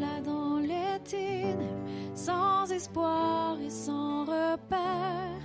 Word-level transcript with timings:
là 0.00 0.20
dans 0.24 0.58
les 0.58 1.00
ténèbres, 1.02 1.62
sans 2.14 2.70
espoir 2.70 3.56
et 3.60 3.70
sans 3.70 4.24
repère. 4.24 5.40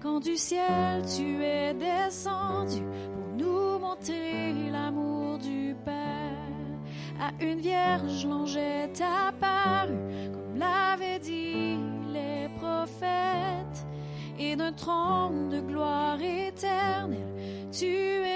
Quand 0.00 0.20
du 0.20 0.36
ciel 0.36 1.02
tu 1.16 1.42
es 1.42 1.74
descendu 1.74 2.82
pour 3.12 3.36
nous 3.36 3.78
montrer 3.78 4.70
l'amour 4.72 5.38
du 5.38 5.76
Père. 5.84 5.94
À 7.20 7.44
une 7.44 7.60
vierge, 7.60 8.24
l'ange 8.26 8.56
est 8.56 9.02
apparu, 9.02 9.96
comme 10.32 10.56
l'avaient 10.56 11.18
dit 11.18 11.76
les 12.12 12.48
prophètes. 12.58 13.86
Et 14.38 14.54
d'un 14.54 14.72
trône 14.72 15.48
de 15.48 15.60
gloire 15.60 16.18
éternelle, 16.22 17.34
tu 17.72 17.86
es 17.86 18.27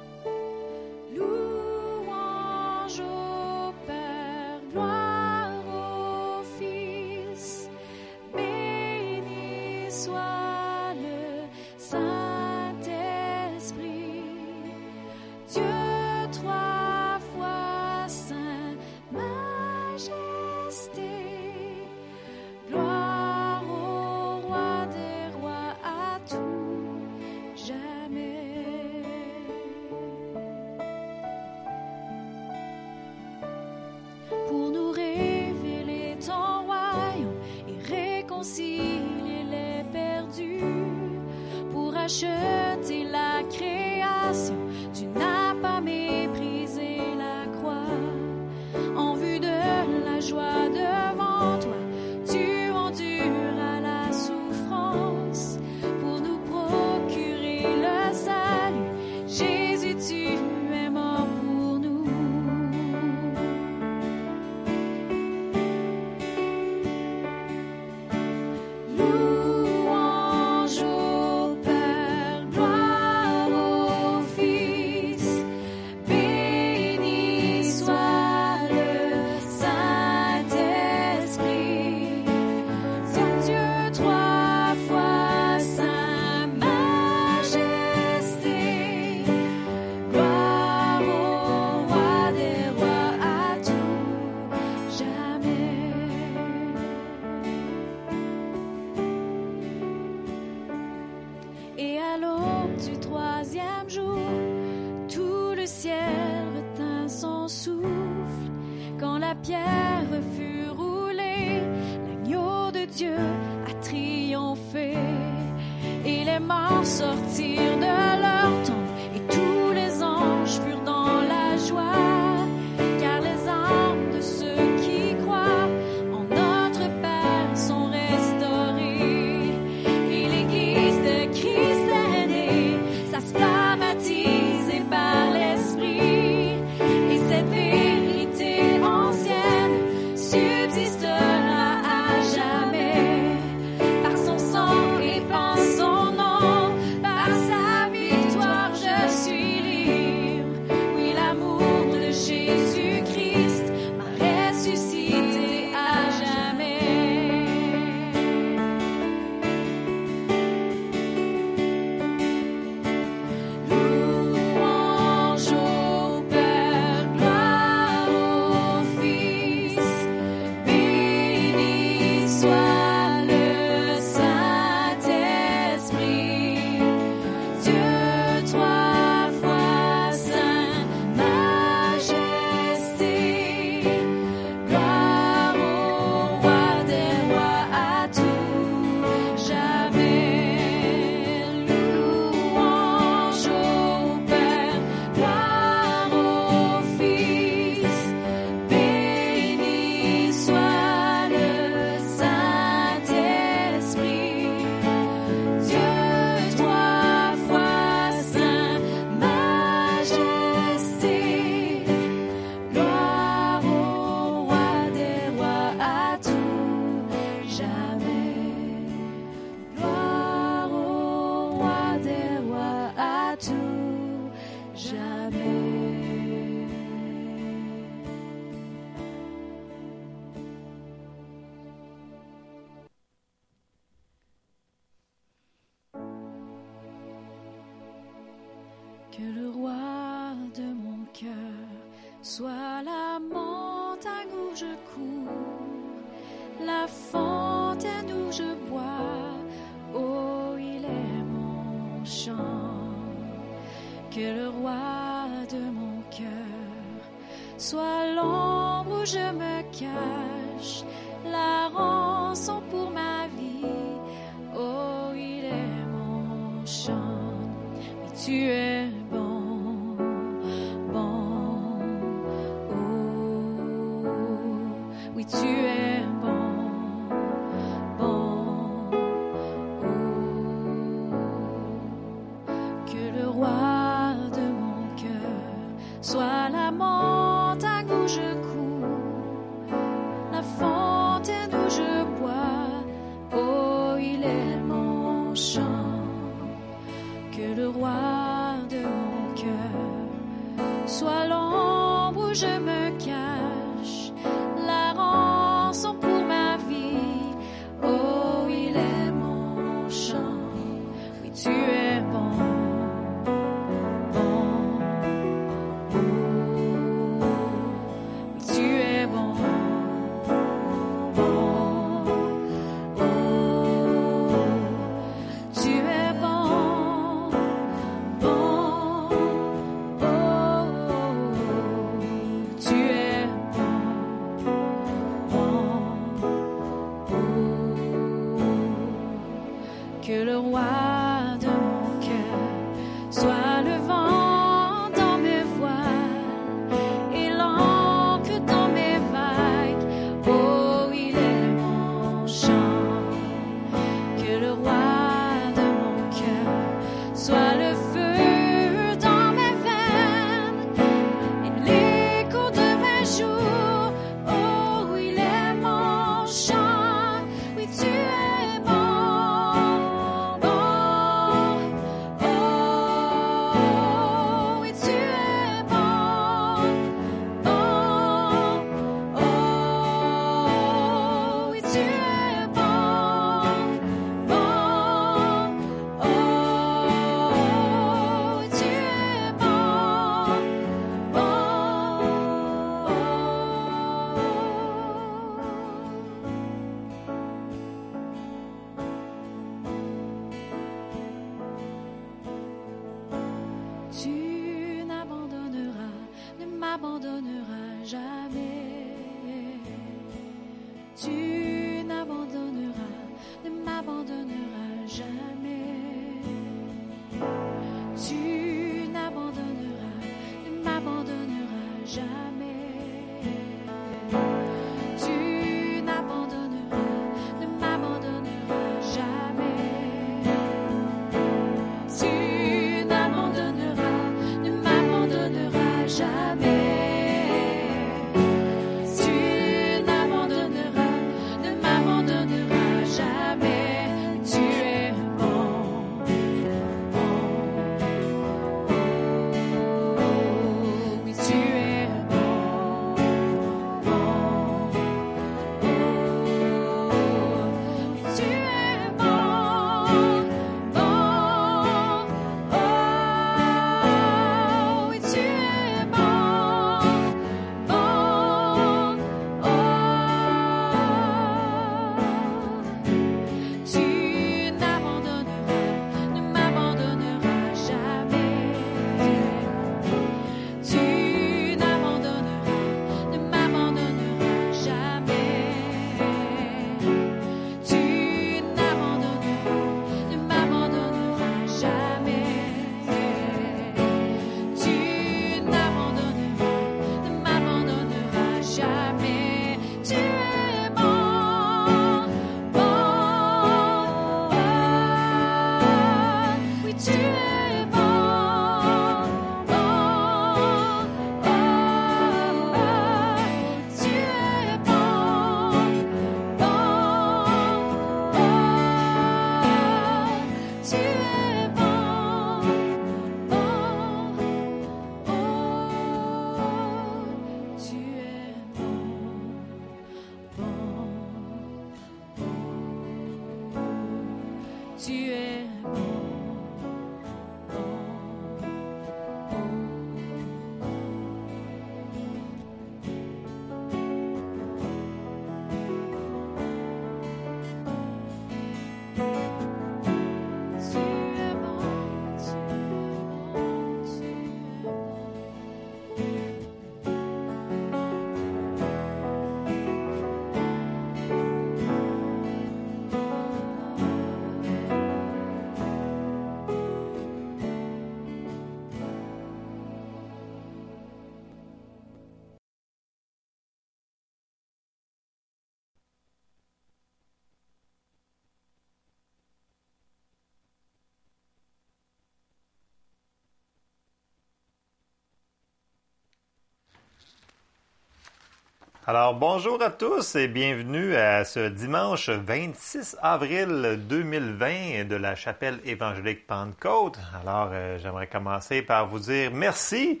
Alors 588.86 589.12
bonjour 589.12 589.62
à 589.62 589.68
tous 589.68 590.16
et 590.16 590.26
bienvenue 590.26 590.96
à 590.96 591.26
ce 591.26 591.50
dimanche 591.50 592.08
26 592.08 592.96
avril 593.02 593.78
2020 593.86 594.88
de 594.88 594.96
la 594.96 595.14
chapelle 595.14 595.60
évangélique 595.66 596.26
Pentecôte. 596.26 596.98
Alors 597.20 597.50
euh, 597.52 597.78
j'aimerais 597.78 598.06
commencer 598.06 598.62
par 598.62 598.86
vous 598.86 598.98
dire 598.98 599.32
merci. 599.34 600.00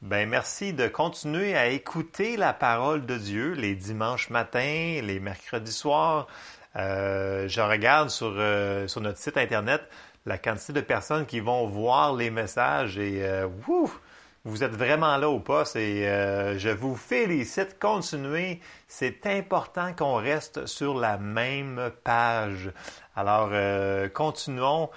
Ben 0.00 0.28
merci 0.28 0.72
de 0.72 0.86
continuer 0.86 1.56
à 1.56 1.66
écouter 1.66 2.36
la 2.36 2.52
parole 2.52 3.04
de 3.04 3.16
Dieu 3.18 3.54
les 3.54 3.74
dimanches 3.74 4.30
matins, 4.30 5.00
les 5.02 5.18
mercredis 5.18 5.72
soirs. 5.72 6.28
Euh, 6.76 7.48
je 7.48 7.60
regarde 7.60 8.10
sur, 8.10 8.32
euh, 8.38 8.86
sur 8.86 9.00
notre 9.00 9.18
site 9.18 9.38
internet 9.38 9.82
la 10.24 10.38
quantité 10.38 10.72
de 10.72 10.82
personnes 10.82 11.26
qui 11.26 11.40
vont 11.40 11.66
voir 11.66 12.14
les 12.14 12.30
messages 12.30 12.96
et 12.96 13.24
wouh, 13.66 13.90
vous 14.44 14.64
êtes 14.64 14.72
vraiment 14.72 15.16
là 15.18 15.28
au 15.28 15.40
poste 15.40 15.76
et 15.76 16.08
euh, 16.08 16.58
je 16.58 16.70
vous 16.70 16.96
félicite. 16.96 17.78
Continuez. 17.78 18.60
C'est 18.88 19.26
important 19.26 19.92
qu'on 19.94 20.14
reste 20.16 20.66
sur 20.66 20.94
la 20.98 21.18
même 21.18 21.90
page. 22.04 22.70
Alors, 23.14 23.50
euh, 23.52 24.08
continuons 24.08 24.88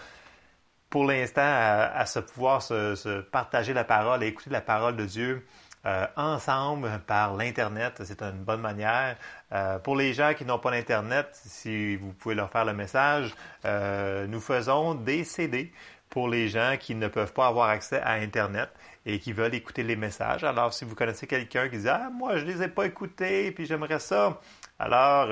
pour 0.89 1.05
l'instant 1.05 1.41
à, 1.43 1.91
à 1.97 2.05
se 2.05 2.19
pouvoir 2.19 2.61
se, 2.61 2.95
se 2.95 3.21
partager 3.21 3.73
la 3.73 3.83
parole 3.83 4.23
et 4.23 4.27
écouter 4.27 4.49
la 4.49 4.61
parole 4.61 4.95
de 4.95 5.05
Dieu. 5.05 5.45
euh, 5.85 6.07
ensemble 6.15 7.01
par 7.05 7.35
l'Internet. 7.35 8.01
C'est 8.05 8.21
une 8.21 8.43
bonne 8.43 8.61
manière. 8.61 9.17
Euh, 9.51 9.79
pour 9.79 9.95
les 9.97 10.13
gens 10.13 10.33
qui 10.33 10.45
n'ont 10.45 10.59
pas 10.59 10.71
d'Internet, 10.71 11.27
si 11.33 11.97
vous 11.97 12.13
pouvez 12.13 12.35
leur 12.35 12.49
faire 12.49 12.63
le 12.65 12.73
message, 12.73 13.35
euh, 13.65 14.25
nous 14.27 14.39
faisons 14.39 14.95
des 14.95 15.23
CD 15.25 15.73
pour 16.13 16.27
les 16.27 16.47
gens 16.47 16.75
qui 16.79 16.93
ne 16.93 17.07
peuvent 17.07 17.33
pas 17.33 17.47
avoir 17.47 17.69
accès 17.69 17.99
à 18.01 18.11
Internet 18.11 18.69
et 19.05 19.17
qui 19.17 19.33
veulent 19.33 19.55
écouter 19.55 19.81
les 19.81 19.95
messages. 19.95 20.43
Alors, 20.43 20.71
si 20.71 20.85
vous 20.85 20.93
connaissez 20.93 21.25
quelqu'un 21.25 21.67
qui 21.69 21.79
dit 21.79 21.89
Ah, 21.89 22.11
moi, 22.13 22.37
je 22.37 22.45
ne 22.45 22.51
les 22.51 22.61
ai 22.61 22.67
pas 22.67 22.85
écoutés, 22.85 23.51
puis 23.51 23.65
j'aimerais 23.65 23.99
ça, 23.99 24.39
alors 24.77 25.27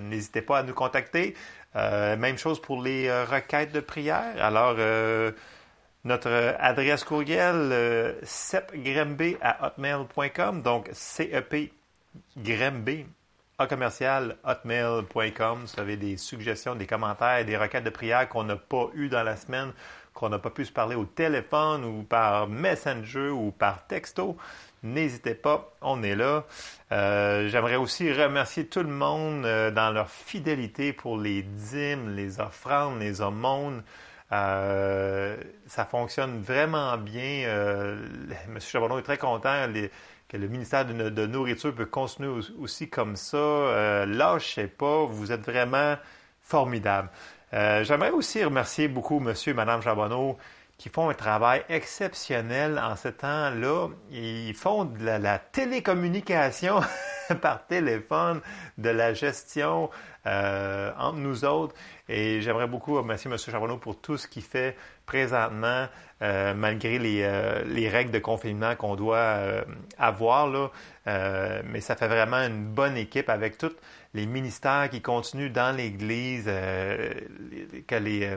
n'hésitez 0.00 0.42
pas 0.42 0.58
à 0.58 0.62
nous 0.62 0.74
contacter. 0.74 1.34
même 1.74 2.38
chose 2.38 2.62
pour 2.62 2.80
les 2.80 3.10
requêtes 3.24 3.72
de 3.72 3.80
prière. 3.80 4.32
Alors, 4.38 4.76
notre 6.04 6.56
adresse 6.58 7.04
courriel, 7.04 7.54
euh, 7.72 8.14
à 9.42 9.66
hotmail.com, 9.66 10.62
donc 10.62 10.88
CEP 10.92 11.72
Grembe, 12.38 12.88
à 12.88 13.19
commercial 13.66 14.36
hotmail.com. 14.44 15.64
Vous 15.64 15.80
avez 15.80 15.96
des 15.96 16.16
suggestions, 16.16 16.74
des 16.74 16.86
commentaires, 16.86 17.44
des 17.44 17.56
requêtes 17.56 17.84
de 17.84 17.90
prière 17.90 18.28
qu'on 18.28 18.44
n'a 18.44 18.56
pas 18.56 18.88
eues 18.94 19.08
dans 19.08 19.22
la 19.22 19.36
semaine, 19.36 19.72
qu'on 20.14 20.28
n'a 20.28 20.38
pas 20.38 20.50
pu 20.50 20.64
se 20.64 20.72
parler 20.72 20.96
au 20.96 21.04
téléphone 21.04 21.84
ou 21.84 22.02
par 22.02 22.48
Messenger 22.48 23.30
ou 23.30 23.50
par 23.50 23.86
texto. 23.86 24.36
N'hésitez 24.82 25.34
pas, 25.34 25.74
on 25.82 26.02
est 26.02 26.16
là. 26.16 26.44
Euh, 26.90 27.48
j'aimerais 27.48 27.76
aussi 27.76 28.12
remercier 28.12 28.66
tout 28.66 28.80
le 28.80 28.88
monde 28.88 29.44
euh, 29.44 29.70
dans 29.70 29.90
leur 29.90 30.08
fidélité 30.08 30.92
pour 30.92 31.18
les 31.18 31.42
dîmes, 31.42 32.14
les 32.16 32.40
offrandes, 32.40 32.98
les 33.00 33.20
aumônes. 33.20 33.82
Euh, 34.32 35.36
ça 35.66 35.84
fonctionne 35.84 36.40
vraiment 36.40 36.96
bien. 36.96 37.44
Euh, 37.46 38.06
M. 38.46 38.58
Charbonneau 38.60 38.98
est 38.98 39.02
très 39.02 39.18
content 39.18 39.66
que 40.30 40.36
le 40.36 40.46
ministère 40.46 40.86
de, 40.86 41.26
Nourriture 41.26 41.74
peut 41.74 41.86
continuer 41.86 42.30
aussi 42.60 42.88
comme 42.88 43.16
ça. 43.16 43.36
Euh, 43.36 44.06
lâchez 44.06 44.68
pas, 44.68 45.04
vous 45.04 45.32
êtes 45.32 45.44
vraiment 45.44 45.96
formidable. 46.40 47.10
Euh, 47.52 47.82
j'aimerais 47.82 48.10
aussi 48.10 48.44
remercier 48.44 48.86
beaucoup 48.86 49.18
M. 49.18 49.34
et 49.44 49.52
Mme 49.52 49.82
Charbonneau 49.82 50.38
qui 50.78 50.88
font 50.88 51.10
un 51.10 51.14
travail 51.14 51.64
exceptionnel 51.68 52.78
en 52.78 52.94
ce 52.94 53.08
temps-là. 53.08 53.88
Ils 54.12 54.54
font 54.54 54.84
de 54.84 55.04
la, 55.04 55.38
télécommunication 55.40 56.80
par 57.42 57.66
téléphone, 57.66 58.40
de 58.78 58.88
la 58.88 59.12
gestion 59.12 59.90
entre 60.24 61.16
nous 61.16 61.44
autres. 61.44 61.74
Et 62.12 62.40
j'aimerais 62.40 62.66
beaucoup 62.66 62.96
remercier 62.96 63.30
M. 63.30 63.38
Charbonneau 63.38 63.76
pour 63.76 64.00
tout 64.00 64.16
ce 64.16 64.26
qu'il 64.26 64.42
fait 64.42 64.76
présentement, 65.06 65.86
euh, 66.22 66.54
malgré 66.54 66.98
euh, 67.00 67.62
les, 67.64 67.88
règles 67.88 68.10
de 68.10 68.18
confinement 68.18 68.74
qu'on 68.74 68.96
doit 68.96 69.16
euh, 69.16 69.62
avoir. 69.96 70.48
Là. 70.48 70.70
mais 71.64 71.80
ça 71.80 71.94
fait 71.94 72.08
vraiment 72.08 72.38
une 72.38 72.64
bonne 72.64 72.96
équipe 72.96 73.28
avec 73.28 73.58
tous 73.58 73.76
les 74.14 74.26
ministères 74.26 74.90
qui 74.90 75.00
continuent 75.02 75.52
dans 75.52 75.74
l'Église, 75.74 76.46
que 76.46 77.94
les 77.94 78.36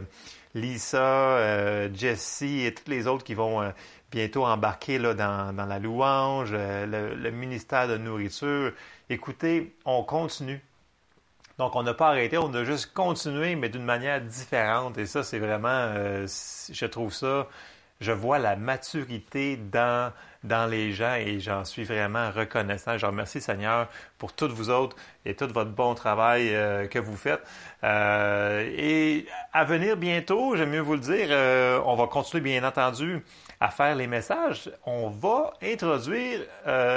Lisa, 0.54 1.90
Jessie 1.96 2.66
et 2.68 2.76
tous 2.76 2.92
les 2.92 3.08
autres 3.08 3.24
qui 3.24 3.34
vont 3.34 3.74
bientôt 4.12 4.46
embarquer 4.46 5.00
là, 5.00 5.16
dans, 5.16 5.68
la 5.68 5.80
louange, 5.80 6.54
le 6.54 7.30
ministère 7.32 7.88
de 7.88 7.98
nourriture. 7.98 8.72
Écoutez, 9.10 9.74
on 9.86 10.04
continue 10.04 10.62
donc, 11.60 11.76
on 11.76 11.84
n'a 11.84 11.94
pas 11.94 12.10
arrêté, 12.10 12.38
on 12.38 12.52
a 12.56 12.64
juste 12.64 12.94
continué, 12.94 13.56
mais 13.56 13.70
d'une 13.70 13.84
manière 13.84 14.20
différente. 14.22 14.98
Et 14.98 15.06
ça, 15.06 15.24
c'est 15.24 15.38
vraiment, 15.38 15.68
euh, 15.70 16.26
je 16.72 16.86
trouve 16.88 17.14
ça, 17.14 17.48
je 18.02 18.12
vois 18.12 18.40
la 18.40 18.56
maturité 18.56 19.56
dans, 19.56 20.12
dans 20.44 20.66
les 20.68 20.94
gens 20.94 21.14
et 21.14 21.40
j'en 21.40 21.64
suis 21.64 21.84
vraiment 21.84 22.32
reconnaissant. 22.32 22.98
Je 22.98 23.06
remercie 23.06 23.40
Seigneur 23.40 23.88
pour 24.18 24.34
toutes 24.34 24.52
vous 24.52 24.72
autres 24.72 24.96
et 25.26 25.36
tout 25.36 25.48
votre 25.48 25.70
bon 25.70 25.94
travail 25.94 26.56
euh, 26.56 26.88
que 26.88 26.98
vous 26.98 27.16
faites. 27.16 27.44
Euh, 27.84 28.68
et 28.76 29.28
à 29.54 29.64
venir 29.64 29.96
bientôt, 29.96 30.56
j'aime 30.56 30.72
mieux 30.72 30.80
vous 30.80 30.96
le 30.96 31.02
dire, 31.02 31.84
on 31.86 31.96
va 31.96 32.08
continuer 32.08 32.42
bien 32.42 32.68
entendu 32.68 33.24
à 33.60 33.70
faire 33.70 33.96
les 33.96 34.08
messages. 34.08 34.72
On 34.88 35.10
va 35.10 35.54
introduire 35.62 36.40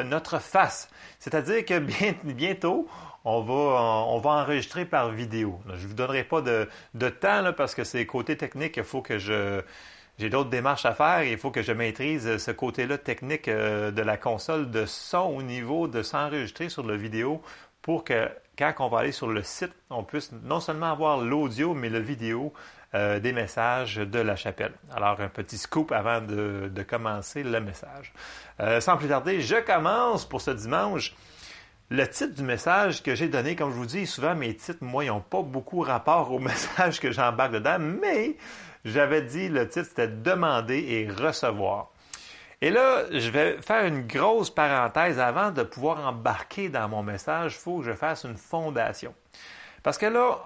notre 0.07 0.41
face. 0.41 0.89
C'est-à-dire 1.19 1.65
que 1.67 1.79
bientôt, 2.25 2.89
on 3.27 3.41
va, 3.41 3.55
on 3.55 4.19
va 4.19 4.31
enregistrer 4.31 4.85
par 4.85 5.11
vidéo. 5.11 5.61
je 5.69 5.83
ne 5.83 5.89
vous 5.89 5.95
donnerai 5.95 6.23
pas 6.23 6.41
de, 6.43 7.09
temps 7.09 7.53
parce 7.57 7.75
que 7.75 7.83
c'est 7.83 8.07
côté 8.07 8.37
technique, 8.37 8.77
il 8.79 8.85
faut 8.85 9.03
que 9.03 9.19
je... 9.19 9.61
J'ai 10.19 10.31
d'autres 10.31 10.49
démarches 10.49 10.87
à 10.87 10.95
faire 10.95 11.25
il 11.25 11.37
faut 11.37 11.51
que 11.51 11.61
je 11.61 11.73
maîtrise 11.73 12.39
ce 12.39 12.51
côté-là 12.51 12.97
technique 12.97 13.49
euh, 13.49 13.91
de 13.91 14.01
la 14.01 14.17
console 14.17 14.71
de 14.71 14.87
son 14.87 15.19
au 15.19 15.43
niveau 15.43 15.89
de 15.89 16.03
s'enregistrer 16.03 16.71
sur 16.71 16.87
la 16.87 16.97
vidéo 16.97 17.43
pour 17.83 18.03
que 18.03 18.31
quand 18.57 18.73
on 18.79 18.89
va 18.89 19.01
aller 19.01 19.13
sur 19.13 19.29
le 19.29 19.43
site, 19.43 19.73
on 19.91 20.03
puisse 20.03 20.33
non 20.33 20.61
seulement 20.61 20.91
avoir 20.91 21.19
l'audio, 21.19 21.75
mais 21.75 21.91
le 21.91 21.99
vidéo 21.99 22.55
euh, 22.95 23.21
des 23.21 23.33
messages 23.33 23.97
de 23.97 24.19
la 24.19 24.37
chapelle. 24.37 24.73
Alors, 24.95 25.21
un 25.21 25.29
petit 25.29 25.59
scoop 25.59 25.93
avant 25.93 26.23
de, 26.23 26.83
commencer 26.89 27.43
le 27.43 27.61
message. 27.61 28.15
Euh, 28.61 28.81
sans 28.81 28.97
plus 28.97 29.09
tarder, 29.09 29.43
je 29.43 29.57
commence 29.57 30.27
pour 30.27 30.41
ce 30.41 30.53
dimanche 30.53 31.15
le 31.91 32.07
titre 32.09 32.35
du 32.35 32.43
message 32.43 33.03
que 33.03 33.15
j'ai 33.15 33.29
donné, 33.29 33.55
comme 33.55 33.71
je 33.71 33.77
vous 33.77 33.87
dis, 33.87 34.07
souvent 34.07 34.35
mes 34.35 34.55
titres, 34.55 34.83
moi, 34.83 35.05
ils 35.05 35.09
n'ont 35.09 35.21
pas 35.21 35.43
beaucoup 35.43 35.81
rapport 35.81 36.33
au 36.33 36.39
message 36.41 37.01
que 37.01 37.13
j'embarque 37.13 37.53
dedans, 37.53 37.79
mais 37.79 38.37
j'avais 38.85 39.23
dit 39.23 39.49
le 39.49 39.69
titre, 39.69 39.87
c'était 39.89 40.09
demander 40.09 40.79
et 40.79 41.09
recevoir. 41.09 41.91
Et 42.63 42.71
là, 42.71 43.05
je 43.11 43.31
vais 43.31 43.61
faire 43.61 43.85
une 43.85 44.07
grosse 44.07 44.51
parenthèse 44.51 45.21
avant 45.21 45.51
de 45.51 45.63
pouvoir 45.63 46.07
embarquer 46.07 46.69
dans 46.69 46.89
mon 46.89 47.03
message. 47.03 47.55
Il 47.55 47.59
faut 47.59 47.79
que 47.79 47.85
je 47.85 47.93
fasse 47.93 48.25
une 48.25 48.37
fondation. 48.37 49.15
Parce 49.83 49.99
que 49.99 50.07
là, 50.07 50.39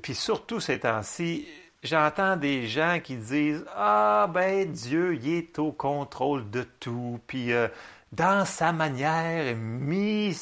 puis 0.00 0.14
surtout 0.14 0.60
ces 0.60 0.78
temps-ci, 0.78 1.48
j'entends 1.82 2.36
des 2.36 2.66
gens 2.66 3.00
qui 3.02 3.16
disent 3.16 3.64
Ah, 3.74 4.30
ben 4.32 4.70
Dieu, 4.70 5.16
il 5.16 5.28
est 5.28 5.58
au 5.58 5.72
contrôle 5.72 6.48
de 6.50 6.62
tout. 6.62 7.18
Puis 7.26 7.52
euh, 7.52 7.66
dans 8.12 8.44
sa 8.44 8.72
manière 8.72 9.56
mystérieuse. 9.56 10.38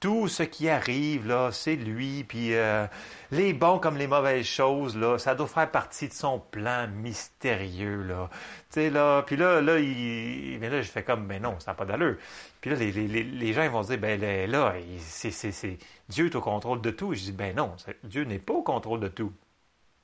Tout 0.00 0.26
ce 0.26 0.42
qui 0.42 0.68
arrive, 0.68 1.28
là, 1.28 1.52
c'est 1.52 1.76
lui. 1.76 2.24
Puis 2.24 2.54
euh, 2.54 2.88
les 3.30 3.52
bons 3.52 3.78
comme 3.78 3.96
les 3.96 4.08
mauvaises 4.08 4.46
choses, 4.46 4.96
là, 4.96 5.16
ça 5.16 5.36
doit 5.36 5.46
faire 5.46 5.70
partie 5.70 6.08
de 6.08 6.12
son 6.12 6.40
plan 6.40 6.88
mystérieux, 6.88 8.02
là. 8.02 8.28
Tu 8.32 8.80
sais, 8.80 8.90
là, 8.90 9.22
puis 9.22 9.36
là, 9.36 9.60
là, 9.60 9.78
il... 9.78 10.58
mais 10.60 10.70
là, 10.70 10.82
je 10.82 10.90
fais 10.90 11.04
comme, 11.04 11.28
ben 11.28 11.40
non, 11.40 11.60
ça 11.60 11.70
n'a 11.70 11.76
pas 11.76 11.84
d'allure. 11.84 12.16
Puis 12.60 12.70
là, 12.70 12.76
les, 12.76 12.90
les, 12.90 13.22
les, 13.22 13.52
gens 13.52 13.62
ils 13.62 13.70
vont 13.70 13.82
dire, 13.82 13.98
ben 13.98 14.20
là, 14.50 14.74
c'est, 14.98 15.30
c'est, 15.30 15.78
Dieu 16.08 16.26
est 16.26 16.34
au 16.34 16.40
contrôle 16.40 16.80
de 16.80 16.90
tout. 16.90 17.14
je 17.14 17.20
dis, 17.20 17.32
ben 17.32 17.54
non, 17.54 17.76
Dieu 18.02 18.24
n'est 18.24 18.40
pas 18.40 18.54
au 18.54 18.62
contrôle 18.62 18.98
de 18.98 19.08
tout. 19.08 19.32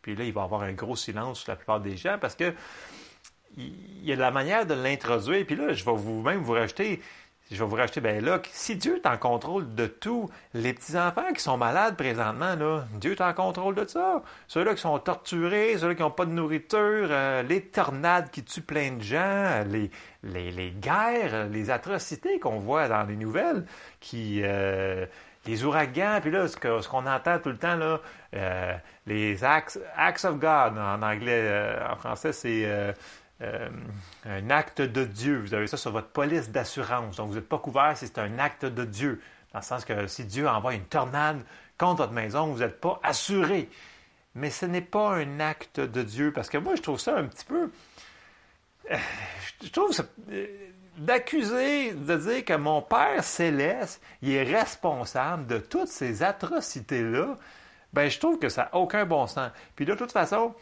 Puis 0.00 0.14
là, 0.14 0.24
il 0.24 0.32
va 0.32 0.44
avoir 0.44 0.62
un 0.62 0.72
gros 0.72 0.96
silence 0.96 1.40
sur 1.40 1.50
la 1.50 1.56
plupart 1.56 1.80
des 1.80 1.96
gens 1.96 2.18
parce 2.20 2.36
que 2.36 2.54
il 3.58 4.04
y 4.04 4.12
a 4.12 4.16
la 4.16 4.30
manière 4.30 4.66
de 4.66 4.74
l'introduire. 4.74 5.44
Puis 5.44 5.56
là, 5.56 5.72
je 5.72 5.84
vais 5.84 5.92
vous-même 5.94 6.40
vous 6.40 6.52
rajouter, 6.52 7.00
je 7.50 7.56
vais 7.56 7.64
vous 7.64 7.76
rajouter, 7.76 8.00
ben 8.00 8.22
là, 8.22 8.40
si 8.52 8.76
Dieu 8.76 8.96
est 8.96 9.06
en 9.06 9.16
contrôle 9.16 9.74
de 9.74 9.86
tout, 9.86 10.28
les 10.52 10.74
petits-enfants 10.74 11.32
qui 11.34 11.42
sont 11.42 11.56
malades 11.56 11.96
présentement, 11.96 12.54
là, 12.54 12.84
Dieu 12.94 13.12
est 13.12 13.20
en 13.22 13.32
contrôle 13.32 13.74
de 13.74 13.86
ça. 13.86 14.22
Ceux-là 14.48 14.74
qui 14.74 14.82
sont 14.82 14.98
torturés, 14.98 15.78
ceux-là 15.78 15.94
qui 15.94 16.02
n'ont 16.02 16.10
pas 16.10 16.26
de 16.26 16.32
nourriture, 16.32 17.08
euh, 17.10 17.42
les 17.42 17.62
tornades 17.62 18.30
qui 18.30 18.44
tuent 18.44 18.60
plein 18.60 18.92
de 18.92 19.02
gens, 19.02 19.64
les, 19.66 19.90
les, 20.22 20.70
guerres, 20.70 21.48
les 21.48 21.70
atrocités 21.70 22.38
qu'on 22.38 22.58
voit 22.58 22.88
dans 22.88 23.04
les 23.04 23.16
nouvelles, 23.16 23.64
qui... 24.00 24.40
Euh, 24.42 25.06
les 25.46 25.64
ouragans, 25.64 26.18
puis 26.20 26.30
là, 26.30 26.46
ce, 26.46 26.56
qu'on 26.58 27.06
entend 27.06 27.38
tout 27.38 27.48
le 27.48 27.56
temps, 27.56 27.76
là, 27.76 28.00
euh, 28.34 28.74
les 29.06 29.44
acts, 29.44 29.78
acts 29.96 30.26
of 30.26 30.34
God, 30.34 30.76
en 30.76 31.00
anglais, 31.00 31.78
en 31.90 31.96
français, 31.96 32.32
c'est 32.32 32.94
euh, 33.42 33.68
un 34.24 34.50
acte 34.50 34.80
de 34.80 35.04
Dieu. 35.04 35.40
Vous 35.40 35.54
avez 35.54 35.66
ça 35.66 35.76
sur 35.76 35.92
votre 35.92 36.08
police 36.08 36.50
d'assurance. 36.50 37.16
Donc, 37.16 37.28
vous 37.28 37.34
n'êtes 37.36 37.48
pas 37.48 37.58
couvert 37.58 37.96
si 37.96 38.06
c'est 38.06 38.18
un 38.18 38.38
acte 38.38 38.64
de 38.64 38.84
Dieu. 38.84 39.20
Dans 39.52 39.60
le 39.60 39.64
sens 39.64 39.84
que 39.84 40.06
si 40.06 40.24
Dieu 40.24 40.48
envoie 40.48 40.74
une 40.74 40.84
tornade 40.84 41.42
contre 41.78 42.02
votre 42.02 42.12
maison, 42.12 42.46
vous 42.46 42.58
n'êtes 42.58 42.80
pas 42.80 43.00
assuré. 43.02 43.68
Mais 44.34 44.50
ce 44.50 44.66
n'est 44.66 44.80
pas 44.80 45.14
un 45.14 45.40
acte 45.40 45.80
de 45.80 46.02
Dieu. 46.02 46.32
Parce 46.32 46.48
que 46.48 46.58
moi, 46.58 46.74
je 46.74 46.82
trouve 46.82 47.00
ça 47.00 47.16
un 47.16 47.24
petit 47.24 47.44
peu. 47.44 47.70
Euh, 48.90 48.96
je 49.62 49.68
trouve 49.70 49.92
ça. 49.92 50.04
Euh, 50.30 50.46
d'accuser, 50.98 51.92
de 51.92 52.16
dire 52.16 52.44
que 52.44 52.54
mon 52.54 52.82
Père 52.82 53.22
céleste, 53.22 54.02
il 54.20 54.32
est 54.32 54.42
responsable 54.42 55.46
de 55.46 55.58
toutes 55.58 55.88
ces 55.88 56.22
atrocités-là, 56.22 57.36
ben 57.92 58.10
je 58.10 58.18
trouve 58.18 58.38
que 58.38 58.48
ça 58.48 58.64
n'a 58.64 58.76
aucun 58.76 59.06
bon 59.06 59.26
sens. 59.26 59.50
Puis 59.76 59.86
de 59.86 59.94
toute 59.94 60.12
façon, 60.12 60.54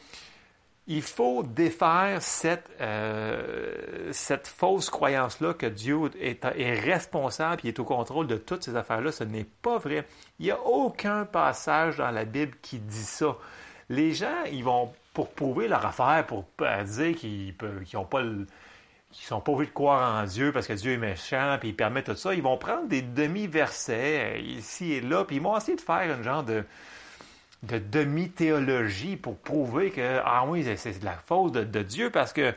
il 0.88 1.02
faut 1.02 1.42
défaire 1.42 2.22
cette, 2.22 2.70
euh, 2.80 4.10
cette 4.12 4.46
fausse 4.46 4.88
croyance-là 4.88 5.54
que 5.54 5.66
Dieu 5.66 5.98
est, 6.20 6.44
responsable 6.80 7.62
et 7.64 7.68
est 7.68 7.80
au 7.80 7.84
contrôle 7.84 8.28
de 8.28 8.36
toutes 8.36 8.62
ces 8.62 8.76
affaires-là. 8.76 9.10
Ce 9.10 9.24
n'est 9.24 9.46
pas 9.62 9.78
vrai. 9.78 10.06
Il 10.38 10.46
n'y 10.46 10.52
a 10.52 10.60
aucun 10.60 11.24
passage 11.24 11.96
dans 11.96 12.10
la 12.10 12.24
Bible 12.24 12.54
qui 12.62 12.78
dit 12.78 13.02
ça. 13.02 13.36
Les 13.88 14.14
gens, 14.14 14.44
ils 14.52 14.62
vont, 14.62 14.92
pour 15.12 15.30
prouver 15.30 15.66
leur 15.66 15.84
affaire, 15.84 16.24
pour 16.26 16.44
dire 16.84 17.16
qu'ils 17.16 17.54
n'ont 17.94 18.04
pas 18.04 18.22
le, 18.22 18.46
qui 19.10 19.24
sont 19.24 19.40
pas 19.40 19.52
obligés 19.52 19.70
de 19.70 19.74
croire 19.74 20.22
en 20.22 20.24
Dieu 20.24 20.52
parce 20.52 20.66
que 20.68 20.72
Dieu 20.72 20.92
est 20.92 20.98
méchant, 20.98 21.56
puis 21.58 21.70
il 21.70 21.76
permet 21.76 22.02
tout 22.02 22.14
ça, 22.14 22.34
ils 22.34 22.42
vont 22.42 22.58
prendre 22.58 22.86
des 22.86 23.02
demi-versets 23.02 24.40
ici 24.40 24.92
et 24.92 25.00
là, 25.00 25.24
puis 25.24 25.36
ils 25.36 25.42
vont 25.42 25.56
essayer 25.56 25.76
de 25.76 25.80
faire 25.80 26.18
un 26.18 26.22
genre 26.22 26.42
de, 26.42 26.64
de 27.66 27.78
demi-théologie 27.78 29.16
pour 29.16 29.36
prouver 29.38 29.90
que, 29.90 30.20
ah 30.24 30.44
oui, 30.46 30.66
c'est 30.76 30.98
de 30.98 31.04
la 31.04 31.16
faute 31.16 31.52
de, 31.52 31.82
Dieu 31.82 32.10
parce 32.10 32.32
que, 32.32 32.50
tu 32.50 32.56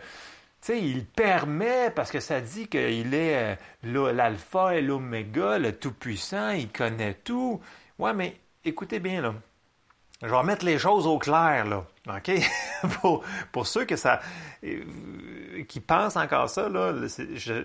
sais, 0.62 0.82
il 0.82 1.06
permet, 1.06 1.90
parce 1.92 2.12
que 2.12 2.20
ça 2.20 2.42
dit 2.42 2.68
qu'il 2.68 3.14
est 3.14 3.58
euh, 3.84 4.14
l'alpha 4.14 4.76
et 4.76 4.82
l'oméga, 4.82 5.58
le 5.58 5.74
tout-puissant, 5.74 6.50
il 6.50 6.70
connaît 6.70 7.14
tout. 7.14 7.62
Ouais, 7.98 8.14
mais 8.14 8.38
écoutez 8.66 9.00
bien, 9.00 9.22
là. 9.22 9.34
Je 10.22 10.28
vais 10.28 10.36
remettre 10.36 10.66
les 10.66 10.78
choses 10.78 11.08
au 11.08 11.18
clair, 11.18 11.66
là. 11.66 11.86
OK? 12.08 12.32
pour, 13.02 13.24
pour, 13.54 13.68
ceux 13.68 13.86
que 13.86 13.96
ça, 13.96 14.20
euh, 14.66 14.84
qui 15.68 15.80
pensent 15.80 16.18
encore 16.18 16.50
ça, 16.50 16.68
là, 16.68 16.94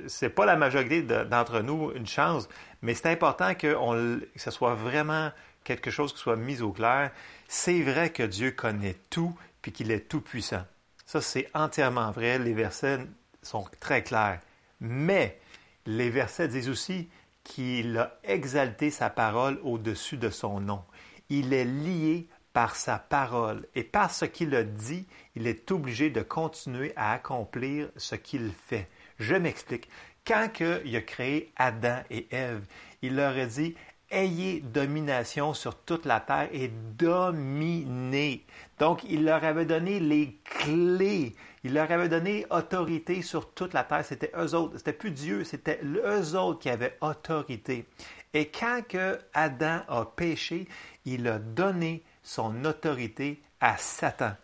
c'est 0.06 0.28
pas 0.28 0.46
la 0.46 0.56
majorité 0.56 1.02
d'entre 1.02 1.60
nous 1.60 1.90
une 1.96 2.06
chance, 2.06 2.48
mais 2.80 2.94
c'est 2.94 3.10
important 3.10 3.54
que, 3.54 3.74
on, 3.74 4.20
que 4.20 4.40
ce 4.40 4.52
soit 4.52 4.74
vraiment 4.74 5.32
quelque 5.64 5.90
chose 5.90 6.12
qui 6.12 6.20
soit 6.20 6.36
mis 6.36 6.62
au 6.62 6.70
clair. 6.70 7.10
C'est 7.48 7.82
vrai 7.82 8.10
que 8.10 8.22
Dieu 8.22 8.50
connaît 8.50 8.96
tout 9.10 9.36
puis 9.62 9.72
qu'il 9.72 9.90
est 9.90 10.09
tout 10.09 10.20
puissant. 10.20 10.64
Ça, 11.07 11.20
c'est 11.20 11.48
entièrement 11.54 12.11
vrai. 12.11 12.38
Les 12.38 12.54
versets 12.54 13.00
sont 13.42 13.66
très 13.80 14.02
clairs. 14.02 14.40
Mais 14.80 15.38
les 15.87 16.11
versets 16.11 16.48
disent 16.48 16.68
aussi 16.68 17.09
qu'il 17.44 17.98
a 17.98 18.18
exalté 18.24 18.90
sa 18.90 19.11
parole 19.11 19.59
au-dessus 19.62 20.16
de 20.16 20.30
son 20.30 20.61
nom. 20.61 20.83
Il 21.28 21.52
est 21.52 21.64
lié 21.64 22.26
par 22.52 22.76
sa 22.76 22.98
parole. 22.98 23.66
Et 23.74 23.85
par 23.85 24.11
ce 24.11 24.24
qu'il 24.24 24.54
a 24.54 24.62
dit, 24.62 25.07
il 25.35 25.46
est 25.46 25.70
obligé 25.70 26.09
de 26.11 26.22
continuer 26.22 26.92
à 26.96 27.12
accomplir 27.12 27.88
ce 27.96 28.14
qu'il 28.14 28.52
fait. 28.52 28.88
Je 29.18 29.35
m'explique. 29.35 29.88
Quand 30.26 30.48
il 30.85 30.96
a 30.96 31.02
créé 31.02 31.52
Adam 31.57 31.98
et 32.11 32.26
Ève, 32.30 32.64
il 33.02 33.16
leur 33.16 33.37
a 33.37 33.44
dit 33.44 33.74
Ayez 34.14 34.61
domination 34.61 35.55
sur 35.55 35.74
toute 35.74 36.07
la 36.07 36.20
terre 36.20 36.48
et 36.53 36.68
dominez. 36.68 38.46
Donc, 38.79 39.03
il 39.09 39.24
leur 39.24 39.42
avait 39.42 39.64
donné 39.64 39.98
les 39.98 40.38
clés. 40.44 41.35
Il 41.64 41.74
leur 41.74 41.90
avait 41.90 42.09
donné 42.09 42.46
autorité 42.50 43.22
sur 43.22 43.53
toute 43.55 43.74
la 43.74 43.83
terre. 43.83 44.05
C'était 44.05 44.31
eux 44.38 44.55
autres. 44.55 44.79
C'était 44.79 44.92
plus 44.92 45.11
Dieu, 45.11 45.42
c'était 45.42 45.81
eux 45.83 46.37
autres 46.37 46.61
qui 46.61 46.70
avaient 46.70 46.96
autorité. 47.00 47.87
Et 48.33 48.46
quand 48.46 48.83
que 48.87 49.18
Adam 49.33 49.81
a 49.88 50.05
péché, 50.05 50.68
il 51.05 51.27
a 51.27 51.40
donné 51.40 52.05
son 52.22 52.64
autorité 52.64 53.42
à 53.61 53.77
Satan. 53.79 54.35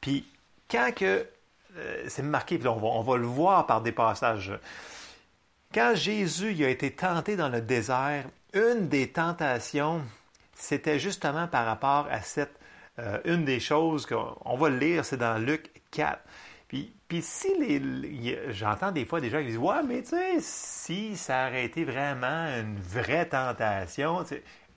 Puis 0.00 0.24
quand 0.70 0.92
que, 0.94 1.26
euh, 1.76 2.04
c'est 2.06 2.22
marqué, 2.22 2.58
puis 2.58 2.68
on 2.68 2.76
va, 2.76 2.86
on 2.86 3.02
va, 3.02 3.16
le 3.16 3.26
voir 3.26 3.66
par 3.66 3.82
des 3.82 3.90
passages, 3.90 4.52
quand 5.74 5.94
Jésus 5.96 6.64
a 6.64 6.68
été 6.68 6.92
tenté 6.92 7.34
dans 7.34 7.48
le 7.48 7.60
désert, 7.60 8.26
une 8.52 8.88
des 8.88 9.10
tentations, 9.10 10.02
c'était 10.54 10.98
justement 10.98 11.46
par 11.48 11.66
rapport 11.66 12.06
à 12.10 12.20
cette, 12.20 12.58
euh, 12.98 13.18
une 13.24 13.44
des 13.44 13.60
choses 13.60 14.06
qu'on 14.06 14.56
va 14.56 14.68
le 14.68 14.78
lire, 14.78 15.04
c'est 15.04 15.16
dans 15.16 15.38
Luc 15.38 15.70
4. 15.90 16.20
Puis, 16.68 16.94
puis 17.08 17.20
si 17.20 17.52
les, 17.58 18.52
j'entends 18.52 18.92
des 18.92 19.04
fois 19.04 19.20
des 19.20 19.28
gens 19.28 19.40
qui 19.40 19.46
disent 19.46 19.58
Ouais, 19.58 19.82
mais 19.86 20.02
tu 20.02 20.10
sais, 20.10 20.36
si 20.38 21.16
ça 21.16 21.48
aurait 21.48 21.64
été 21.64 21.84
vraiment 21.84 22.46
une 22.60 22.78
vraie 22.78 23.28
tentation, 23.28 24.24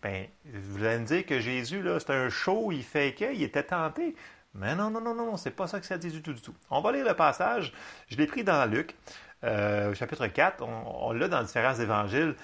ben, 0.01 0.25
vous 0.45 0.83
allez 0.83 0.97
me 0.97 1.05
dire 1.05 1.25
que 1.25 1.39
Jésus, 1.39 1.81
là, 1.81 1.99
c'est 1.99 2.11
un 2.11 2.29
show, 2.29 2.71
il 2.71 2.83
fait 2.83 3.13
qu'il 3.13 3.43
était 3.43 3.63
tenté. 3.63 4.15
Mais 4.55 4.75
non, 4.75 4.89
non, 4.89 5.01
non, 5.01 5.15
non, 5.15 5.37
c'est 5.37 5.51
pas 5.51 5.67
ça 5.67 5.79
que 5.79 5.85
ça 5.85 5.97
dit 5.97 6.09
du 6.09 6.21
tout, 6.21 6.33
du 6.33 6.41
tout. 6.41 6.53
On 6.69 6.81
va 6.81 6.91
lire 6.91 7.05
le 7.05 7.15
passage. 7.15 7.73
Je 8.07 8.17
l'ai 8.17 8.27
pris 8.27 8.43
dans 8.43 8.69
Luc, 8.69 8.95
euh, 9.43 9.93
chapitre 9.95 10.27
4. 10.27 10.63
On, 10.63 11.11
l'a 11.11 11.27
dans 11.27 11.43
différents 11.43 11.75
évangiles, 11.75 12.35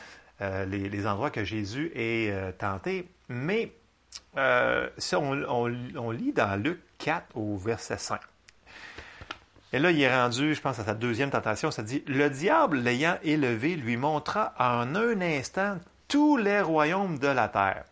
euh, 0.41 0.65
les, 0.65 1.08
endroits 1.08 1.32
que 1.32 1.43
Jésus 1.43 1.91
est 1.95 2.32
euh, 2.32 2.52
tenté. 2.52 3.08
Mais 3.28 3.73
si 4.97 5.15
on, 5.15 5.32
on, 5.32 6.12
lit 6.12 6.32
dans 6.34 6.56
Luc 6.62 6.80
4 6.99 7.36
au 7.36 7.58
verset 7.58 7.97
5. 7.97 8.19
Et 9.71 9.80
là, 9.80 9.91
il 9.91 10.02
est 10.02 10.15
rendu, 10.15 10.56
je 10.56 10.62
pense, 10.62 10.80
à 10.80 10.86
sa 10.86 10.95
deuxième 10.95 11.30
tentation. 11.30 11.69
Ça 11.69 11.84
dit 11.84 12.04
Le 12.08 12.30
diable, 12.30 12.80
l'ayant 12.80 13.17
élevé, 13.23 13.75
lui 13.75 13.97
montra 13.97 14.54
en 14.58 14.95
un 14.95 15.21
instant 15.21 15.78
tous 16.08 16.38
les 16.38 16.62
royaumes 16.62 17.19
de 17.19 17.28
la 17.28 17.47
terre. 17.47 17.86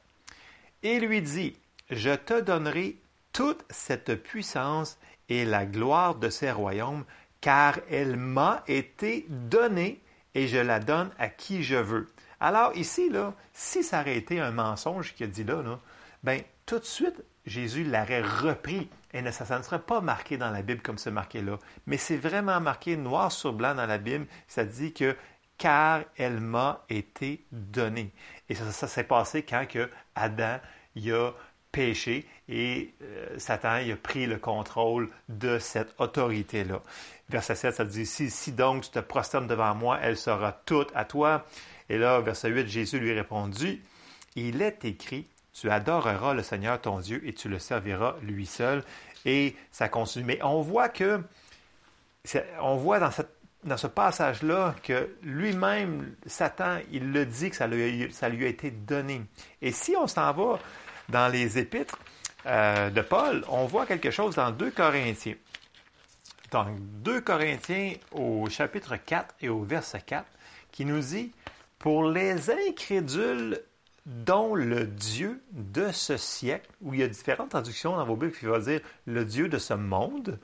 Et 0.82 1.00
lui 1.00 1.22
dit, 1.22 1.56
Je 1.92 2.16
te 2.16 2.42
donnerai 2.42 2.98
toute 3.32 3.64
cette 3.70 4.16
puissance 4.16 4.98
et 5.30 5.46
la 5.46 5.66
gloire 5.66 6.16
de 6.16 6.30
ces 6.30 6.52
royaumes, 6.52 7.06
car 7.42 7.80
elle 7.92 8.16
m'a 8.16 8.64
été 8.68 9.26
donnée 9.30 10.02
et 10.34 10.48
je 10.48 10.58
la 10.58 10.80
donne 10.80 11.12
à 11.20 11.30
qui 11.30 11.64
je 11.64 11.76
veux. 11.76 12.08
Alors 12.39 12.76
ici, 12.76 13.10
là, 13.10 13.34
si 13.54 13.84
ça 13.84 14.02
aurait 14.02 14.17
été 14.17 14.39
un 14.39 14.52
mensonge 14.52 15.13
qu'il 15.13 15.26
a 15.26 15.30
dit 15.30 15.43
là, 15.43 15.62
là 15.62 15.80
ben, 16.23 16.41
tout 16.65 16.80
de 16.80 16.86
suite, 16.86 17.23
Jésus 17.45 17.84
l'aurait 17.84 18.21
repris. 18.21 18.89
Et 19.13 19.32
ça, 19.32 19.58
ne 19.58 19.63
serait 19.63 19.80
pas 19.80 20.02
marqué 20.02 20.38
dans 20.38 20.52
la 20.52 20.62
Bible 20.62 20.82
comme 20.82 20.97
c'est 20.97 21.12
marqué 21.12 21.41
là. 21.41 21.58
Mais 21.88 21.97
c'est 21.97 22.17
vraiment 22.17 22.60
marqué 22.60 22.97
noir 22.97 23.32
sur 23.32 23.54
blanc 23.54 23.73
dans 23.73 23.86
la 23.86 23.97
Bible. 23.97 24.28
Ça 24.47 24.65
dit 24.65 24.93
que 24.93 25.15
car 25.58 26.04
elle 26.17 26.39
m'a 26.39 26.84
été 26.89 27.43
donnée. 27.52 28.12
Et 28.50 28.56
ça, 28.56 28.88
s'est 28.88 29.04
passé 29.04 29.43
quand 29.43 29.65
que 29.67 29.89
Adam 30.15 30.60
y 30.95 31.12
a 31.12 31.32
péché 31.71 32.28
et 32.47 32.93
euh, 33.02 33.38
Satan 33.39 33.78
y 33.78 33.91
a 33.91 33.95
pris 33.95 34.26
le 34.26 34.38
contrôle 34.38 35.10
de 35.30 35.60
cette 35.60 35.93
autorité-là. 36.00 36.82
Verset 37.30 37.56
7, 37.56 37.76
ça 37.76 37.86
dit, 37.86 38.06
si, 38.06 38.30
si 38.30 38.52
donc 38.52 38.84
tu 38.84 38.89
te 38.91 39.00
prosternes 39.00 39.47
devant 39.47 39.76
moi, 39.76 40.00
elle 40.02 40.17
sera 40.17 40.52
toute 40.52 40.91
à 40.95 41.06
toi. 41.06 41.45
Et 41.89 41.97
là, 41.97 42.19
verset 42.19 42.50
8, 42.50 42.67
Jésus 42.67 43.00
lui 43.00 43.13
répondit, 43.13 43.82
il 44.36 44.62
est 44.62 44.86
écrit, 44.86 45.28
tu 45.60 45.71
adoreras 45.71 46.34
le 46.34 46.43
Seigneur 46.43 46.80
ton 46.80 47.00
Dieu 47.00 47.21
et 47.26 47.34
tu 47.34 47.50
le 47.50 47.58
serviras 47.58 48.15
lui 48.21 48.45
seul. 48.45 48.84
Et 49.26 49.56
ça 49.71 49.89
continue. 49.89 50.26
Mais 50.26 50.39
on 50.43 50.62
voit 50.62 50.89
que, 50.89 51.21
on 52.62 52.76
voit 52.76 53.00
dans 53.00 53.78
ce 53.78 53.88
passage-là 53.88 54.76
que 54.84 55.15
lui-même, 55.23 56.15
Satan, 56.28 56.78
il 56.91 57.12
le 57.12 57.26
dit 57.26 57.50
que 57.50 57.56
ça 57.56 57.67
lui, 57.67 58.45
a 58.45 58.47
été 58.47 58.69
donné. 58.69 59.23
Et 59.62 59.71
si 59.71 59.95
on 59.95 60.06
s'en 60.06 60.32
va 60.32 60.60
dans 61.10 61.28
les 61.28 61.58
épîtres 61.58 61.97
euh, 62.45 62.91
de 62.91 63.02
Paul, 63.02 63.43
on 63.50 63.65
voit 63.65 63.88
quelque 63.88 64.12
chose 64.12 64.36
dans 64.36 64.52
2 64.52 64.69
Corinthiens. 64.71 65.36
Dans 66.52 66.67
2 67.04 67.21
Corinthiens 67.21 67.93
au 68.12 68.47
chapitre 68.50 68.95
4 68.95 69.36
et 69.41 69.50
au 69.50 69.63
verset 69.63 70.02
4, 70.06 70.26
qui 70.71 70.86
nous 70.86 71.00
dit, 71.00 71.32
pour 71.80 72.04
les 72.06 72.50
incrédules 72.50 73.62
dont 74.06 74.56
le 74.56 74.88
Dieu 74.88 75.42
de 75.52 75.92
ce 75.92 76.18
siècle, 76.18 76.70
où 76.82 76.94
il 76.94 77.02
y 77.02 77.04
a 77.04 77.08
différentes 77.08 77.50
traductions 77.50 77.98
dans 77.98 78.06
vos 78.06 78.16
Bibles 78.16 78.34
qui 78.34 78.46
vont 78.46 78.60
dire 78.60 78.82
le 79.06 79.26
Dieu 79.26 79.50
de 79.50 79.58
ce 79.58 79.74
monde, 79.74 80.40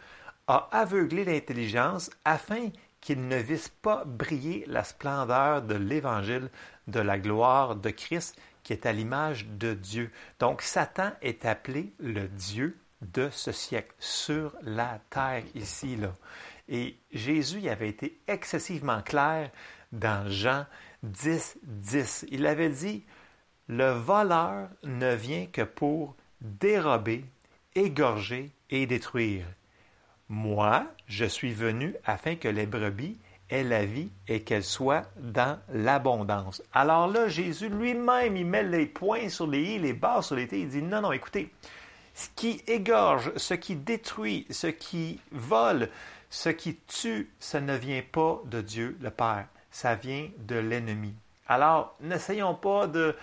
a 0.48 0.67
aveuglé 0.72 1.24
l'intelligence 1.24 2.10
afin 2.26 2.69
qu'il 3.00 3.28
ne 3.28 3.38
vise 3.38 3.69
pas 3.69 4.04
briller 4.06 4.65
la 4.67 4.84
splendeur 4.84 5.62
de 5.62 5.76
l'évangile 5.76 6.50
de 6.88 7.00
la 7.00 7.17
gloire 7.17 7.76
de 7.76 7.89
Christ 7.89 8.38
qui 8.63 8.74
est 8.74 8.86
à 8.86 8.93
l'image 8.93 9.46
de 9.48 9.74
Dieu. 9.74 10.12
Donc 10.39 10.62
Satan 10.62 11.12
est 11.22 11.46
appelé 11.46 11.93
le 12.00 12.28
Dieu 12.28 12.78
de 13.02 13.30
ce 13.32 13.52
siècle 13.52 13.93
sur 14.00 14.56
la 14.62 15.00
terre 15.10 15.43
ici 15.56 15.96
là. 15.98 16.13
Et 16.69 16.98
Jésus 17.12 17.67
avait 17.67 17.89
été 17.89 18.22
excessivement 18.28 19.02
clair 19.02 19.52
dans 19.91 20.30
Jean 20.30 20.65
10 21.04 21.58
10. 21.63 22.26
Il 22.32 22.48
avait 22.48 22.70
dit 22.70 23.04
le 23.68 23.92
voleur 23.92 24.68
ne 24.84 25.13
vient 25.16 25.46
que 25.46 25.62
pour 25.62 26.16
dérober, 26.42 27.24
égorger 27.76 28.52
et 28.70 28.86
détruire. 28.86 29.46
Moi, 30.28 30.86
je 31.08 31.26
suis 31.26 31.54
venu 31.54 31.96
afin 32.06 32.36
que 32.36 32.48
les 32.48 32.66
brebis 32.66 33.18
aient 33.50 33.63
la 33.63 33.86
vie 33.86 34.10
et 34.28 34.42
qu'elles 34.42 34.63
soient 34.63 35.04
dans 35.18 35.60
l'abondance. 35.72 36.62
Alors 36.74 37.08
là, 37.08 37.28
Jésus 37.28 37.70
lui-même, 37.70 38.36
il 38.36 38.46
met 38.46 38.63
les 38.63 38.86
points 38.86 39.30
sur 39.30 39.48
les 39.48 39.76
i, 39.76 39.80
les 39.80 39.94
barres 39.94 40.24
sur 40.24 40.36
les 40.36 40.48
t. 40.48 40.60
Il 40.60 40.70
dit 40.70 40.82
non, 40.82 41.02
non, 41.02 41.12
écoutez, 41.12 41.54
ce 42.13 42.28
qui 42.36 42.62
égorge, 42.68 43.32
ce 43.38 43.54
qui 43.54 43.76
détruit, 43.76 44.46
ce 44.50 44.68
qui 44.68 45.20
vole, 45.32 45.89
ce 46.30 46.50
qui 46.50 46.76
tue, 46.88 47.30
ça 47.39 47.62
ne 47.62 47.76
vient 47.76 48.04
pas 48.12 48.42
de 48.46 48.62
Dieu 48.62 48.98
le 49.02 49.10
Père, 49.10 49.48
ça 49.74 49.96
vient 49.96 50.30
de 50.38 50.56
l'ennemi. 50.56 51.14
Alors, 51.48 51.98
n'essayons 52.00 52.54
pas 52.54 52.88
de, 52.88 53.16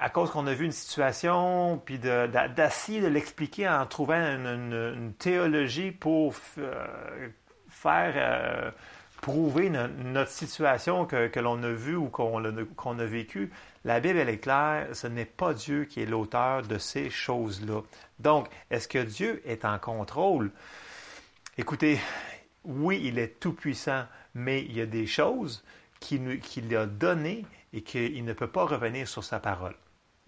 à 0.00 0.10
cause 0.10 0.30
qu'on 0.30 0.46
a 0.48 0.52
vu 0.52 0.66
une 0.66 0.72
situation, 0.72 1.80
puis 1.82 1.98
d'essayer 1.98 3.00
de, 3.00 3.06
l'expliquer 3.06 3.68
en 3.68 3.86
trouvant 3.86 4.16
une, 4.16 5.14
théologie 5.18 5.92
pour 5.92 6.34
euh, 6.58 7.28
faire 7.68 8.14
euh, 8.16 8.70
prouver 9.22 9.70
notre 9.70 10.30
situation 10.30 11.06
que, 11.06 11.38
l'on 11.38 11.62
a 11.62 11.70
vue 11.70 11.96
ou 11.96 12.08
qu'on 12.08 12.44
a, 12.44 13.04
vécue. 13.04 13.50
La 13.84 14.00
Bible, 14.00 14.18
elle 14.18 14.28
est 14.28 14.38
claire, 14.38 14.88
ce 14.92 15.06
n'est 15.06 15.24
pas 15.24 15.54
Dieu 15.54 15.84
qui 15.84 16.02
est 16.02 16.06
l'auteur 16.06 16.62
de 16.62 16.78
ces 16.78 17.10
choses-là. 17.10 17.80
Donc, 18.18 18.48
est-ce 18.70 18.88
que 18.88 18.98
Dieu 18.98 19.40
est 19.46 19.64
en 19.64 19.78
contrôle? 19.78 20.50
Écoutez, 21.56 22.00
oui, 22.64 23.00
il 23.04 23.18
est 23.18 23.40
tout-puissant, 23.40 24.04
mais 24.34 24.62
il 24.62 24.76
y 24.76 24.80
a 24.80 24.86
des 24.86 25.06
choses 25.06 25.64
qu'il 26.00 26.76
a 26.76 26.86
données 26.86 27.44
et 27.72 27.82
qu'il 27.82 28.24
ne 28.24 28.32
peut 28.32 28.50
pas 28.50 28.64
revenir 28.64 29.08
sur 29.08 29.24
sa 29.24 29.40
parole. 29.40 29.74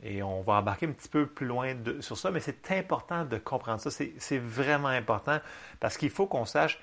Et 0.02 0.22
on 0.22 0.42
va 0.42 0.54
embarquer 0.54 0.86
un 0.86 0.92
petit 0.92 1.08
peu 1.08 1.26
plus 1.26 1.46
loin 1.46 1.74
sur 2.00 2.18
ça, 2.18 2.30
mais 2.30 2.40
c'est 2.40 2.70
important 2.72 3.24
de 3.24 3.38
comprendre 3.38 3.80
ça. 3.80 3.90
C'est 3.90 4.38
vraiment 4.38 4.88
important 4.88 5.40
parce 5.80 5.96
qu'il 5.96 6.10
faut 6.10 6.26
qu'on 6.26 6.44
sache 6.44 6.80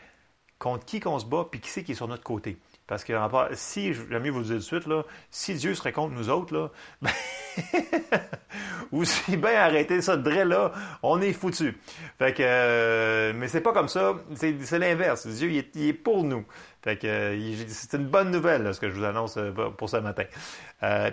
contre 0.58 0.86
qui 0.86 1.00
qu'on 1.00 1.20
se 1.20 1.26
bat 1.26 1.48
puis 1.50 1.60
qui 1.60 1.70
c'est 1.70 1.84
qui 1.84 1.92
est 1.92 1.96
sur 1.96 2.08
notre 2.08 2.24
côté. 2.24 2.58
Parce 2.86 3.06
que 3.06 3.14
si, 3.54 3.94
j'aime 3.94 4.24
mieux 4.24 4.32
vous 4.32 4.40
le 4.40 4.46
dire 4.46 4.56
de 4.56 4.60
suite, 4.60 4.88
là, 4.88 5.04
si 5.32 5.54
Dieu 5.56 5.74
serait 5.74 5.94
contre 5.94 6.14
nous 6.14 6.30
autres, 6.30 6.54
là, 6.54 6.70
ben, 7.02 7.12
ou 8.92 9.06
si 9.06 9.38
bien 9.38 9.56
arrêter 9.56 10.02
ça 10.02 10.18
de 10.18 10.30
là, 10.30 10.72
on 11.02 11.22
est 11.22 11.34
foutu. 11.34 11.78
Fait 12.20 12.34
que, 12.34 12.44
euh, 12.46 13.34
mais 13.36 13.48
c'est 13.48 13.62
pas 13.62 13.72
comme 13.72 13.88
ça, 13.88 14.16
c'est 14.36 14.80
l'inverse. 14.80 15.28
Dieu, 15.28 15.50
il 15.50 15.88
est, 15.88 15.94
pour 15.94 16.24
nous. 16.24 16.46
Fait 16.84 16.98
que, 16.98 17.08
euh, 17.08 17.54
c'est 17.68 17.98
une 17.98 18.08
bonne 18.08 18.32
nouvelle, 18.32 18.74
ce 18.74 18.80
que 18.80 18.90
je 18.90 18.96
vous 18.96 19.06
annonce 19.06 19.38
euh, 19.38 19.52
pour 19.52 19.90
ce 19.90 19.98
matin. 19.98 20.26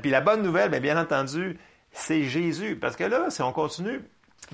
puis 0.02 0.11
la 0.11 0.20
bonne 0.20 0.42
nouvelle, 0.42 0.70
bien, 0.70 0.80
bien 0.80 1.00
entendu, 1.00 1.56
c'est 1.92 2.24
Jésus. 2.24 2.76
Parce 2.76 2.96
que 2.96 3.04
là, 3.04 3.30
si 3.30 3.42
on 3.42 3.52
continue, 3.52 4.00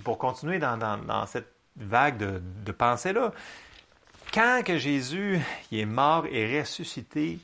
pour 0.05 0.19
continuer 0.19 0.59
dans, 0.59 1.27
cette 1.27 1.51
vague 1.77 2.19
de, 2.19 2.43
de 2.65 2.73
pensée-là, 2.73 3.33
quand 4.37 4.63
que 4.63 4.77
Jésus 4.77 5.41
est 5.73 5.87
mort 5.87 6.27
et 6.31 6.61
ressuscité, 6.61 7.39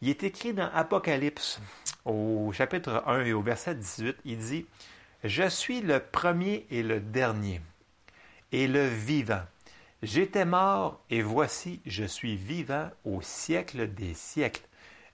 il 0.00 0.10
est 0.10 0.22
écrit 0.22 0.52
dans 0.52 0.70
Apocalypse, 0.72 1.60
au 2.04 2.52
chapitre 2.52 3.02
1 3.04 3.24
et 3.24 3.32
au 3.32 3.42
verset 3.42 3.74
18, 3.74 4.16
il 4.24 4.38
dit, 4.38 4.66
Je 5.24 5.48
suis 5.48 5.80
le 5.80 5.98
premier 5.98 6.68
et 6.70 6.84
le 6.84 7.00
dernier, 7.00 7.60
et 8.52 8.68
le 8.68 8.86
vivant. 8.86 9.42
J'étais 10.04 10.44
mort, 10.44 11.00
et 11.10 11.20
voici, 11.20 11.80
je 11.84 12.04
suis 12.04 12.36
vivant 12.36 12.88
au 13.04 13.20
siècle 13.22 13.92
des 13.92 14.14
siècles. 14.14 14.62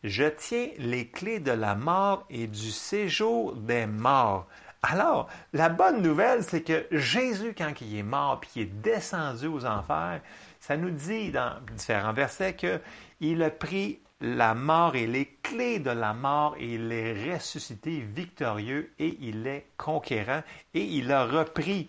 Je 0.04 0.24
tiens 0.24 0.68
les 0.76 1.08
clés 1.08 1.40
de 1.40 1.50
la 1.50 1.74
mort 1.74 2.26
et 2.28 2.46
du 2.46 2.70
séjour 2.70 3.56
des 3.56 3.86
morts. 3.86 4.46
Alors, 4.82 5.28
la 5.54 5.70
bonne 5.70 6.02
nouvelle, 6.02 6.44
c'est 6.44 6.60
que 6.60 6.86
Jésus, 6.90 7.54
quand 7.56 7.72
il 7.80 7.96
est 7.96 8.02
mort, 8.02 8.38
puis 8.38 8.50
il 8.56 8.62
est 8.62 8.66
descendu 8.66 9.46
aux 9.46 9.64
enfers, 9.64 10.20
ça 10.66 10.76
nous 10.76 10.90
dit 10.90 11.30
dans 11.30 11.60
différents 11.76 12.12
versets 12.12 12.56
qu'il 12.56 13.42
a 13.44 13.50
pris 13.50 14.00
la 14.20 14.52
mort 14.56 14.96
et 14.96 15.06
les 15.06 15.26
clés 15.40 15.78
de 15.78 15.90
la 15.90 16.12
mort 16.12 16.56
et 16.58 16.74
il 16.74 16.90
est 16.90 17.34
ressuscité 17.34 18.00
victorieux 18.00 18.90
et 18.98 19.16
il 19.20 19.46
est 19.46 19.66
conquérant 19.76 20.42
et 20.74 20.82
il 20.82 21.12
a 21.12 21.24
repris 21.24 21.88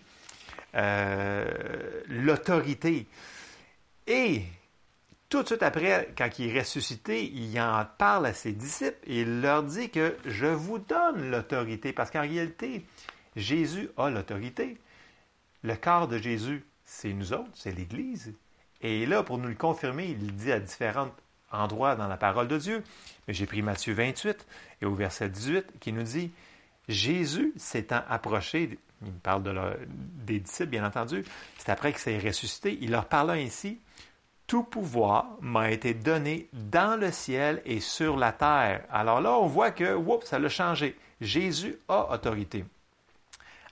euh, 0.76 1.44
l'autorité. 2.06 3.08
Et 4.06 4.44
tout 5.28 5.42
de 5.42 5.48
suite 5.48 5.64
après, 5.64 6.14
quand 6.16 6.38
il 6.38 6.54
est 6.54 6.60
ressuscité, 6.60 7.24
il 7.24 7.60
en 7.60 7.84
parle 7.98 8.26
à 8.26 8.32
ses 8.32 8.52
disciples 8.52 9.00
et 9.08 9.22
il 9.22 9.40
leur 9.40 9.64
dit 9.64 9.90
que 9.90 10.16
je 10.24 10.46
vous 10.46 10.78
donne 10.78 11.32
l'autorité 11.32 11.92
parce 11.92 12.12
qu'en 12.12 12.20
réalité, 12.20 12.86
Jésus 13.34 13.90
a 13.96 14.08
l'autorité. 14.08 14.78
Le 15.64 15.74
corps 15.74 16.06
de 16.06 16.18
Jésus, 16.18 16.64
c'est 16.84 17.12
nous 17.12 17.32
autres, 17.32 17.50
c'est 17.54 17.72
l'Église. 17.72 18.34
Et 18.80 19.06
là, 19.06 19.22
pour 19.22 19.38
nous 19.38 19.48
le 19.48 19.54
confirmer, 19.54 20.06
il 20.06 20.34
dit 20.34 20.52
à 20.52 20.60
différents 20.60 21.10
endroits 21.50 21.96
dans 21.96 22.08
la 22.08 22.16
parole 22.16 22.48
de 22.48 22.58
Dieu. 22.58 22.84
Mais 23.26 23.34
j'ai 23.34 23.46
pris 23.46 23.62
Matthieu 23.62 23.94
28 23.94 24.46
et 24.82 24.86
au 24.86 24.94
verset 24.94 25.28
18 25.28 25.78
qui 25.80 25.92
nous 25.92 26.02
dit 26.02 26.30
Jésus 26.88 27.52
s'étant 27.56 28.02
approché, 28.08 28.78
il 29.04 29.12
parle 29.12 29.42
de 29.42 29.54
des 30.24 30.40
disciples, 30.40 30.70
bien 30.70 30.86
entendu, 30.86 31.24
c'est 31.58 31.70
après 31.70 31.92
qu'il 31.92 32.00
s'est 32.00 32.18
ressuscité, 32.18 32.78
il 32.80 32.90
leur 32.90 33.06
parla 33.06 33.34
ainsi 33.34 33.78
Tout 34.46 34.64
pouvoir 34.64 35.26
m'a 35.40 35.70
été 35.70 35.92
donné 35.92 36.48
dans 36.52 36.98
le 36.98 37.12
ciel 37.12 37.60
et 37.66 37.80
sur 37.80 38.16
la 38.16 38.32
terre. 38.32 38.84
Alors 38.90 39.20
là, 39.20 39.32
on 39.32 39.46
voit 39.46 39.70
que, 39.70 39.94
oups, 39.94 40.26
ça 40.26 40.38
l'a 40.38 40.48
changé. 40.48 40.96
Jésus 41.20 41.76
a 41.88 42.12
autorité. 42.12 42.64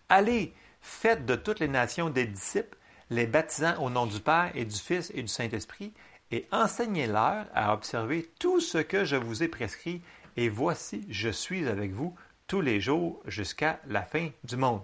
Allez, 0.09 0.53
faites 0.81 1.25
de 1.25 1.37
toutes 1.37 1.61
les 1.61 1.69
nations 1.69 2.11
des 2.11 2.27
disciples 2.27 2.76
les 3.11 3.27
baptisant 3.27 3.83
au 3.83 3.90
nom 3.90 4.07
du 4.07 4.21
Père 4.21 4.51
et 4.55 4.64
du 4.64 4.77
Fils 4.77 5.12
et 5.14 5.23
du 5.23 5.29
Saint-Esprit, 5.29 5.92
et 6.31 6.47
enseignez-leur 6.51 7.47
à 7.55 7.73
observer 7.73 8.31
tout 8.38 8.61
ce 8.61 8.79
que 8.79 9.05
je 9.05 9.16
vous 9.16 9.42
ai 9.42 9.49
prescrit, 9.49 10.03
et 10.37 10.49
voici, 10.49 11.07
je 11.09 11.29
suis 11.29 11.66
avec 11.69 11.92
vous 11.92 12.14
tous 12.47 12.61
les 12.61 12.81
jours 12.81 13.23
jusqu'à 13.27 13.81
la 13.87 14.03
fin 14.03 14.29
du 14.45 14.57
monde. 14.57 14.83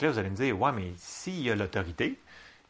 là, 0.00 0.10
vous 0.10 0.18
allez 0.18 0.30
me 0.30 0.36
dire, 0.36 0.60
ouais, 0.60 0.72
mais 0.72 0.92
s'il 0.96 1.50
a 1.50 1.54
l'autorité, 1.54 2.18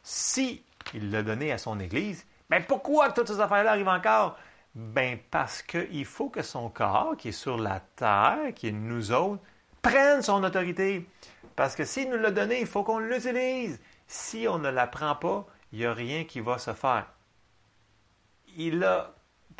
si 0.03 0.63
il 0.93 1.11
l'a 1.11 1.23
donné 1.23 1.51
à 1.51 1.57
son 1.57 1.79
Église, 1.79 2.25
ben 2.49 2.63
pourquoi 2.67 3.11
toutes 3.11 3.27
ces 3.27 3.39
affaires-là 3.39 3.71
arrivent 3.71 3.87
encore? 3.87 4.37
Ben 4.75 5.17
parce 5.31 5.61
qu'il 5.61 6.05
faut 6.05 6.29
que 6.29 6.41
son 6.41 6.69
corps, 6.69 7.15
qui 7.17 7.29
est 7.29 7.31
sur 7.31 7.57
la 7.57 7.79
terre, 7.95 8.53
qui 8.55 8.67
est 8.67 8.71
nous 8.71 9.11
autres, 9.11 9.41
prenne 9.81 10.21
son 10.21 10.43
autorité. 10.43 11.07
Parce 11.55 11.75
que 11.75 11.85
s'il 11.85 12.09
nous 12.09 12.17
l'a 12.17 12.31
donné, 12.31 12.59
il 12.59 12.67
faut 12.67 12.83
qu'on 12.83 12.99
l'utilise. 12.99 13.79
Si 14.07 14.47
on 14.47 14.59
ne 14.59 14.69
la 14.69 14.87
prend 14.87 15.15
pas, 15.15 15.45
il 15.71 15.79
n'y 15.79 15.85
a 15.85 15.93
rien 15.93 16.23
qui 16.23 16.39
va 16.39 16.57
se 16.57 16.73
faire. 16.73 17.07
Il 18.55 18.83
a 18.83 19.13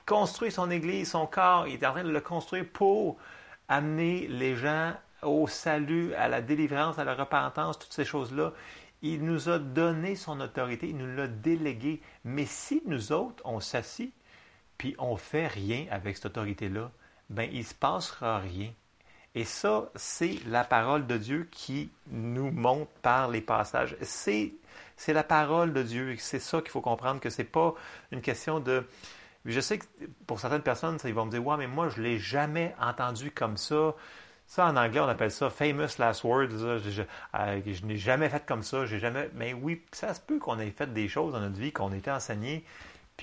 construit 0.05 0.51
son 0.51 0.69
Église, 0.69 1.11
son 1.11 1.25
corps, 1.25 1.67
il 1.67 1.75
est 1.75 1.85
en 1.85 1.91
train 1.91 2.03
de 2.03 2.09
le 2.09 2.21
construire 2.21 2.65
pour 2.71 3.17
amener 3.67 4.27
les 4.27 4.55
gens 4.55 4.93
au 5.21 5.47
salut, 5.47 6.13
à 6.15 6.27
la 6.27 6.41
délivrance, 6.41 6.99
à 6.99 7.03
la 7.03 7.15
repentance, 7.15 7.79
toutes 7.79 7.93
ces 7.93 8.05
choses-là. 8.05 8.53
Il 9.01 9.23
nous 9.23 9.49
a 9.49 9.59
donné 9.59 10.15
son 10.15 10.39
autorité, 10.39 10.89
il 10.89 10.97
nous 10.97 11.15
l'a 11.15 11.27
délégué. 11.27 12.01
Mais 12.23 12.45
si 12.45 12.81
nous 12.85 13.11
autres, 13.11 13.41
on 13.45 13.59
s'assit, 13.59 14.13
puis 14.77 14.95
on 14.97 15.15
fait 15.17 15.47
rien 15.47 15.85
avec 15.91 16.17
cette 16.17 16.27
autorité-là, 16.27 16.91
ben 17.29 17.49
il 17.51 17.59
ne 17.59 17.63
se 17.63 17.73
passera 17.73 18.39
rien. 18.39 18.71
Et 19.35 19.45
ça, 19.45 19.89
c'est 19.95 20.37
la 20.47 20.63
parole 20.63 21.07
de 21.07 21.17
Dieu 21.17 21.47
qui 21.51 21.89
nous 22.11 22.51
montre 22.51 22.91
par 23.01 23.29
les 23.29 23.41
passages. 23.41 23.95
C'est, 24.01 24.53
c'est 24.95 25.13
la 25.13 25.23
parole 25.23 25.73
de 25.73 25.81
Dieu. 25.81 26.15
C'est 26.19 26.39
ça 26.39 26.61
qu'il 26.61 26.69
faut 26.69 26.81
comprendre, 26.81 27.19
que 27.19 27.29
c'est 27.29 27.43
pas 27.43 27.73
une 28.11 28.21
question 28.21 28.59
de... 28.59 28.85
Je 29.45 29.59
sais 29.59 29.79
que 29.79 29.85
pour 30.27 30.39
certaines 30.39 30.61
personnes, 30.61 30.97
ils 31.03 31.13
vont 31.13 31.25
me 31.25 31.31
dire, 31.31 31.45
ouais, 31.45 31.57
mais 31.57 31.67
moi, 31.67 31.89
je 31.89 32.01
l'ai 32.01 32.19
jamais 32.19 32.75
entendu 32.79 33.31
comme 33.31 33.57
ça. 33.57 33.95
Ça, 34.45 34.67
en 34.67 34.77
anglais, 34.77 34.99
on 34.99 35.07
appelle 35.07 35.31
ça 35.31 35.49
famous 35.49 35.97
last 35.97 36.23
words. 36.23 36.81
Je, 36.85 37.01
euh, 37.35 37.61
je 37.65 37.85
n'ai 37.85 37.97
jamais 37.97 38.29
fait 38.29 38.45
comme 38.45 38.61
ça. 38.61 38.85
J'ai 38.85 38.99
jamais. 38.99 39.29
Mais 39.33 39.53
oui, 39.53 39.81
ça 39.91 40.13
se 40.13 40.21
peut 40.21 40.37
qu'on 40.37 40.59
ait 40.59 40.69
fait 40.69 40.93
des 40.93 41.07
choses 41.07 41.33
dans 41.33 41.39
notre 41.39 41.57
vie, 41.57 41.71
qu'on 41.71 41.91
ait 41.91 41.97
été 41.97 42.11
enseigné 42.11 42.63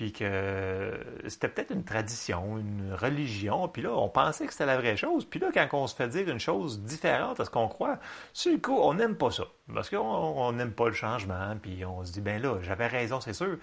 puis 0.01 0.13
que 0.13 0.99
c'était 1.27 1.47
peut-être 1.47 1.69
une 1.69 1.83
tradition, 1.83 2.57
une 2.57 2.91
religion, 2.91 3.67
puis 3.67 3.83
là, 3.83 3.91
on 3.91 4.09
pensait 4.09 4.47
que 4.47 4.51
c'était 4.51 4.65
la 4.65 4.77
vraie 4.77 4.97
chose, 4.97 5.25
puis 5.25 5.39
là, 5.39 5.51
quand 5.53 5.67
on 5.73 5.85
se 5.85 5.93
fait 5.93 6.07
dire 6.07 6.27
une 6.27 6.39
chose 6.39 6.81
différente 6.81 7.39
à 7.39 7.45
ce 7.45 7.51
qu'on 7.51 7.67
croit, 7.67 7.99
sur 8.33 8.51
le 8.51 8.57
coup, 8.57 8.79
on 8.79 8.95
n'aime 8.95 9.15
pas 9.15 9.29
ça, 9.29 9.43
parce 9.71 9.91
qu'on 9.91 10.53
n'aime 10.53 10.71
pas 10.71 10.87
le 10.87 10.95
changement, 10.95 11.55
puis 11.61 11.85
on 11.85 12.03
se 12.03 12.13
dit, 12.13 12.21
ben 12.21 12.41
là, 12.41 12.57
j'avais 12.63 12.87
raison, 12.87 13.21
c'est 13.21 13.33
sûr, 13.33 13.59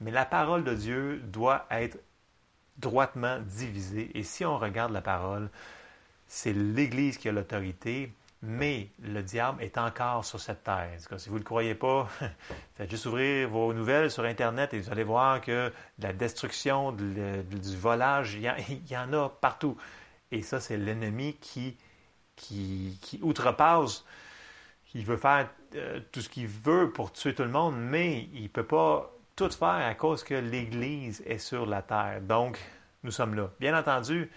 mais 0.00 0.12
la 0.12 0.24
parole 0.24 0.62
de 0.62 0.74
Dieu 0.74 1.18
doit 1.24 1.66
être 1.72 1.98
droitement 2.78 3.40
divisée, 3.40 4.12
et 4.14 4.22
si 4.22 4.44
on 4.44 4.58
regarde 4.58 4.92
la 4.92 5.02
parole, 5.02 5.50
c'est 6.28 6.52
l'Église 6.52 7.18
qui 7.18 7.28
a 7.28 7.32
l'autorité, 7.32 8.12
mais 8.42 8.88
le 9.02 9.22
diable 9.22 9.62
est 9.62 9.76
encore 9.76 10.24
sur 10.24 10.40
cette 10.40 10.64
terre. 10.64 10.90
Si 11.18 11.28
vous 11.28 11.34
ne 11.34 11.40
le 11.40 11.44
croyez 11.44 11.74
pas, 11.74 12.08
faites 12.74 12.90
juste 12.90 13.06
ouvrir 13.06 13.48
vos 13.48 13.74
nouvelles 13.74 14.10
sur 14.10 14.24
Internet 14.24 14.72
et 14.72 14.80
vous 14.80 14.90
allez 14.90 15.04
voir 15.04 15.40
que 15.40 15.70
la 15.98 16.12
destruction, 16.12 16.92
du 16.92 17.76
volage, 17.76 18.34
il 18.68 18.90
y, 18.90 18.96
en, 18.96 19.12
a 19.12 19.28
partout. 19.28 19.76
Et 20.32 20.42
ça, 20.42 20.60
c'est 20.60 20.78
l'ennemi 20.78 21.36
qui, 21.40 21.76
qui, 22.36 23.20
outrepasse, 23.22 24.04
qui 24.86 25.04
veut 25.04 25.18
faire 25.18 25.48
euh, 25.74 26.00
tout 26.10 26.22
ce 26.22 26.28
qu'il 26.28 26.46
veut 26.46 26.90
pour 26.90 27.12
tuer 27.12 27.34
tout 27.34 27.42
le 27.42 27.50
monde, 27.50 27.76
mais 27.76 28.28
il 28.32 28.44
ne 28.44 28.48
peut 28.48 28.64
pas 28.64 29.12
tout 29.36 29.50
faire 29.50 29.86
à 29.86 29.94
cause 29.94 30.24
que 30.24 30.34
l'Église 30.34 31.22
est 31.26 31.38
sur 31.38 31.66
la 31.66 31.82
terre. 31.82 32.20
Donc, 32.22 32.58
nous 33.02 33.10
sommes 33.10 33.34
là. 33.34 33.50
Bien 33.60 33.78
entendu, 33.78 34.30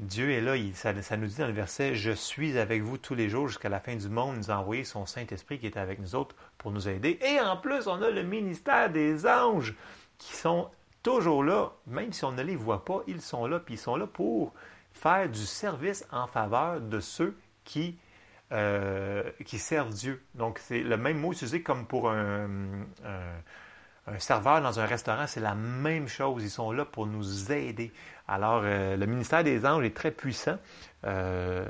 Dieu 0.00 0.30
est 0.30 0.40
là, 0.40 0.54
ça, 0.72 1.16
nous 1.18 1.26
dit 1.26 1.36
dans 1.36 1.46
le 1.46 1.52
verset, 1.52 1.94
Je 1.94 2.10
suis 2.10 2.58
avec 2.58 2.80
vous 2.80 2.96
tous 2.96 3.14
les 3.14 3.28
jours 3.28 3.48
jusqu'à 3.48 3.68
la 3.68 3.80
fin 3.80 3.94
du 3.96 4.08
monde, 4.08 4.38
nous 4.38 4.50
a 4.50 4.56
envoyé 4.56 4.82
son 4.82 5.04
Saint-Esprit 5.04 5.58
qui 5.58 5.66
est 5.66 5.76
avec 5.76 5.98
nous 5.98 6.14
autres 6.14 6.34
pour 6.56 6.70
nous 6.70 6.88
aider. 6.88 7.18
Et 7.20 7.38
en 7.38 7.58
plus, 7.58 7.86
on 7.86 8.00
a 8.00 8.08
le 8.08 8.22
ministère 8.22 8.88
des 8.88 9.26
anges 9.26 9.74
qui 10.16 10.34
sont 10.34 10.70
toujours 11.02 11.44
là, 11.44 11.72
même 11.86 12.14
si 12.14 12.24
on 12.24 12.32
ne 12.32 12.42
les 12.42 12.56
voit 12.56 12.86
pas, 12.86 13.02
ils 13.08 13.20
sont 13.20 13.46
là, 13.46 13.60
puis 13.60 13.74
ils 13.74 13.78
sont 13.78 13.96
là 13.96 14.06
pour 14.06 14.54
faire 14.94 15.28
du 15.28 15.44
service 15.44 16.06
en 16.10 16.26
faveur 16.26 16.80
de 16.80 16.98
ceux 16.98 17.36
qui, 17.64 17.98
euh, 18.52 19.22
servent 19.44 19.92
Dieu. 19.92 20.22
Donc, 20.34 20.60
c'est 20.60 20.80
le 20.80 20.96
même 20.96 21.18
mot 21.18 21.32
utilisé 21.32 21.62
comme 21.62 21.86
pour 21.86 22.10
un 22.10 22.86
serveur 24.18 24.60
dans 24.60 24.80
un 24.80 24.86
restaurant, 24.86 25.26
c'est 25.26 25.40
la 25.40 25.54
même 25.54 26.08
chose. 26.08 26.42
Ils 26.42 26.50
sont 26.50 26.72
là 26.72 26.84
pour 26.84 27.06
nous 27.06 27.52
aider. 27.52 27.92
Alors, 28.30 28.62
euh, 28.64 28.96
le 28.96 29.06
ministère 29.06 29.42
des 29.42 29.66
anges 29.66 29.84
est 29.84 29.96
très 29.96 30.12
puissant. 30.12 30.56
Euh, 31.04 31.64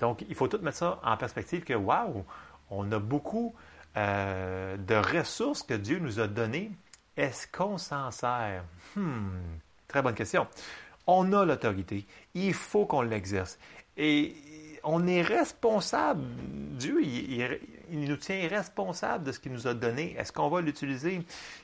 donc, 0.00 0.24
il 0.26 0.34
faut 0.34 0.48
tout 0.48 0.58
mettre 0.62 0.78
ça 0.78 0.98
en 1.04 1.16
perspective 1.18 1.62
que, 1.62 1.74
waouh, 1.74 2.24
on 2.70 2.90
a 2.90 2.98
beaucoup 2.98 3.54
euh, 3.98 4.78
de 4.78 4.94
ressources 4.94 5.62
que 5.62 5.74
Dieu 5.74 5.98
nous 5.98 6.20
a 6.20 6.26
données 6.26 6.70
est-ce 7.16 7.46
qu'on 7.46 7.78
s'en 7.78 8.10
sert? 8.10 8.64
Hmm, 8.96 9.28
très 9.86 10.02
bonne 10.02 10.14
question. 10.14 10.46
On 11.06 11.32
a 11.32 11.44
l'autorité. 11.44 12.06
Il 12.34 12.54
faut 12.54 12.86
qu'on 12.86 13.02
l'exerce. 13.02 13.58
Et 13.96 14.34
on 14.82 15.06
est 15.06 15.22
responsable. 15.22 16.24
Dieu, 16.76 17.02
il, 17.02 17.60
nous 17.90 18.16
tient 18.16 18.48
responsable 18.48 19.24
de 19.24 19.32
ce 19.32 19.38
qu'il 19.38 19.52
nous 19.52 19.68
a 19.68 19.74
donné. 19.74 20.16
Est-ce 20.18 20.32
qu'on 20.32 20.48
va 20.48 20.60
l'utiliser? 20.60 21.22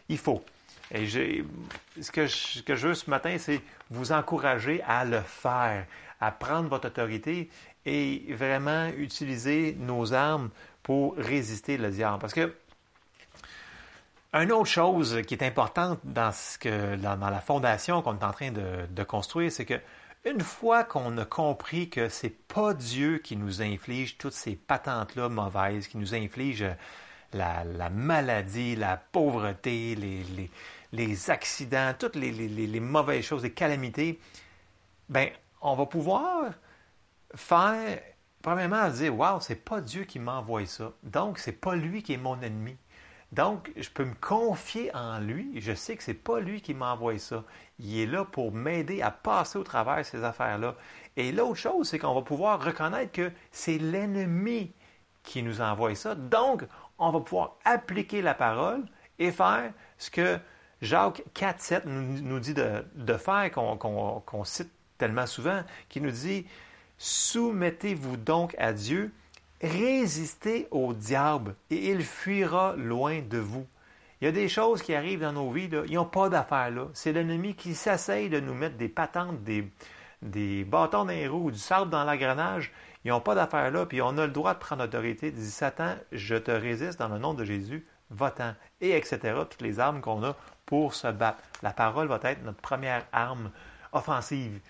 Il 0.09 0.19
faut. 0.19 0.45
Et 0.93 1.07
ce 1.07 2.11
que, 2.11 2.27
je, 2.27 2.87
veux 2.87 2.95
ce 2.95 3.09
matin, 3.09 3.37
c'est 3.39 3.61
vous 3.91 4.13
encourager 4.13 4.83
à 4.83 5.05
le 5.05 5.21
faire, 5.21 5.87
à 6.21 6.31
prendre 6.33 6.69
votre 6.69 6.89
autorité 6.89 7.49
et 7.87 8.27
vraiment 8.31 8.89
utiliser 8.89 9.77
nos 9.79 10.13
armes 10.13 10.51
pour 10.83 11.17
résister 11.17 11.77
le 11.77 11.91
diable. 11.91 12.19
Parce 12.19 12.35
que 12.35 12.55
une 14.33 14.53
autre 14.53 14.71
chose 14.71 15.23
qui 15.27 15.35
est 15.35 15.43
importante 15.43 15.99
dans, 16.05 16.33
ce 16.33 16.57
que, 16.59 16.97
dans, 16.97 17.17
la 17.17 17.41
fondation 17.41 18.01
qu'on 18.03 18.19
est 18.19 18.25
en 18.25 18.33
train 18.33 18.53
de, 18.53 19.03
construire, 19.03 19.51
c'est 19.51 19.65
que 19.65 19.81
une 20.25 20.41
fois 20.41 20.85
qu'on 20.85 21.17
a 21.19 21.25
compris 21.25 21.89
que 21.89 22.09
c'est 22.09 22.37
pas 22.47 22.75
Dieu 22.75 23.19
qui 23.19 23.37
nous 23.37 23.63
inflige 23.63 24.19
toutes 24.19 24.35
ces 24.35 24.55
patentes-là 24.55 25.29
mauvaises, 25.29 25.89
qui 25.89 25.97
nous 25.99 26.15
inflige 26.15 26.65
la, 27.33 27.91
maladie, 27.91 28.77
la 28.77 28.97
pauvreté, 28.97 29.95
les, 29.97 30.51
accidents, 31.29 31.95
toutes 31.99 32.17
les, 32.17 32.81
mauvaises 32.81 33.25
choses, 33.25 33.43
les 33.43 33.53
calamités, 33.53 34.21
ben, 35.09 35.29
on 35.61 35.75
va 35.75 35.87
pouvoir 35.87 36.53
faire, 37.35 38.01
premièrement, 38.43 38.89
dire, 38.89 39.17
waouh, 39.17 39.41
c'est 39.41 39.65
pas 39.65 39.81
Dieu 39.81 40.05
qui 40.05 40.19
m'envoie 40.19 40.67
ça. 40.67 40.93
Donc, 41.03 41.39
c'est 41.39 41.53
pas 41.53 41.75
lui 41.75 42.03
qui 42.03 42.15
est 42.15 42.19
mon 42.19 42.41
ennemi. 42.41 42.77
Donc, 43.33 43.71
je 43.77 43.89
peux 43.91 44.05
me 44.05 44.15
confier 44.15 44.95
en 44.95 45.21
lui. 45.21 45.61
Je 45.61 45.73
sais 45.73 45.97
que 45.97 46.03
c'est 46.03 46.15
pas 46.15 46.41
lui 46.41 46.61
qui 46.61 46.75
m'envoie 46.75 47.19
ça. 47.19 47.45
Il 47.79 47.97
est 47.99 48.07
là 48.07 48.25
pour 48.25 48.53
m'aider 48.53 49.03
à 49.03 49.13
passer 49.13 49.59
au 49.59 49.63
travers 49.63 49.99
de 49.99 50.03
ces 50.03 50.25
affaires-là. 50.25 50.75
Et 51.17 51.31
l'autre 51.31 51.57
chose, 51.57 51.89
c'est 51.89 51.99
qu'on 51.99 52.15
va 52.15 52.23
pouvoir 52.23 52.65
reconnaître 52.65 53.13
que 53.13 53.31
c'est 53.53 53.79
l'ennemi 53.79 54.73
qui 55.23 55.43
nous 55.43 55.61
envoie 55.61 55.95
ça. 55.95 56.17
Donc, 56.17 56.65
on 56.99 57.11
va 57.11 57.21
pouvoir 57.21 57.57
appliquer 57.65 58.21
la 58.21 58.35
parole 58.35 58.85
et 59.19 59.31
faire 59.31 59.73
ce 59.97 60.11
que 60.11 60.39
Jacques 60.83 61.23
4.7 61.35 61.83
nous, 61.87 62.23
nous 62.23 62.41
dit 62.41 62.55
de, 62.55 63.17
faire, 63.17 63.51
qu'on 63.53 64.45
cite 64.45 64.71
tellement 64.97 65.27
souvent, 65.27 65.63
qui 65.89 66.01
nous 66.01 66.11
dit 66.11 66.47
Soumettez-vous 66.99 68.17
donc 68.17 68.55
à 68.59 68.73
Dieu, 68.73 69.13
résistez 69.63 70.69
au 70.71 70.93
diable 70.93 71.55
et 71.71 71.91
il 71.91 72.03
fuira 72.03 72.75
loin 72.77 73.21
de 73.21 73.39
vous. 73.39 73.67
Il 74.21 74.27
y 74.27 74.29
a 74.29 74.33
des 74.33 74.49
choses 74.49 74.83
qui 74.83 74.95
arrivent 74.95 75.21
dans 75.21 75.33
nos 75.33 75.51
vies, 75.51 75.71
ils 75.89 75.95
n'ont 75.95 76.05
pas 76.05 76.29
d'affaires 76.29 76.71
là. 76.71 76.89
C'est 76.93 77.13
l'ennemi 77.13 77.55
qui 77.55 77.75
s'essaye 77.75 78.29
de 78.29 78.39
nous 78.39 78.53
mettre 78.53 78.77
des 78.77 78.91
patentes, 78.91 79.43
des, 79.43 80.65
bâtons 80.65 81.05
dans 81.05 81.13
les 81.13 81.27
roues, 81.27 81.51
du 81.51 81.59
sable 81.59 81.91
dans 81.91 82.05
l'engrenage. 82.05 82.71
Ils 83.05 83.09
n'ont 83.09 83.21
pas 83.23 83.35
d'affaires 83.35 83.71
là, 83.71 83.87
puis 83.87 84.03
on 84.03 84.19
a 84.19 84.27
le 84.27 84.33
droit 84.33 84.53
de 84.53 84.59
prendre 84.59 84.83
l'autorité, 84.83 85.31
de 85.31 85.37
dire 85.37 85.51
Satan, 85.51 85.95
je 86.13 86.37
te 86.37 86.51
résiste 86.51 86.99
dans 86.99 87.09
le 87.09 87.19
nom 87.19 87.33
de 87.33 87.45
Jésus, 87.45 87.87
va-t'en, 88.11 88.55
et 88.83 88.95
etc. 88.95 89.19
Toutes 89.49 89.63
les 89.63 89.81
armes 89.81 90.03
qu'on 90.03 90.23
a 90.23 90.37
pour 90.71 90.95
se 90.95 91.09
battre. 91.09 91.43
La 91.63 91.73
parole 91.73 92.07
va 92.07 92.21
être 92.23 92.45
notre 92.45 92.61
première 92.61 93.05
arme 93.13 93.51
offensive. 93.93 94.61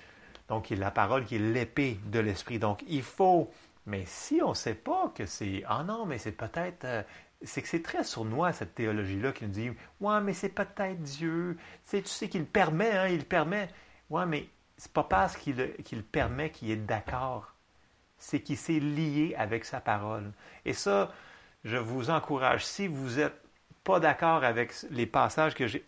Donc, 0.49 0.71
la 0.71 0.91
parole 0.91 1.27
qui 1.27 1.37
est 1.37 1.39
l'épée 1.39 2.01
de 2.07 2.19
l'esprit. 2.19 2.59
Donc, 2.59 2.83
il 2.89 3.03
faut. 3.03 3.51
Mais 3.87 4.05
si 4.07 4.41
on 4.43 4.51
ne 4.51 4.55
sait 4.55 4.75
pas 4.75 5.13
que 5.15 5.27
c'est. 5.27 5.63
Ah 5.69 5.85
non, 5.85 6.07
mais 6.07 6.17
c'est 6.17 6.33
peut-être. 6.33 6.85
Euh, 6.85 7.03
c'est 7.43 7.61
que 7.63 7.69
c'est 7.69 7.83
très 7.83 8.03
sournois, 8.03 8.53
cette 8.53 8.75
théologie-là, 8.75 9.33
qui 9.33 9.45
nous 9.45 9.51
dit 9.51 9.71
Ouais, 10.01 10.21
mais 10.23 10.33
c'est 10.33 10.49
peut-être 10.49 11.03
Dieu. 11.03 11.59
Tu 11.85 11.91
sais, 11.91 12.03
tu 12.03 12.09
sais 12.09 12.29
qu'il 12.29 12.47
permet, 12.47 12.93
hein, 12.93 13.09
il 13.09 13.27
permet. 13.27 13.69
Ouais, 14.09 14.25
mais 14.25 14.49
c'est 14.79 14.93
pas 14.93 15.05
parce 15.05 15.37
qu'il 15.37 16.03
permet 16.11 16.51
qu'il 16.51 16.71
est 16.71 16.77
d'accord. 16.77 17.55
C'est 18.17 18.41
qu'il 18.41 18.57
s'est 18.57 18.81
lié 18.81 19.35
avec 19.37 19.67
sa 19.67 19.81
parole. 19.81 20.33
Et 20.65 20.73
ça, 20.73 21.13
je 21.65 21.77
vous 21.77 22.09
encourage. 22.09 22.65
Si 22.65 22.87
vous 22.87 23.17
n'êtes 23.17 23.41
pas 23.91 24.01
d'accord 24.01 24.45
avec 24.45 24.73
les 24.91 25.07
passages 25.07 25.55
que 25.55 25.67
j'ai 25.67 25.85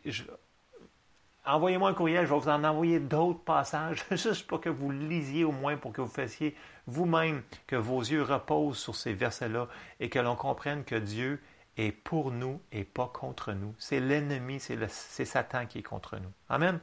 envoyez-moi 1.45 1.91
un 1.91 1.95
courriel, 1.95 2.27
je 2.27 2.33
vais 2.33 2.39
vous 2.39 2.49
en 2.49 2.65
envoyer 2.65 3.01
d'autres 3.01 3.41
passages, 3.41 4.05
juste 4.11 4.47
pour 4.47 4.61
que 4.61 4.69
vous 4.69 4.91
lisiez 4.91 5.45
au 5.45 5.53
moins, 5.53 5.77
pour 5.77 5.93
que 5.93 6.01
vous 6.01 6.09
fassiez 6.09 6.57
vous-même, 6.87 7.43
que 7.67 7.77
vos 7.77 8.01
yeux 8.01 8.23
reposent 8.23 8.79
sur 8.79 8.95
ces 8.95 9.13
versets-là 9.13 9.69
et 10.01 10.09
que 10.09 10.19
l'on 10.19 10.37
comprenne 10.37 10.85
que 10.85 10.95
Dieu 10.95 11.41
est 11.77 11.93
pour 11.93 12.31
nous 12.31 12.61
et 12.71 12.85
pas 12.85 13.11
contre 13.13 13.53
nous. 13.53 13.75
C'est 13.79 14.01
l'ennemi, 14.01 14.61
c'est 14.61 15.25
Satan 15.25 15.67
qui 15.67 15.79
est 15.79 15.83
contre 15.83 16.17
nous. 16.17 16.31
Amen. 16.49 16.79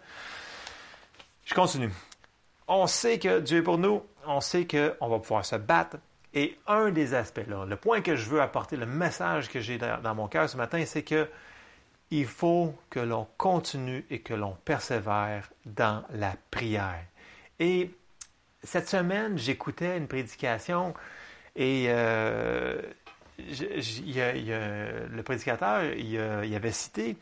Je 1.46 1.54
continue. 1.54 1.92
On 2.68 2.88
sait 2.88 3.20
que 3.20 3.40
Dieu 3.40 3.60
est 3.60 3.64
pour 3.64 3.78
nous, 3.78 4.04
on 4.26 4.42
sait 4.42 4.68
qu'on 4.68 5.08
va 5.08 5.20
pouvoir 5.20 5.46
se 5.46 5.56
battre. 5.56 5.98
Et 6.34 6.58
un 6.68 6.92
des 6.92 7.14
aspects 7.14 7.48
là, 7.48 7.66
le 7.66 7.76
point 7.76 8.02
que 8.02 8.16
je 8.16 8.30
veux 8.30 8.42
apporter, 8.42 8.76
le 8.76 8.86
message 8.86 9.50
que 9.50 9.60
j'ai 9.60 9.78
dans 9.78 10.16
mon 10.16 10.28
cœur 10.28 10.50
ce 10.50 10.58
matin, 10.58 10.84
c'est 10.86 11.04
que 11.04 11.28
il 12.12 12.26
faut 12.26 12.76
que 12.90 13.00
l'on 13.00 13.28
continue 13.38 14.06
et 14.10 14.20
que 14.20 14.34
l'on 14.34 14.56
persévère 14.66 15.50
dans 15.66 16.04
la 16.14 16.36
prière. 16.50 17.04
Et 17.60 17.92
cette 18.64 18.90
semaine, 18.90 19.38
j'écoutais 19.38 19.98
une 19.98 20.08
prédication 20.08 20.94
et 21.56 21.86
euh, 21.90 22.82
le 23.38 25.22
prédicateur, 25.22 25.84
il, 25.84 26.18
avait 26.20 26.72
cité 26.72 27.18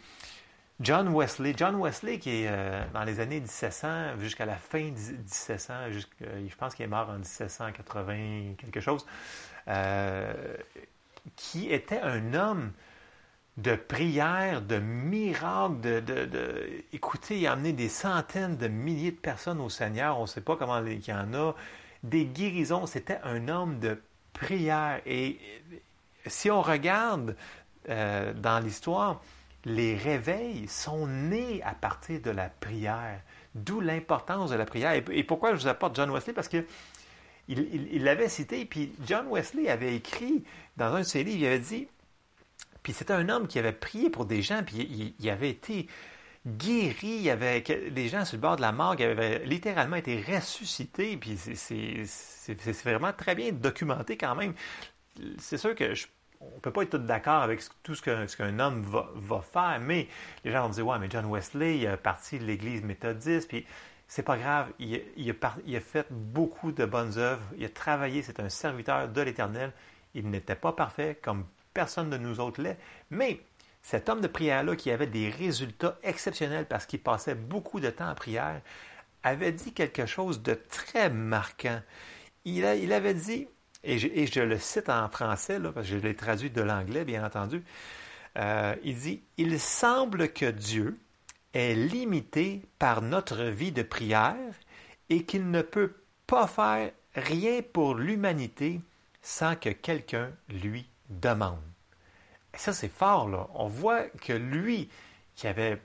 John 0.79 1.09
Wesley. 1.09 1.53
John 1.57 1.75
Wesley, 1.75 2.19
qui 2.19 2.43
est 2.43 2.47
euh, 2.49 2.83
dans 2.93 3.03
les 3.03 3.19
années 3.19 3.39
1700, 3.39 4.19
jusqu'à 4.19 4.45
la 4.45 4.55
fin 4.55 4.89
de 4.89 4.91
1700, 4.91 5.73
je 5.91 6.55
pense 6.55 6.75
qu'il 6.75 6.85
est 6.85 6.89
mort 6.89 7.09
en 7.09 7.17
1780, 7.17 8.53
quelque 8.57 8.79
chose, 8.79 9.05
euh, 9.67 10.33
qui 11.35 11.71
était 11.71 11.99
un 12.01 12.33
homme 12.33 12.71
de 13.57 13.75
prières, 13.75 14.61
de 14.61 14.77
miracles, 14.77 15.81
de, 15.81 15.99
de, 15.99 16.83
écoutez, 16.93 17.39
il 17.39 17.47
amené 17.47 17.73
des 17.73 17.89
centaines 17.89 18.55
de 18.55 18.67
milliers 18.67 19.11
de 19.11 19.17
personnes 19.17 19.59
au 19.59 19.69
Seigneur, 19.69 20.19
on 20.19 20.23
ne 20.23 20.27
sait 20.27 20.41
pas 20.41 20.55
comment 20.55 20.79
il 20.85 21.05
y 21.05 21.11
en 21.11 21.33
a, 21.33 21.55
des 22.03 22.25
guérisons, 22.25 22.85
c'était 22.85 23.19
un 23.23 23.47
homme 23.47 23.79
de 23.79 23.99
prière. 24.33 25.01
Et 25.07 25.39
si 26.27 26.51
on 26.51 26.61
regarde 26.61 27.35
euh, 27.89 28.33
dans 28.33 28.59
l'histoire, 28.59 29.21
les 29.67 29.95
réveils 29.95 30.67
sont 30.67 31.07
nés 31.07 31.61
à 31.63 31.75
partir 31.75 32.21
de 32.21 32.31
la 32.31 32.49
prière, 32.49 33.21
d'où 33.53 33.81
l'importance 33.81 34.49
de 34.49 34.55
la 34.55 34.65
prière. 34.65 34.93
Et, 34.93 35.23
pourquoi 35.23 35.53
je 35.53 35.61
vous 35.61 35.67
apporte 35.67 35.95
John 35.95 36.09
Wesley? 36.09 36.33
Parce 36.33 36.47
que 36.47 36.65
il 37.49 38.03
l'avait 38.03 38.27
cité, 38.27 38.65
puis 38.65 38.91
John 39.05 39.27
Wesley 39.29 39.69
avait 39.69 39.95
écrit 39.95 40.43
dans 40.75 40.93
un 40.95 40.99
de 40.99 41.03
ses 41.03 41.23
livres, 41.23 41.39
il 41.39 41.45
avait 41.45 41.59
dit 41.59 41.87
puis 42.87 42.93
c'était 42.93 43.11
un 43.11 43.27
homme 43.27 43.47
qui 43.47 43.59
avait 43.59 43.73
prié 43.73 44.09
pour 44.09 44.25
des 44.25 44.41
gens, 44.41 44.63
puis 44.63 45.13
il, 45.19 45.29
avait 45.29 45.49
été 45.49 45.87
guéri, 46.47 46.95
il 47.01 47.21
y 47.21 47.29
avait 47.29 47.59
des 47.59 48.07
gens 48.07 48.23
sur 48.23 48.37
le 48.37 48.41
bord 48.41 48.55
de 48.55 48.61
la 48.61 48.71
mort 48.71 48.95
qui 48.95 49.03
avaient 49.03 49.43
littéralement 49.43 49.97
été 49.97 50.21
ressuscités, 50.21 51.17
puis 51.17 51.37
c'est 51.37 52.71
vraiment 52.85 53.11
très 53.11 53.35
bien 53.35 53.51
documenté 53.51 54.15
quand 54.15 54.35
même. 54.35 54.53
C'est 55.37 55.57
sûr 55.57 55.75
que 55.75 55.91
on 56.41 56.55
ne 56.55 56.59
peut 56.59 56.71
pas 56.71 56.83
être 56.83 56.91
tous 56.91 56.97
d'accord 56.97 57.41
avec 57.41 57.61
tout 57.83 57.95
ce 57.95 58.35
qu'un 58.35 58.59
homme 58.59 58.83
va, 58.83 59.41
faire, 59.41 59.79
mais 59.81 60.07
les 60.43 60.51
gens 60.51 60.63
vont 60.63 60.69
dire 60.69 60.87
Ouais, 60.87 60.99
mais 60.99 61.09
John 61.09 61.25
Wesley, 61.25 61.77
il 61.79 61.87
a 61.87 61.97
parti 61.97 62.39
de 62.39 62.45
l'Église 62.45 62.83
méthodiste, 62.83 63.47
puis 63.47 63.65
c'est 64.07 64.23
pas 64.23 64.37
grave, 64.37 64.71
il, 64.79 65.35
a, 65.41 65.79
fait 65.79 66.07
beaucoup 66.09 66.71
de 66.71 66.85
bonnes 66.85 67.17
œuvres, 67.17 67.43
il 67.57 67.65
a 67.65 67.69
travaillé, 67.69 68.21
c'est 68.21 68.39
un 68.39 68.49
serviteur 68.49 69.09
de 69.09 69.21
l'Éternel. 69.21 69.73
Il 70.13 70.29
n'était 70.29 70.55
pas 70.55 70.71
parfait, 70.71 71.19
comme 71.21 71.45
personne 71.73 72.09
de 72.09 72.17
nous 72.17 72.39
autres 72.39 72.61
l'est, 72.61 72.77
mais 73.09 73.41
cet 73.81 74.09
homme 74.09 74.21
de 74.21 74.27
prière-là 74.27 74.75
qui 74.75 74.91
avait 74.91 75.07
des 75.07 75.29
résultats 75.29 75.97
exceptionnels 76.03 76.65
parce 76.65 76.85
qu'il 76.85 77.01
passait 77.01 77.35
beaucoup 77.35 77.79
de 77.79 77.89
temps 77.89 78.09
en 78.09 78.15
prière, 78.15 78.61
avait 79.23 79.51
dit 79.51 79.73
quelque 79.73 80.05
chose 80.05 80.41
de 80.41 80.53
très 80.53 81.09
marquant. 81.09 81.81
Il 82.45 82.65
avait 82.65 83.13
dit, 83.13 83.47
et 83.83 83.97
je, 83.97 84.39
le 84.41 84.57
cite 84.57 84.89
en 84.89 85.07
français, 85.09 85.59
parce 85.59 85.75
que 85.75 85.83
je 85.83 85.97
l'ai 85.97 86.15
traduit 86.15 86.49
de 86.49 86.61
l'anglais, 86.61 87.05
bien 87.05 87.25
entendu, 87.25 87.63
euh, 88.37 88.75
il 88.83 88.97
dit, 88.97 89.23
Il 89.37 89.59
semble 89.59 90.29
que 90.31 90.49
Dieu 90.49 90.99
est 91.53 91.75
limité 91.75 92.63
par 92.79 93.01
notre 93.01 93.43
vie 93.43 93.71
de 93.71 93.83
prière 93.83 94.35
et 95.09 95.23
qu'il 95.23 95.49
ne 95.49 95.61
peut 95.61 95.93
pas 96.25 96.47
faire 96.47 96.91
rien 97.15 97.61
pour 97.61 97.95
l'humanité 97.95 98.81
sans 99.21 99.55
que 99.55 99.69
quelqu'un 99.69 100.31
lui 100.49 100.87
demande. 101.09 101.61
Et 102.53 102.57
ça, 102.57 102.73
c'est 102.73 102.91
fort, 102.91 103.29
là. 103.29 103.47
On 103.53 103.67
voit 103.67 104.03
que 104.21 104.33
lui, 104.33 104.89
qui 105.35 105.47
avait, 105.47 105.81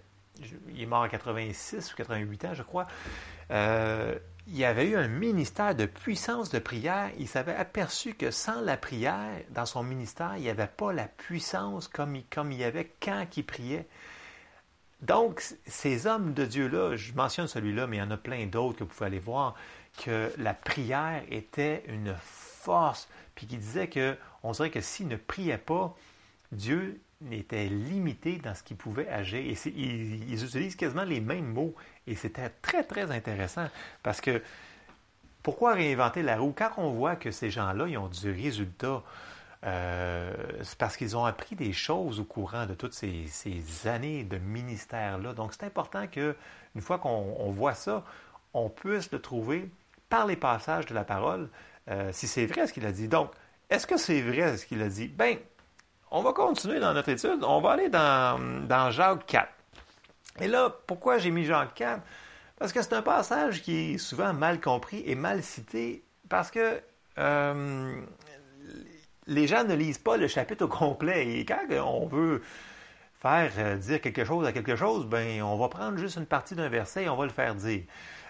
il 0.68 0.83
est 0.83 0.87
mort 0.87 1.02
à 1.02 1.09
86 1.09 1.92
ou 1.92 1.96
88 1.96 2.44
ans, 2.46 2.55
je 2.55 2.62
crois, 2.62 2.87
euh, 3.50 4.18
il 4.48 4.64
avait 4.64 4.88
eu 4.88 4.96
un 4.96 5.09
ministère 5.09 5.74
de 5.74 5.87
puissance 5.87 6.50
de 6.50 6.59
prière. 6.59 7.11
Il 7.18 7.28
s'avait 7.28 7.55
aperçu 7.55 8.14
que 8.14 8.31
sans 8.31 8.61
la 8.61 8.76
prière, 8.76 9.40
dans 9.50 9.66
son 9.66 9.83
ministère, 9.83 10.35
il 10.37 10.42
n'y 10.42 10.50
avait 10.50 10.66
pas 10.66 10.92
la 10.92 11.07
puissance 11.07 11.88
comme 11.88 12.16
il, 12.16 12.59
y 12.59 12.64
avait 12.64 12.90
quand 13.00 13.26
il 13.37 13.44
priait. 13.44 13.87
Donc, 15.00 15.42
ces 15.66 16.07
hommes 16.07 16.33
de 16.33 16.44
Dieu-là, 16.44 16.96
je 16.96 17.12
mentionne 17.12 17.48
celui-là, 17.48 17.87
mais 17.87 17.96
il 17.96 18.00
y 18.00 18.02
en 18.02 18.11
a 18.11 18.16
plein 18.16 18.46
d'autres 18.46 18.78
que 18.78 18.85
vous 18.85 18.90
pouvez 18.90 19.07
aller 19.07 19.18
voir, 19.18 19.55
que 20.05 20.33
la 20.38 20.55
prière 20.55 21.22
était 21.31 21.85
une 21.88 22.14
force, 22.20 23.09
puis 23.35 23.46
qui 23.46 23.57
disait 23.57 23.88
que 23.88 24.16
on 24.42 24.52
dirait 24.52 24.70
que 24.70 24.81
s'ils 24.81 25.09
ne 25.09 25.16
priaient 25.16 25.59
pas, 25.59 25.96
Dieu 26.50 27.00
était 27.31 27.66
limité 27.66 28.38
dans 28.38 28.55
ce 28.55 28.62
qu'il 28.62 28.76
pouvait 28.76 29.09
agir. 29.09 29.38
Et 29.38 29.57
ils, 29.68 30.44
utilisent 30.44 30.76
quasiment 30.76 31.05
les 31.05 31.20
mêmes 31.20 31.52
mots. 31.52 31.74
Et 32.06 32.14
c'était 32.14 32.50
très, 32.62 32.82
très 32.84 33.10
intéressant 33.10 33.66
parce 34.02 34.20
que 34.20 34.42
pourquoi 35.42 35.74
réinventer 35.74 36.22
la 36.22 36.36
roue? 36.36 36.54
Quand 36.56 36.70
on 36.76 36.90
voit 36.90 37.16
que 37.16 37.30
ces 37.30 37.50
gens-là, 37.50 37.86
ils 37.88 37.98
ont 37.98 38.08
du 38.08 38.30
résultat, 38.30 39.02
euh, 39.64 40.32
c'est 40.62 40.78
parce 40.78 40.96
qu'ils 40.96 41.16
ont 41.16 41.24
appris 41.24 41.56
des 41.56 41.72
choses 41.72 42.20
au 42.20 42.24
courant 42.24 42.66
de 42.66 42.74
toutes 42.74 42.94
ces, 42.94 43.26
années 43.86 44.24
de 44.24 44.38
ministère-là. 44.38 45.32
Donc, 45.32 45.52
c'est 45.52 45.66
important 45.66 46.06
qu'une 46.06 46.34
fois 46.80 46.98
qu'on 46.98 47.50
voit 47.52 47.74
ça, 47.74 48.04
on 48.54 48.68
puisse 48.68 49.10
le 49.12 49.20
trouver 49.20 49.68
par 50.08 50.26
les 50.26 50.36
passages 50.36 50.86
de 50.86 50.94
la 50.94 51.04
parole, 51.04 51.48
euh, 51.88 52.10
si 52.12 52.28
c'est 52.28 52.46
vrai 52.46 52.66
ce 52.66 52.72
qu'il 52.72 52.86
a 52.86 52.92
dit. 52.92 53.08
Donc, 53.08 53.30
est-ce 53.70 53.86
que 53.86 53.96
c'est 53.96 54.20
vrai 54.20 54.56
ce 54.56 54.66
qu'il 54.66 54.82
a 54.82 54.88
dit? 54.88 55.08
Bien, 55.08 55.36
on 56.10 56.22
va 56.22 56.32
continuer 56.32 56.78
dans 56.78 56.92
notre 56.92 57.08
étude. 57.08 57.42
On 57.42 57.60
va 57.60 57.70
aller 57.70 57.88
dans, 57.88 58.66
dans 58.66 58.90
Jacques 58.90 59.26
4. 59.26 59.48
Et 60.40 60.48
là, 60.48 60.74
pourquoi 60.86 61.18
j'ai 61.18 61.30
mis 61.30 61.44
Jacques 61.44 61.74
4? 61.74 62.02
Parce 62.58 62.72
que 62.72 62.82
c'est 62.82 62.94
un 62.94 63.02
passage 63.02 63.62
qui 63.62 63.94
est 63.94 63.98
souvent 63.98 64.32
mal 64.32 64.60
compris 64.60 65.02
et 65.06 65.14
mal 65.14 65.42
cité 65.42 66.04
parce 66.28 66.50
que 66.50 66.80
euh, 67.18 68.02
les 69.26 69.46
gens 69.46 69.64
ne 69.64 69.74
lisent 69.74 69.98
pas 69.98 70.16
le 70.16 70.28
chapitre 70.28 70.64
au 70.64 70.68
complet. 70.68 71.38
Et 71.38 71.44
quand 71.44 71.60
on 71.84 72.06
veut 72.06 72.42
faire 73.20 73.52
euh, 73.58 73.76
dire 73.76 74.00
quelque 74.00 74.24
chose 74.24 74.46
à 74.46 74.52
quelque 74.52 74.76
chose, 74.76 75.06
ben 75.06 75.42
on 75.42 75.56
va 75.56 75.68
prendre 75.68 75.98
juste 75.98 76.16
une 76.16 76.26
partie 76.26 76.54
d'un 76.54 76.68
verset 76.68 77.04
et 77.04 77.08
on 77.08 77.16
va 77.16 77.24
le 77.24 77.32
faire 77.32 77.54
dire. 77.54 77.82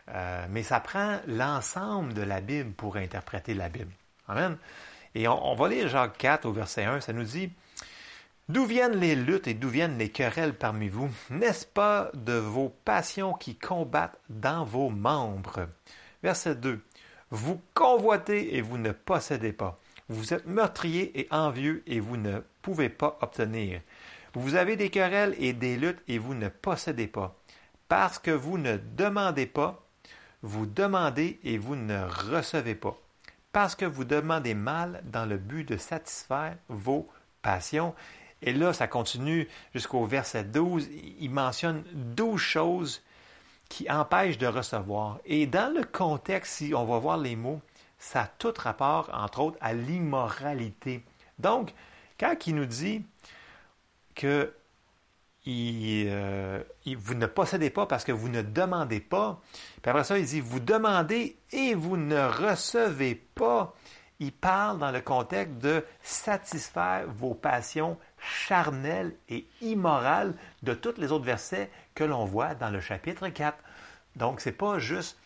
Euh, 0.09 0.47
mais 0.51 0.63
ça 0.63 0.81
prend 0.81 1.19
l'ensemble 1.27 2.13
de 2.13 2.23
la 2.23 2.41
Bible 2.41 2.73
pour 2.73 2.97
interpréter 2.97 3.55
la 3.55 3.69
Bible. 3.69 3.93
Amen. 4.29 4.57
Et 5.15 5.29
on, 5.29 5.55
va 5.55 5.69
lire 5.69 5.89
Jacques 5.89 6.17
4 6.19 6.47
au 6.47 6.53
verset 6.53 6.85
1, 6.85 7.01
ça 7.01 7.13
nous 7.13 7.25
dit 7.25 7.53
D'où 8.49 8.67
viennent 8.67 8.99
les 8.99 9.15
luttes 9.15 9.47
et 9.47 9.55
d'où 9.55 9.69
viennent 9.69 9.99
les 9.99 10.11
querelles 10.11 10.55
parmi 10.55 10.89
vous? 10.89 11.09
N'est-ce 11.31 11.65
pas 11.65 12.11
de 12.15 12.33
vos 12.33 12.75
passions 12.85 13.35
qui 13.35 13.55
combattent 13.55 14.19
dans 14.29 14.65
vos 14.65 14.91
membres? 14.91 15.69
Verset 16.23 16.57
2 16.57 16.81
Vous 17.31 17.61
convoitez 17.73 18.57
et 18.57 18.61
vous 18.61 18.79
ne 18.79 18.91
possédez 18.91 19.53
pas. 19.53 19.79
Vous 20.09 20.35
êtes 20.35 20.47
meurtrier 20.47 21.19
et 21.21 21.29
envieux 21.31 21.85
et 21.87 22.01
vous 22.01 22.17
ne 22.17 22.41
pouvez 22.63 22.89
pas 22.89 23.17
obtenir. 23.23 23.81
Vous 24.35 24.57
avez 24.57 24.77
des 24.77 24.91
querelles 24.91 25.37
et 25.39 25.53
des 25.53 25.77
luttes 25.77 26.03
et 26.09 26.19
vous 26.19 26.35
ne 26.35 26.49
possédez 26.49 27.07
pas. 27.07 27.37
Parce 27.89 28.19
que 28.19 28.33
vous 28.33 28.59
ne 28.59 28.77
demandez 28.97 29.47
pas, 29.47 29.87
vous 30.43 30.67
demandez 30.67 31.39
et 31.45 31.59
vous 31.59 31.77
ne 31.77 32.03
recevez 32.05 32.75
pas. 32.75 32.99
Parce 33.53 33.77
que 33.77 33.85
vous 33.85 34.05
demandez 34.05 34.55
mal 34.55 35.01
dans 35.05 35.27
le 35.27 35.37
but 35.37 35.69
de 35.69 35.77
satisfaire 35.77 36.57
vos 36.69 37.09
passions. 37.43 37.95
Et 38.43 38.53
là, 38.53 38.73
ça 38.73 38.89
continue 38.89 39.49
jusqu'au 39.75 40.05
verset 40.05 40.45
12. 40.45 40.89
Il 41.21 41.31
mentionne 41.31 41.85
douze 41.93 42.41
choses 42.41 43.03
qui 43.69 43.91
empêchent 43.91 44.39
de 44.39 44.47
recevoir. 44.47 45.19
Et 45.25 45.47
dans 45.47 45.73
le 45.75 45.85
contexte, 45.85 46.55
si 46.55 46.75
on 46.75 46.85
va 46.85 46.99
voir 46.99 47.17
les 47.17 47.37
mots, 47.37 47.61
ça 47.99 48.23
a 48.23 48.27
tout 48.27 48.53
rapport, 48.59 49.09
entre 49.15 49.41
autres, 49.41 49.59
à 49.61 49.73
l'immoralité. 49.73 51.05
Donc, 51.39 51.73
quand 52.19 52.47
il 52.47 52.57
nous 52.57 52.67
dit 52.67 53.03
que 54.15 54.53
euh, 55.49 56.63
vous 56.87 57.15
ne 57.15 57.27
possédez 57.27 57.71
pas 57.71 57.87
parce 57.87 58.05
que 58.05 58.13
vous 58.13 58.29
ne 58.29 58.43
demandez 58.43 59.01
pas, 59.01 59.41
puis 59.81 59.91
après 59.91 60.05
ça, 60.05 60.19
il 60.19 60.25
dit, 60.25 60.41
vous 60.41 60.61
demandez 60.61 61.37
et 61.51 61.75
vous 61.75 61.97
ne 61.97 62.21
recevez 62.21 63.15
pas. 63.15 63.75
Il 64.21 64.33
parle 64.33 64.79
dans 64.79 64.93
le 64.93 65.01
contexte 65.01 65.59
de 65.59 65.85
satisfaire 66.03 67.07
vos 67.09 67.35
passions 67.35 67.99
charnelles 68.23 69.15
et 69.29 69.47
immorales 69.61 70.35
de 70.63 70.75
tous 70.75 70.99
les 70.99 71.13
autres 71.13 71.25
versets 71.25 71.71
que 71.95 72.05
l'on 72.05 72.25
voit 72.25 72.55
dans 72.55 72.71
le 72.71 72.81
chapitre 72.81 73.29
4. 73.29 73.57
Donc, 74.17 74.41
ce 74.41 74.49
n'est 74.49 74.55
pas 74.55 74.79
juste 74.79 75.17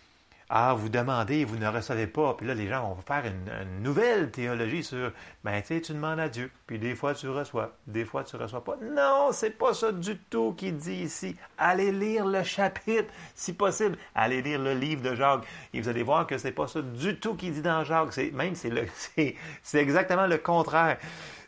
ah, 0.49 0.75
vous 0.75 0.89
demandez, 0.89 1.45
vous 1.45 1.57
ne 1.57 1.67
recevez 1.67 2.07
pas. 2.07 2.35
Puis 2.35 2.47
là, 2.47 2.55
les 2.55 2.69
gens 2.69 2.95
vont 2.95 3.03
faire 3.03 3.25
une, 3.27 3.83
nouvelle 3.83 4.31
théologie 4.31 4.85
sur, 4.85 5.11
ben, 5.43 5.61
tu 5.61 5.69
sais, 5.69 5.81
tu 5.81 5.93
demandes 5.93 6.21
à 6.21 6.29
Dieu, 6.29 6.53
puis 6.69 6.79
des 6.79 6.95
fois 6.95 7.15
tu 7.15 7.29
reçois, 7.29 7.77
des 7.89 8.05
fois 8.05 8.23
tu 8.23 8.37
reçois 8.37 8.63
pas. 8.63 8.77
Non, 8.81 9.31
c'est 9.33 9.51
pas 9.51 9.75
ça 9.75 9.91
du 9.91 10.17
tout 10.17 10.53
qu'il 10.53 10.77
dit 10.77 11.03
ici. 11.03 11.35
Allez 11.59 11.91
lire 11.91 12.25
le 12.27 12.45
chapitre, 12.45 13.13
si 13.35 13.55
possible. 13.55 13.99
Allez 14.15 14.41
lire 14.41 14.61
le 14.61 14.75
livre 14.75 15.03
de 15.03 15.17
Jacques. 15.17 15.45
Et 15.75 15.81
vous 15.81 15.89
allez 15.89 16.05
voir 16.05 16.29
que 16.29 16.39
c'est 16.39 16.53
pas 16.53 16.69
ça 16.69 16.81
du 16.81 17.19
tout 17.19 17.35
qu'il 17.35 17.53
dit 17.53 17.63
dans 17.63 17.83
Jacques. 17.83 18.13
C'est, 18.13 18.31
même, 18.31 18.55
c'est, 18.55 18.71
le, 18.71 18.87
c'est, 19.63 19.79
exactement 19.79 20.29
le 20.29 20.39
contraire. 20.39 20.99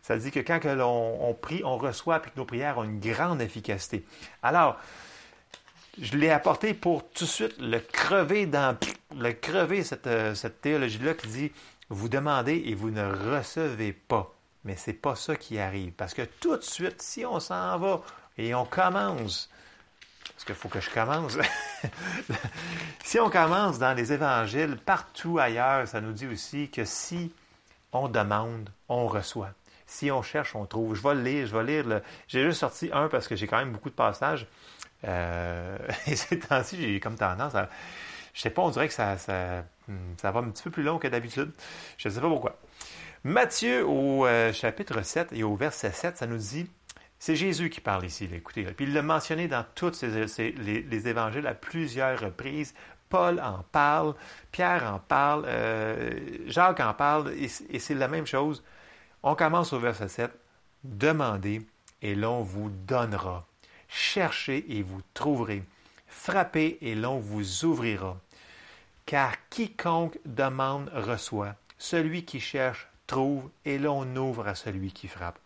Ça 0.09 0.17
dit 0.17 0.31
que 0.31 0.41
quand 0.41 0.65
l'on 0.65 1.19
on 1.21 1.35
prie, 1.35 1.61
on 1.67 1.77
reçoit, 1.77 2.19
puis 2.21 2.31
que 2.31 2.39
nos 2.39 2.47
prières 2.47 2.79
ont 2.79 2.85
une 2.85 2.99
grande 2.99 3.43
efficacité. 3.43 4.07
Alors, 4.43 4.79
je 6.01 6.17
l'ai 6.17 6.31
apporté 6.31 6.73
pour 6.73 7.07
tout 7.11 7.25
de 7.25 7.29
suite 7.29 7.59
le 7.59 7.79
crever 7.79 8.47
dans 8.47 8.75
le 9.15 9.33
crever 9.33 9.85
cette, 9.85 10.07
euh, 10.07 10.35
cette 10.35 10.63
théologie-là 10.63 11.13
qui 11.13 11.29
dit 11.29 11.53
vous 11.91 12.09
demandez 12.09 12.63
et 12.65 12.75
vous 12.75 12.91
ne 12.91 13.05
recevez 13.05 13.93
pas. 13.93 14.35
Mais 14.65 14.77
c'est 14.77 14.95
pas 14.95 15.15
ça 15.15 15.37
qui 15.37 15.59
arrive. 15.59 15.93
Parce 15.93 16.15
que 16.15 16.23
tout 16.23 16.57
de 16.57 16.63
suite, 16.63 17.03
si 17.03 17.27
on 17.27 17.39
s'en 17.39 17.77
va 17.77 18.01
et 18.39 18.55
on 18.55 18.65
commence, 18.65 19.51
parce 20.33 20.47
qu'il 20.47 20.55
faut 20.55 20.71
que 20.71 20.81
je 20.81 20.89
commence, 20.89 21.37
si 23.05 23.21
on 23.21 23.29
commence 23.29 23.79
dans 23.79 23.93
les 23.93 24.15
évangiles, 24.15 24.79
partout 24.79 25.39
ailleurs, 25.39 25.87
ça 25.87 26.01
nous 26.01 26.13
dit 26.13 26.29
aussi 26.29 26.71
que 26.71 26.87
si 26.87 27.31
on 27.93 28.09
demande, 28.09 28.71
on 28.89 29.07
reçoit. 29.07 29.53
Si 29.89 30.11
on 30.11 30.21
cherche, 30.21 30.55
on 30.55 30.67
trouve. 30.67 30.95
Je 30.95 31.03
vais 31.03 31.15
le 31.15 31.23
lire, 31.23 31.47
je 31.47 31.57
vais 31.57 31.65
lire. 31.65 32.03
J'ai 32.29 32.45
juste 32.45 32.61
sorti 32.61 32.91
un 32.93 33.09
parce 33.09 33.27
que 33.27 33.37
j'ai 33.37 33.47
quand 33.47 33.57
même 33.57 33.73
beaucoup 33.73 33.89
de 33.89 33.95
passages. 33.95 34.47
Euh, 35.05 35.79
et 36.07 36.15
ces 36.15 36.39
temps-ci, 36.39 36.77
j'ai 36.77 37.01
comme 37.01 37.17
tendance 37.17 37.55
à. 37.55 37.71
Je 38.35 38.43
sais 38.43 38.51
pas, 38.51 38.63
on 38.63 38.71
dirait 38.71 38.87
que 38.87 38.95
ça, 38.95 39.17
ça, 39.17 39.65
hmm, 39.89 40.15
va 40.23 40.39
un 40.41 40.51
petit 40.51 40.63
peu 40.63 40.71
plus 40.71 40.83
long 40.83 40.99
que 40.99 41.09
d'habitude. 41.09 41.51
Je 41.97 42.09
ne 42.09 42.15
sais 42.15 42.21
pas 42.21 42.29
pourquoi. 42.29 42.59
Matthieu, 43.25 43.85
au 43.85 44.27
euh, 44.27 44.53
chapitre 44.53 45.03
7 45.03 45.33
et 45.33 45.43
au 45.43 45.57
verset 45.57 45.91
7, 45.91 46.19
ça 46.19 46.27
nous 46.27 46.37
dit 46.37 46.69
c'est 47.19 47.35
Jésus 47.35 47.71
qui 47.71 47.81
parle 47.81 48.05
ici, 48.05 48.29
écoutez. 48.33 48.63
Puis 48.65 48.85
il 48.85 48.93
l'a 48.93 49.03
mentionné 49.03 49.49
dans 49.49 49.65
tous 49.75 50.03
les, 50.03 51.09
évangiles 51.09 51.47
à 51.47 51.55
plusieurs 51.55 52.21
reprises. 52.21 52.75
Paul 53.09 53.41
en 53.41 53.65
parle, 53.73 54.15
Pierre 54.53 54.85
en 54.85 54.99
parle, 54.99 55.45
euh, 55.47 56.11
Jacques 56.47 56.81
en 56.81 56.93
parle, 56.93 57.33
et 57.33 57.79
c'est 57.79 57.95
la 57.95 58.07
même 58.07 58.27
chose. 58.27 58.63
On 59.23 59.35
commence 59.35 59.73
au 59.73 59.79
verset 59.79 60.09
7. 60.09 60.31
Demandez 60.85 61.67
et 62.03 62.15
l'on 62.15 62.43
vous 62.43 62.71
donnera. 62.71 63.47
Cherchez 63.89 64.65
et 64.77 64.83
vous 64.83 65.01
trouverez. 65.15 65.65
Frappez 66.07 66.79
et 66.81 66.95
l'on 66.95 67.19
vous 67.19 67.65
ouvrira. 67.65 68.17
Car 69.07 69.33
quiconque 69.49 70.19
demande 70.25 70.91
reçoit. 70.95 71.57
Celui 71.79 72.25
qui 72.25 72.41
cherche 72.41 72.89
trouve 73.07 73.49
et 73.65 73.79
l'on 73.79 74.15
ouvre 74.17 74.47
à 74.47 74.55
celui 74.55 74.93
qui 74.93 75.09
frappe. 75.09 75.39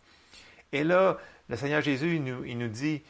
Et 0.73 0.85
là, 0.85 1.18
le 1.49 1.57
Seigneur 1.57 1.81
Jésus, 1.83 2.16
il 2.16 2.25
nous, 2.25 2.45
il 2.45 2.59
nous 2.59 2.68
dit 2.68 3.03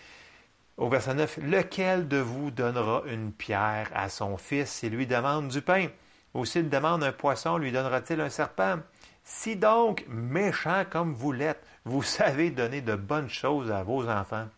au 0.77 0.89
verset 0.89 1.15
9, 1.15 1.39
Lequel 1.43 2.09
de 2.09 2.19
vous 2.19 2.51
donnera 2.51 3.03
une 3.07 3.33
pierre 3.33 3.91
à 3.95 4.09
son 4.09 4.37
fils 4.37 4.71
s'il 4.71 4.93
lui 4.93 5.07
demande 5.07 5.49
du 5.49 5.63
pain? 5.63 5.89
Ou 6.35 6.45
s'il 6.45 6.71
demande 6.71 7.05
un 7.05 7.13
poisson, 7.13 7.59
lui 7.59 7.73
donnera-t-il 7.73 8.21
un 8.21 8.31
serpent? 8.31 8.79
Si 9.25 9.57
donc, 9.57 10.05
méchant 10.09 10.85
comme 10.89 11.15
vous 11.15 11.33
l'êtes, 11.33 11.65
vous 11.85 12.03
savez 12.03 12.51
donner 12.51 12.81
de 12.81 12.95
bonnes 12.95 13.29
choses 13.29 13.71
à 13.71 13.83
vos 13.83 14.09
enfants, 14.09 14.49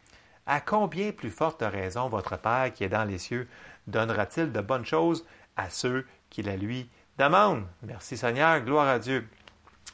à 0.47 0.61
combien 0.61 1.13
plus 1.13 1.31
forte 1.31 1.63
raison 1.63 2.09
votre 2.09 2.37
Père 2.37 2.73
qui 2.73 2.85
est 2.85 2.89
dans 2.89 3.05
les 3.05 3.19
cieux 3.19 3.49
donnera-t-il 3.87 4.53
de 4.53 4.61
bonnes 4.61 4.85
choses 4.85 5.27
à 5.57 5.71
ceux 5.71 6.07
qui 6.31 6.43
la 6.43 6.57
lui 6.57 6.89
demandent? 7.19 7.67
Merci 7.83 8.17
Seigneur, 8.17 8.61
gloire 8.61 8.89
à 8.89 8.99
Dieu. 8.99 9.29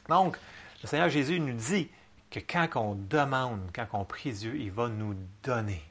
Donc, 0.09 0.37
le 0.81 0.87
Seigneur 0.87 1.09
Jésus 1.09 1.39
nous 1.39 1.53
dit 1.53 1.89
que 2.29 2.39
quand 2.39 2.67
on 2.75 2.95
demande, 2.95 3.61
quand 3.73 3.87
on 3.93 4.05
prie 4.05 4.31
Dieu, 4.31 4.55
il 4.55 4.71
va 4.71 4.87
nous 4.87 5.15
donner. 5.43 5.81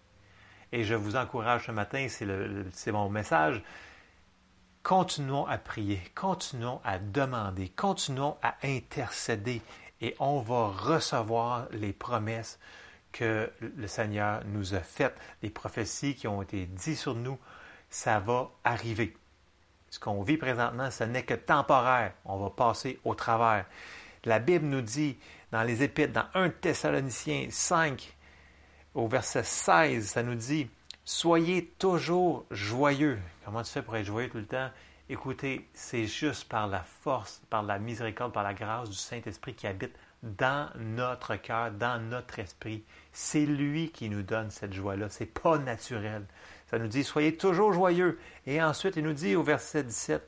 Et 0.72 0.84
je 0.84 0.94
vous 0.94 1.16
encourage 1.16 1.66
ce 1.66 1.72
matin, 1.72 2.06
c'est 2.08 2.92
mon 2.92 3.08
message, 3.08 3.62
continuons 4.82 5.46
à 5.46 5.58
prier, 5.58 6.02
continuons 6.14 6.80
à 6.84 6.98
demander, 6.98 7.68
continuons 7.68 8.36
à 8.42 8.56
intercéder 8.62 9.62
et 10.00 10.14
on 10.18 10.40
va 10.40 10.68
recevoir 10.68 11.66
les 11.72 11.92
promesses 11.92 12.58
que 13.12 13.50
le 13.60 13.86
Seigneur 13.86 14.42
nous 14.46 14.74
a 14.74 14.80
faites, 14.80 15.16
les 15.42 15.50
prophéties 15.50 16.14
qui 16.14 16.28
ont 16.28 16.42
été 16.42 16.66
dites 16.66 16.96
sur 16.96 17.14
nous, 17.14 17.38
ça 17.88 18.20
va 18.20 18.50
arriver. 18.64 19.16
Ce 19.90 19.98
qu'on 19.98 20.22
vit 20.22 20.36
présentement, 20.36 20.90
ce 20.90 21.04
n'est 21.04 21.24
que 21.24 21.34
temporaire. 21.34 22.12
On 22.24 22.38
va 22.38 22.50
passer 22.50 23.00
au 23.04 23.14
travers. 23.14 23.66
La 24.24 24.38
Bible 24.38 24.66
nous 24.66 24.82
dit 24.82 25.18
dans 25.50 25.64
les 25.64 25.82
Épîtres, 25.82 26.12
dans 26.12 26.26
1 26.34 26.50
Thessaloniciens 26.50 27.48
5, 27.50 28.16
au 28.94 29.08
verset 29.08 29.42
16, 29.42 30.06
ça 30.06 30.22
nous 30.22 30.36
dit 30.36 30.70
Soyez 31.12 31.66
toujours 31.76 32.46
joyeux. 32.52 33.18
Comment 33.44 33.64
tu 33.64 33.72
fais 33.72 33.82
pour 33.82 33.96
être 33.96 34.06
joyeux 34.06 34.30
tout 34.30 34.38
le 34.38 34.46
temps? 34.46 34.70
Écoutez, 35.08 35.68
c'est 35.74 36.06
juste 36.06 36.48
par 36.48 36.68
la 36.68 36.84
force, 36.84 37.42
par 37.50 37.64
la 37.64 37.80
miséricorde, 37.80 38.32
par 38.32 38.44
la 38.44 38.54
grâce 38.54 38.88
du 38.90 38.96
Saint-Esprit 38.96 39.54
qui 39.54 39.66
habite 39.66 39.92
dans 40.22 40.70
notre 40.78 41.34
cœur, 41.34 41.72
dans 41.72 42.00
notre 42.00 42.38
esprit. 42.38 42.84
C'est 43.12 43.44
lui 43.44 43.90
qui 43.90 44.08
nous 44.08 44.22
donne 44.22 44.52
cette 44.52 44.72
joie-là. 44.72 45.08
C'est 45.08 45.26
pas 45.26 45.58
naturel. 45.58 46.26
Ça 46.70 46.78
nous 46.78 46.86
dit 46.86 47.02
soyez 47.02 47.36
toujours 47.36 47.72
joyeux. 47.72 48.20
Et 48.46 48.62
ensuite, 48.62 48.94
il 48.94 49.02
nous 49.02 49.12
dit 49.12 49.34
au 49.34 49.42
verset 49.42 49.82
17 49.82 50.24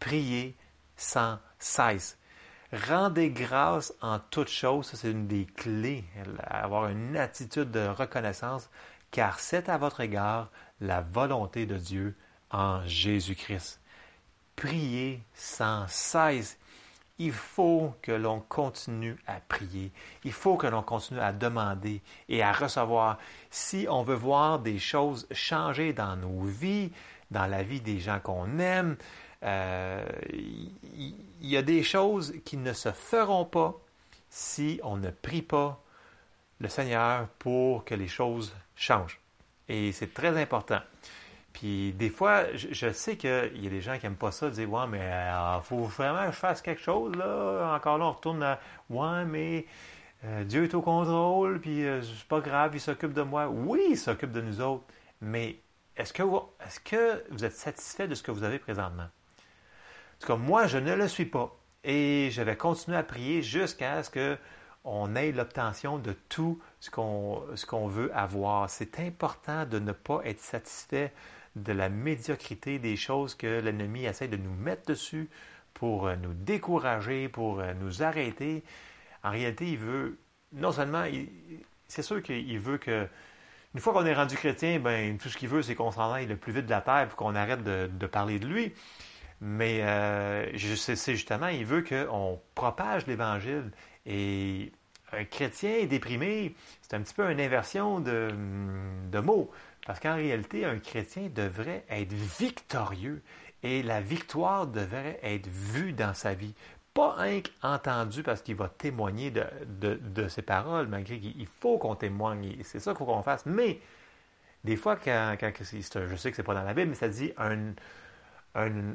priez 0.00 0.56
sans 0.96 1.38
cesse. 1.58 2.16
Rendez 2.72 3.30
grâce 3.30 3.92
en 4.00 4.18
toutes 4.18 4.48
choses. 4.48 4.86
Ça, 4.86 4.96
c'est 4.96 5.10
une 5.10 5.28
des 5.28 5.44
clés. 5.44 6.02
Avoir 6.44 6.88
une 6.88 7.14
attitude 7.16 7.70
de 7.70 7.86
reconnaissance, 7.86 8.70
car 9.14 9.38
c'est 9.38 9.68
à 9.68 9.78
votre 9.78 10.00
égard 10.00 10.50
la 10.80 11.00
volonté 11.00 11.66
de 11.66 11.76
Dieu 11.76 12.16
en 12.50 12.84
Jésus-Christ. 12.84 13.80
Priez 14.56 15.22
sans 15.34 15.86
cesse. 15.86 16.58
Il 17.20 17.30
faut 17.30 17.94
que 18.02 18.10
l'on 18.10 18.40
continue 18.40 19.16
à 19.28 19.34
prier. 19.34 19.92
Il 20.24 20.32
faut 20.32 20.56
que 20.56 20.66
l'on 20.66 20.82
continue 20.82 21.20
à 21.20 21.32
demander 21.32 22.02
et 22.28 22.42
à 22.42 22.52
recevoir. 22.52 23.18
Si 23.52 23.86
on 23.88 24.02
veut 24.02 24.16
voir 24.16 24.58
des 24.58 24.80
choses 24.80 25.28
changer 25.30 25.92
dans 25.92 26.16
nos 26.16 26.42
vies, 26.42 26.90
dans 27.30 27.46
la 27.46 27.62
vie 27.62 27.80
des 27.80 28.00
gens 28.00 28.18
qu'on 28.18 28.58
aime, 28.58 28.96
euh, 29.44 30.04
il 30.32 31.14
y, 31.40 31.56
a 31.56 31.62
des 31.62 31.84
choses 31.84 32.34
qui 32.44 32.56
ne 32.56 32.72
se 32.72 32.90
feront 32.90 33.44
pas 33.44 33.78
si 34.28 34.80
on 34.82 34.96
ne 34.96 35.10
prie 35.10 35.42
pas 35.42 35.80
le 36.58 36.68
Seigneur 36.68 37.28
pour 37.38 37.84
que 37.84 37.94
les 37.94 38.08
choses 38.08 38.52
changent. 38.76 39.20
Et 39.68 39.92
c'est 39.92 40.12
très 40.12 40.40
important. 40.40 40.80
Puis 41.52 41.92
des 41.92 42.10
fois, 42.10 42.44
je, 42.54 42.92
sais 42.92 43.16
qu'il 43.16 43.62
y 43.62 43.66
a 43.66 43.70
des 43.70 43.80
gens 43.80 43.96
qui 43.98 44.06
n'aiment 44.06 44.16
pas 44.16 44.32
ça, 44.32 44.50
dire 44.50 44.70
Ouais, 44.70 44.86
mais 44.88 45.00
euh, 45.00 45.60
faut 45.60 45.84
vraiment 45.84 46.26
que 46.26 46.32
je 46.32 46.36
fasse 46.36 46.60
quelque 46.60 46.82
chose, 46.82 47.14
là. 47.16 47.74
Encore 47.76 47.98
là, 47.98 48.06
on 48.06 48.12
retourne 48.12 48.42
à 48.42 48.58
Ouais, 48.90 49.24
mais 49.24 49.66
euh, 50.24 50.44
Dieu 50.44 50.64
est 50.64 50.74
au 50.74 50.82
contrôle, 50.82 51.60
puis 51.60 51.84
c'est 52.02 52.28
pas 52.28 52.40
grave, 52.40 52.72
il 52.74 52.80
s'occupe 52.80 53.12
de 53.12 53.22
moi. 53.22 53.48
Oui, 53.48 53.80
il 53.90 53.98
s'occupe 53.98 54.32
de 54.32 54.40
nous 54.40 54.60
autres, 54.60 54.84
mais 55.20 55.58
est-ce 55.96 56.12
que, 56.12 56.22
est-ce 56.66 56.80
que 56.80 57.24
vous 57.30 57.44
êtes 57.44 57.54
satisfait 57.54 58.08
de 58.08 58.14
ce 58.14 58.22
que 58.22 58.32
vous 58.32 58.42
avez 58.42 58.58
présentement? 58.58 59.04
En 59.04 60.20
tout 60.20 60.26
cas, 60.26 60.36
moi, 60.36 60.66
je 60.66 60.78
ne 60.78 60.94
le 60.94 61.06
suis 61.06 61.26
pas. 61.26 61.56
Et 61.84 62.30
je 62.32 62.42
vais 62.42 62.56
continuer 62.56 62.96
à 62.96 63.02
prier 63.02 63.42
jusqu'à 63.42 64.02
ce 64.02 64.36
qu'on 64.84 65.16
ait 65.16 65.32
l'obtention 65.32 65.98
de 65.98 66.12
tout 66.28 66.60
ce 66.78 66.90
qu'on 66.90 67.88
veut 67.88 68.14
avoir. 68.14 68.68
C'est 68.68 69.00
important 69.00 69.64
de 69.64 69.78
ne 69.78 69.92
pas 69.92 70.20
être 70.24 70.40
satisfait 70.40 71.12
de 71.56 71.72
la 71.72 71.88
médiocrité 71.88 72.78
des 72.78 72.96
choses 72.96 73.34
que 73.34 73.60
l'ennemi 73.60 74.04
essaie 74.04 74.28
de 74.28 74.36
nous 74.36 74.54
mettre 74.54 74.86
dessus 74.86 75.28
pour 75.72 76.06
euh, 76.06 76.16
nous 76.16 76.34
décourager, 76.34 77.28
pour 77.28 77.60
euh, 77.60 77.72
nous 77.80 78.02
arrêter. 78.02 78.62
En 79.22 79.30
réalité, 79.30 79.70
il 79.70 79.78
veut, 79.78 80.18
non 80.52 80.72
seulement, 80.72 81.04
c'est 81.88 82.02
sûr 82.02 82.22
qu'il 82.22 82.58
veut 82.58 82.78
que, 82.78 83.08
une 83.74 83.80
fois 83.80 83.92
qu'on 83.92 84.04
est 84.04 84.14
rendu 84.14 84.36
chrétien, 84.36 84.80
ben, 84.80 85.16
tout 85.16 85.28
ce 85.28 85.36
qu'il 85.36 85.48
veut, 85.48 85.62
c'est 85.62 85.74
qu'on 85.74 85.92
s'en 85.92 86.12
aille 86.12 86.26
le 86.26 86.36
plus 86.36 86.52
vite 86.52 86.66
de 86.66 86.70
la 86.70 86.80
terre 86.80 87.08
pour 87.08 87.16
qu'on 87.16 87.34
arrête 87.34 87.64
de, 87.64 88.06
parler 88.06 88.38
de 88.38 88.46
lui. 88.46 88.72
Mais 89.40 89.80
euh, 89.82 90.46
c'est 90.76 91.14
justement, 91.14 91.48
il 91.48 91.64
veut 91.64 91.82
qu'on 91.82 92.40
propage 92.54 93.06
l'Évangile. 93.06 93.70
Et 94.06 94.72
un 95.12 95.24
chrétien 95.24 95.86
déprimé, 95.86 96.54
c'est 96.82 96.94
un 96.94 97.00
petit 97.00 97.14
peu 97.14 97.30
une 97.30 97.40
inversion 97.40 98.00
de, 98.00 98.30
de 99.10 99.18
mots. 99.20 99.50
Parce 99.86 100.00
qu'en 100.00 100.14
réalité, 100.14 100.64
un 100.64 100.78
chrétien 100.78 101.28
devrait 101.34 101.84
être 101.90 102.12
victorieux 102.12 103.22
et 103.62 103.82
la 103.82 104.00
victoire 104.00 104.66
devrait 104.66 105.18
être 105.22 105.46
vue 105.46 105.92
dans 105.92 106.14
sa 106.14 106.34
vie. 106.34 106.54
Pas 106.94 107.16
un 107.18 107.42
entendu 107.62 108.22
parce 108.22 108.40
qu'il 108.40 108.54
va 108.54 108.68
témoigner 108.68 109.30
de, 109.30 109.44
de, 110.00 110.28
ses 110.28 110.42
paroles, 110.42 110.86
malgré 110.86 111.18
qu'il 111.18 111.46
faut 111.60 111.78
qu'on 111.78 111.96
témoigne. 111.96 112.56
C'est 112.62 112.78
ça 112.78 112.92
qu'il 112.92 112.98
faut 112.98 113.06
qu'on 113.06 113.22
fasse. 113.22 113.44
Mais 113.46 113.80
des 114.62 114.76
fois, 114.76 114.96
quand, 114.96 115.36
quand 115.38 115.52
je 115.60 116.16
sais 116.16 116.30
que 116.30 116.36
c'est 116.36 116.42
pas 116.42 116.54
dans 116.54 116.62
la 116.62 116.72
Bible, 116.72 116.90
mais 116.90 116.96
ça 116.96 117.08
dit 117.08 117.32
un, 117.36 117.72
euh, 118.56 118.94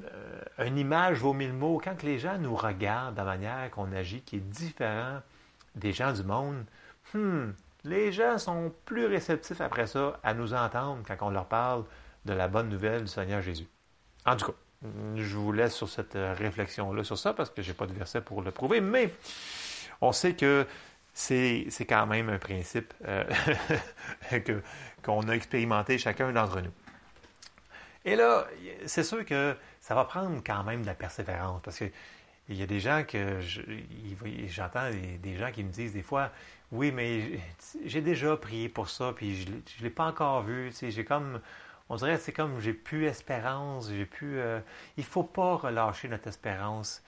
une 0.60 0.78
image 0.78 1.20
vaut 1.20 1.34
mille 1.34 1.54
mots. 1.54 1.82
Quand 1.84 2.04
les 2.04 2.20
gens 2.20 2.38
nous 2.38 2.56
regardent 2.56 3.16
de 3.16 3.20
la 3.20 3.26
manière 3.26 3.72
qu'on 3.72 3.92
agit, 3.92 4.22
qui 4.22 4.38
est 4.38 4.40
différent 4.40 5.20
des 5.76 5.92
gens 5.92 6.14
du 6.14 6.24
monde, 6.24 6.66
hmm, 7.14 7.52
les 7.84 8.12
gens 8.12 8.38
sont 8.38 8.74
plus 8.86 9.06
réceptifs 9.06 9.62
après 9.62 9.88
ça 9.88 10.20
à 10.24 10.34
nous 10.34 10.54
entendre 10.54 11.04
quand 11.08 11.18
on 11.22 11.30
leur 11.30 11.46
parle 11.46 11.84
de 12.26 12.34
la 12.34 12.48
bonne 12.48 12.70
nouvelle 12.70 13.02
du 13.02 13.08
Seigneur 13.08 13.42
Jésus. 13.42 13.68
En 14.26 14.36
tout 14.36 14.48
cas, 14.48 14.58
je 15.16 15.38
vous 15.38 15.52
laisse 15.52 15.74
sur 15.74 15.90
cette 15.90 16.16
réflexion-là 16.16 17.04
sur 17.04 17.18
ça 17.18 17.34
parce 17.34 17.50
que 17.50 17.62
je 17.62 17.70
n'ai 17.70 17.74
pas 17.74 17.86
de 17.86 17.94
verset 17.94 18.22
pour 18.22 18.42
le 18.42 18.52
prouver, 18.52 18.82
mais 18.82 19.14
on 20.02 20.12
sait 20.12 20.34
que 20.34 20.66
c'est, 21.14 21.68
quand 21.88 22.06
même 22.06 22.30
un 22.30 22.38
principe 22.38 22.94
euh, 23.06 23.24
qu'on 25.04 25.28
a 25.28 25.34
expérimenté 25.34 25.98
chacun 25.98 26.32
d'entre 26.32 26.62
nous. 26.62 26.72
Et 28.10 28.16
là, 28.16 28.48
c'est 28.88 29.04
sûr 29.04 29.24
que 29.24 29.56
ça 29.80 29.94
va 29.94 30.04
prendre 30.04 30.42
quand 30.44 30.64
même 30.64 30.82
de 30.82 30.88
la 30.88 30.96
persévérance 30.96 31.62
parce 31.64 31.78
que 31.78 31.86
il 32.50 32.56
y 32.56 32.64
a 32.64 32.66
des 32.66 32.80
gens 32.80 33.04
que 33.08 33.40
j'entends 34.48 34.90
des, 35.22 35.36
gens 35.36 35.52
qui 35.52 35.64
me 35.64 35.70
disent 35.70 35.94
des 35.94 36.02
fois 36.02 36.32
oui 36.72 36.92
mais 36.92 37.40
j'ai 37.86 38.02
déjà 38.02 38.36
prié 38.36 38.68
pour 38.68 38.90
ça 38.90 39.14
puis 39.16 39.44
je 39.44 39.52
ne 39.52 39.84
l'ai 39.84 39.92
pas 39.92 40.08
encore 40.08 40.42
vu 40.42 40.74
j'ai 40.82 41.06
comme 41.06 41.40
on 41.88 41.98
dirait 41.98 42.18
c'est 42.18 42.32
comme 42.32 42.60
j'ai 42.60 42.74
plus 42.74 43.06
espérance 43.06 43.92
j'ai 43.92 44.08
plus 44.08 44.40
euh, 44.40 44.60
il 44.98 45.04
faut 45.04 45.22
pas 45.22 45.58
relâcher 45.58 46.08
notre 46.08 46.30
espérance. 46.30 47.04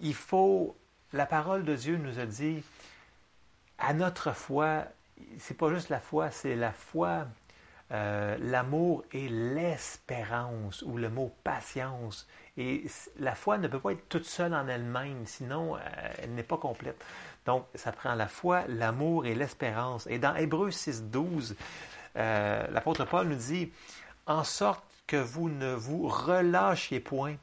Il 0.00 0.14
faut 0.14 0.76
la 1.14 1.24
parole 1.24 1.64
de 1.64 1.74
Dieu 1.74 1.96
nous 1.96 2.18
a 2.18 2.26
dit 2.26 2.62
à 3.78 3.94
notre 3.94 4.34
foi 4.34 4.84
c'est 5.38 5.56
pas 5.56 5.72
juste 5.72 5.88
la 5.88 6.00
foi 6.00 6.30
c'est 6.30 6.54
la 6.54 6.72
foi 6.72 7.26
euh, 7.90 8.36
l'amour 8.40 9.04
et 9.12 9.28
l'espérance, 9.28 10.82
ou 10.82 10.98
le 10.98 11.08
mot 11.08 11.32
patience. 11.42 12.26
Et 12.56 12.84
la 13.18 13.34
foi 13.34 13.56
ne 13.56 13.68
peut 13.68 13.80
pas 13.80 13.92
être 13.92 14.08
toute 14.08 14.26
seule 14.26 14.52
en 14.52 14.68
elle-même, 14.68 15.24
sinon 15.26 15.76
euh, 15.76 15.80
elle 16.22 16.34
n'est 16.34 16.42
pas 16.42 16.58
complète. 16.58 17.02
Donc, 17.46 17.64
ça 17.74 17.92
prend 17.92 18.14
la 18.14 18.28
foi, 18.28 18.64
l'amour 18.68 19.24
et 19.24 19.34
l'espérance. 19.34 20.06
Et 20.08 20.18
dans 20.18 20.34
Hébreu 20.34 20.70
6, 20.70 21.04
12, 21.04 21.56
euh, 22.16 22.66
l'apôtre 22.70 23.06
Paul 23.06 23.28
nous 23.28 23.36
dit, 23.36 23.72
en 24.26 24.44
sorte 24.44 24.84
que 25.06 25.16
vous 25.16 25.48
ne 25.48 25.72
vous 25.72 26.08
relâchiez 26.08 27.00
point 27.00 27.36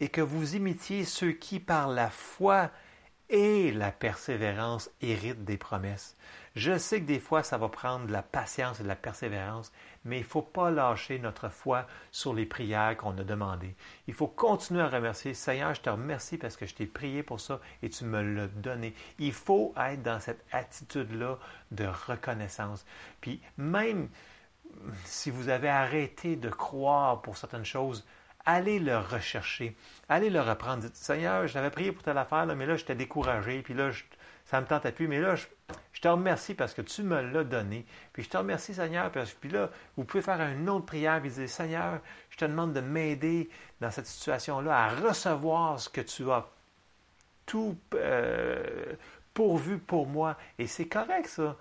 et 0.00 0.08
que 0.08 0.20
vous 0.20 0.56
imitiez 0.56 1.04
ceux 1.04 1.30
qui, 1.30 1.60
par 1.60 1.86
la 1.86 2.10
foi 2.10 2.70
et 3.30 3.70
la 3.70 3.92
persévérance, 3.92 4.90
héritent 5.00 5.44
des 5.44 5.58
promesses. 5.58 6.16
Je 6.56 6.76
sais 6.76 7.00
que 7.00 7.06
des 7.06 7.20
fois, 7.20 7.42
ça 7.42 7.56
va 7.56 7.68
prendre 7.68 8.06
de 8.06 8.12
la 8.12 8.22
patience 8.22 8.80
et 8.80 8.82
de 8.82 8.88
la 8.88 8.96
persévérance, 8.96 9.72
mais 10.04 10.18
il 10.18 10.22
ne 10.22 10.26
faut 10.26 10.42
pas 10.42 10.70
lâcher 10.70 11.18
notre 11.18 11.48
foi 11.48 11.86
sur 12.10 12.34
les 12.34 12.46
prières 12.46 12.96
qu'on 12.96 13.16
a 13.18 13.24
demandées. 13.24 13.74
Il 14.06 14.14
faut 14.14 14.26
continuer 14.26 14.82
à 14.82 14.88
remercier. 14.88 15.34
Seigneur, 15.34 15.74
je 15.74 15.80
te 15.80 15.90
remercie 15.90 16.38
parce 16.38 16.56
que 16.56 16.66
je 16.66 16.74
t'ai 16.74 16.86
prié 16.86 17.22
pour 17.22 17.40
ça 17.40 17.60
et 17.82 17.90
tu 17.90 18.04
me 18.04 18.22
l'as 18.22 18.48
donné. 18.48 18.94
Il 19.18 19.32
faut 19.32 19.74
être 19.76 20.02
dans 20.02 20.20
cette 20.20 20.44
attitude-là 20.52 21.38
de 21.70 21.86
reconnaissance. 21.86 22.84
Puis 23.20 23.40
même 23.56 24.08
si 25.04 25.30
vous 25.30 25.48
avez 25.48 25.68
arrêté 25.68 26.36
de 26.36 26.48
croire 26.48 27.22
pour 27.22 27.36
certaines 27.36 27.64
choses, 27.64 28.04
allez 28.44 28.78
le 28.78 28.98
rechercher, 28.98 29.76
allez 30.08 30.30
le 30.30 30.40
reprendre. 30.40 30.82
Dites, 30.82 30.96
Seigneur, 30.96 31.46
j'avais 31.46 31.70
prié 31.70 31.92
pour 31.92 32.02
telle 32.02 32.18
affaire, 32.18 32.46
mais 32.46 32.66
là, 32.66 32.76
j'étais 32.76 32.94
découragé, 32.94 33.62
puis 33.62 33.74
là, 33.74 33.90
ça 34.52 34.60
me 34.60 34.66
tentait 34.66 34.92
plus, 34.92 35.08
mais 35.08 35.18
là, 35.18 35.34
je, 35.34 35.46
te 36.02 36.08
remercie 36.08 36.52
parce 36.52 36.74
que 36.74 36.82
tu 36.82 37.02
me 37.02 37.22
l'as 37.22 37.42
donné. 37.42 37.86
Puis 38.12 38.24
je 38.24 38.28
te 38.28 38.36
remercie, 38.36 38.74
Seigneur. 38.74 39.10
Puis 39.40 39.48
là, 39.48 39.70
vous 39.96 40.04
pouvez 40.04 40.22
faire 40.22 40.42
une 40.42 40.68
autre 40.68 40.84
prière 40.84 41.24
et 41.24 41.30
dire 41.30 41.48
Seigneur, 41.48 42.00
je 42.28 42.36
te 42.36 42.44
demande 42.44 42.74
de 42.74 42.82
m'aider 42.82 43.48
dans 43.80 43.90
cette 43.90 44.04
situation-là 44.04 44.76
à 44.76 44.88
recevoir 44.90 45.80
ce 45.80 45.88
que 45.88 46.02
tu 46.02 46.30
as 46.30 46.46
tout 47.46 47.78
euh, 47.94 48.94
pourvu 49.32 49.78
pour 49.78 50.06
moi. 50.06 50.36
Et 50.58 50.66
c'est 50.66 50.86
correct, 50.86 51.28
ça. 51.28 51.56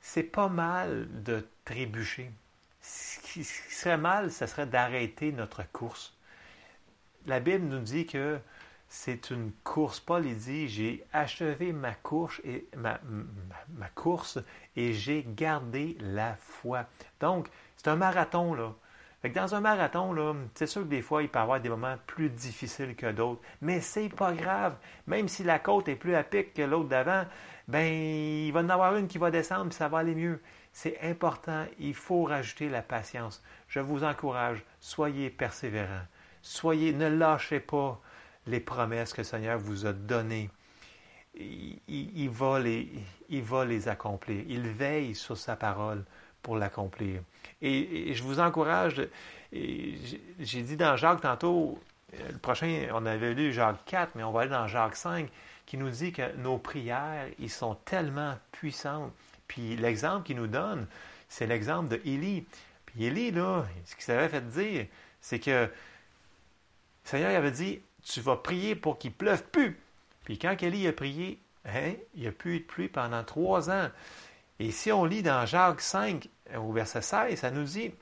C'est 0.00 0.24
pas 0.24 0.48
mal 0.48 1.06
de 1.22 1.46
trébucher. 1.64 2.32
Ce 2.80 3.20
qui 3.20 3.44
serait 3.44 3.96
mal, 3.96 4.32
ce 4.32 4.46
serait 4.46 4.66
d'arrêter 4.66 5.30
notre 5.30 5.62
course. 5.70 6.16
La 7.26 7.38
Bible 7.38 7.66
nous 7.66 7.78
dit 7.78 8.06
que 8.06 8.40
c'est 8.94 9.30
une 9.30 9.50
course. 9.64 9.98
Paul 9.98 10.22
dit, 10.22 10.68
j'ai 10.68 11.04
achevé 11.12 11.72
ma 11.72 11.94
course 11.94 12.40
et 14.76 14.92
j'ai 14.92 15.26
gardé 15.26 15.98
la 16.00 16.36
foi. 16.36 16.84
Donc, 17.18 17.48
c'est 17.76 17.88
un 17.88 17.96
marathon 17.96 18.54
là. 18.54 18.72
dans 19.34 19.54
un 19.56 19.60
marathon, 19.60 20.36
c'est 20.54 20.68
sûr 20.68 20.82
que 20.82 20.86
des 20.86 21.02
fois, 21.02 21.24
il 21.24 21.28
peut 21.28 21.40
y 21.40 21.42
avoir 21.42 21.60
des 21.60 21.68
moments 21.68 21.96
plus 22.06 22.30
difficiles 22.30 22.94
que 22.94 23.10
d'autres, 23.10 23.42
mais 23.60 23.80
c'est 23.80 24.08
pas 24.08 24.32
grave. 24.32 24.76
Même 25.08 25.26
si 25.26 25.42
la 25.42 25.58
côte 25.58 25.88
est 25.88 25.96
plus 25.96 26.14
à 26.14 26.22
pic 26.22 26.54
que 26.54 26.62
l'autre 26.62 26.88
d'avant, 26.88 27.24
ben 27.66 27.92
il 27.92 28.52
va 28.52 28.60
en 28.60 28.68
avoir 28.68 28.94
une 28.96 29.08
qui 29.08 29.18
va 29.18 29.32
descendre, 29.32 29.70
puis 29.70 29.76
ça 29.76 29.88
va 29.88 29.98
aller 29.98 30.14
mieux. 30.14 30.40
C'est 30.72 31.00
important, 31.02 31.66
il 31.80 31.94
faut 31.94 32.22
rajouter 32.22 32.68
la 32.68 32.80
patience. 32.80 33.42
Je 33.66 33.80
vous 33.80 34.04
encourage, 34.04 34.64
soyez 34.78 35.30
persévérants. 35.30 36.06
Soyez, 36.42 36.92
ne 36.92 37.08
lâchez 37.08 37.58
pas 37.58 38.00
les 38.46 38.60
promesses 38.60 39.12
que 39.12 39.20
le 39.20 39.26
Seigneur 39.26 39.58
vous 39.58 39.86
a 39.86 39.92
données. 39.92 40.50
Il, 41.36 42.30
va 42.30 42.60
les, 42.60 42.88
il 43.28 43.42
va 43.42 43.64
les 43.64 43.88
accomplir. 43.88 44.44
Il 44.46 44.68
veille 44.68 45.14
sur 45.14 45.36
sa 45.36 45.56
parole 45.56 46.04
pour 46.42 46.56
l'accomplir. 46.56 47.22
Et, 47.60 48.14
je 48.14 48.22
vous 48.22 48.38
encourage, 48.38 49.02
j'ai 49.52 50.62
dit 50.62 50.76
dans 50.76 50.96
Jacques 50.96 51.22
tantôt, 51.22 51.78
le 52.12 52.38
prochain, 52.38 52.86
on 52.92 53.04
avait 53.06 53.34
lu 53.34 53.52
Jacques 53.52 53.84
4, 53.86 54.12
mais 54.14 54.22
on 54.22 54.30
va 54.30 54.42
aller 54.42 54.50
dans 54.50 54.68
Jacques 54.68 54.94
5, 54.94 55.28
qui 55.66 55.76
nous 55.76 55.90
dit 55.90 56.12
que 56.12 56.36
nos 56.36 56.58
prières, 56.58 57.26
ils 57.38 57.50
sont 57.50 57.74
tellement 57.84 58.36
puissantes. 58.52 59.12
Puis 59.48 59.76
l'exemple 59.76 60.24
qu'il 60.24 60.36
nous 60.36 60.46
donne, 60.46 60.86
c'est 61.28 61.46
l'exemple 61.46 61.88
de 61.88 62.00
Élie. 62.04 62.46
Puis 62.86 63.04
Élie, 63.06 63.30
là, 63.30 63.64
ce 63.84 63.94
qu'il 63.94 64.04
s'avait 64.04 64.28
fait 64.28 64.46
dire, 64.48 64.86
c'est 65.20 65.40
que 65.40 65.50
le 65.50 65.70
Seigneur 67.04 67.34
avait 67.36 67.50
dit, 67.50 67.80
tu 68.04 68.20
vas 68.20 68.36
prier 68.36 68.74
pour 68.74 68.98
qu'il 68.98 69.12
pleuve 69.12 69.44
plus. 69.44 69.80
Puis 70.24 70.38
quand 70.38 70.62
Élie 70.62 70.86
a 70.86 70.92
prié, 70.92 71.38
hein, 71.64 71.92
il 72.14 72.22
n'y 72.22 72.26
a 72.26 72.32
plus 72.32 72.56
eu 72.56 72.60
de 72.60 72.64
pluie 72.64 72.88
pendant 72.88 73.24
trois 73.24 73.70
ans. 73.70 73.88
Et 74.60 74.70
si 74.70 74.92
on 74.92 75.04
lit 75.04 75.22
dans 75.22 75.46
Jacques 75.46 75.80
5, 75.80 76.28
au 76.56 76.72
verset 76.72 77.02
16, 77.02 77.38
ça 77.38 77.50
nous 77.50 77.64
dit 77.64 77.92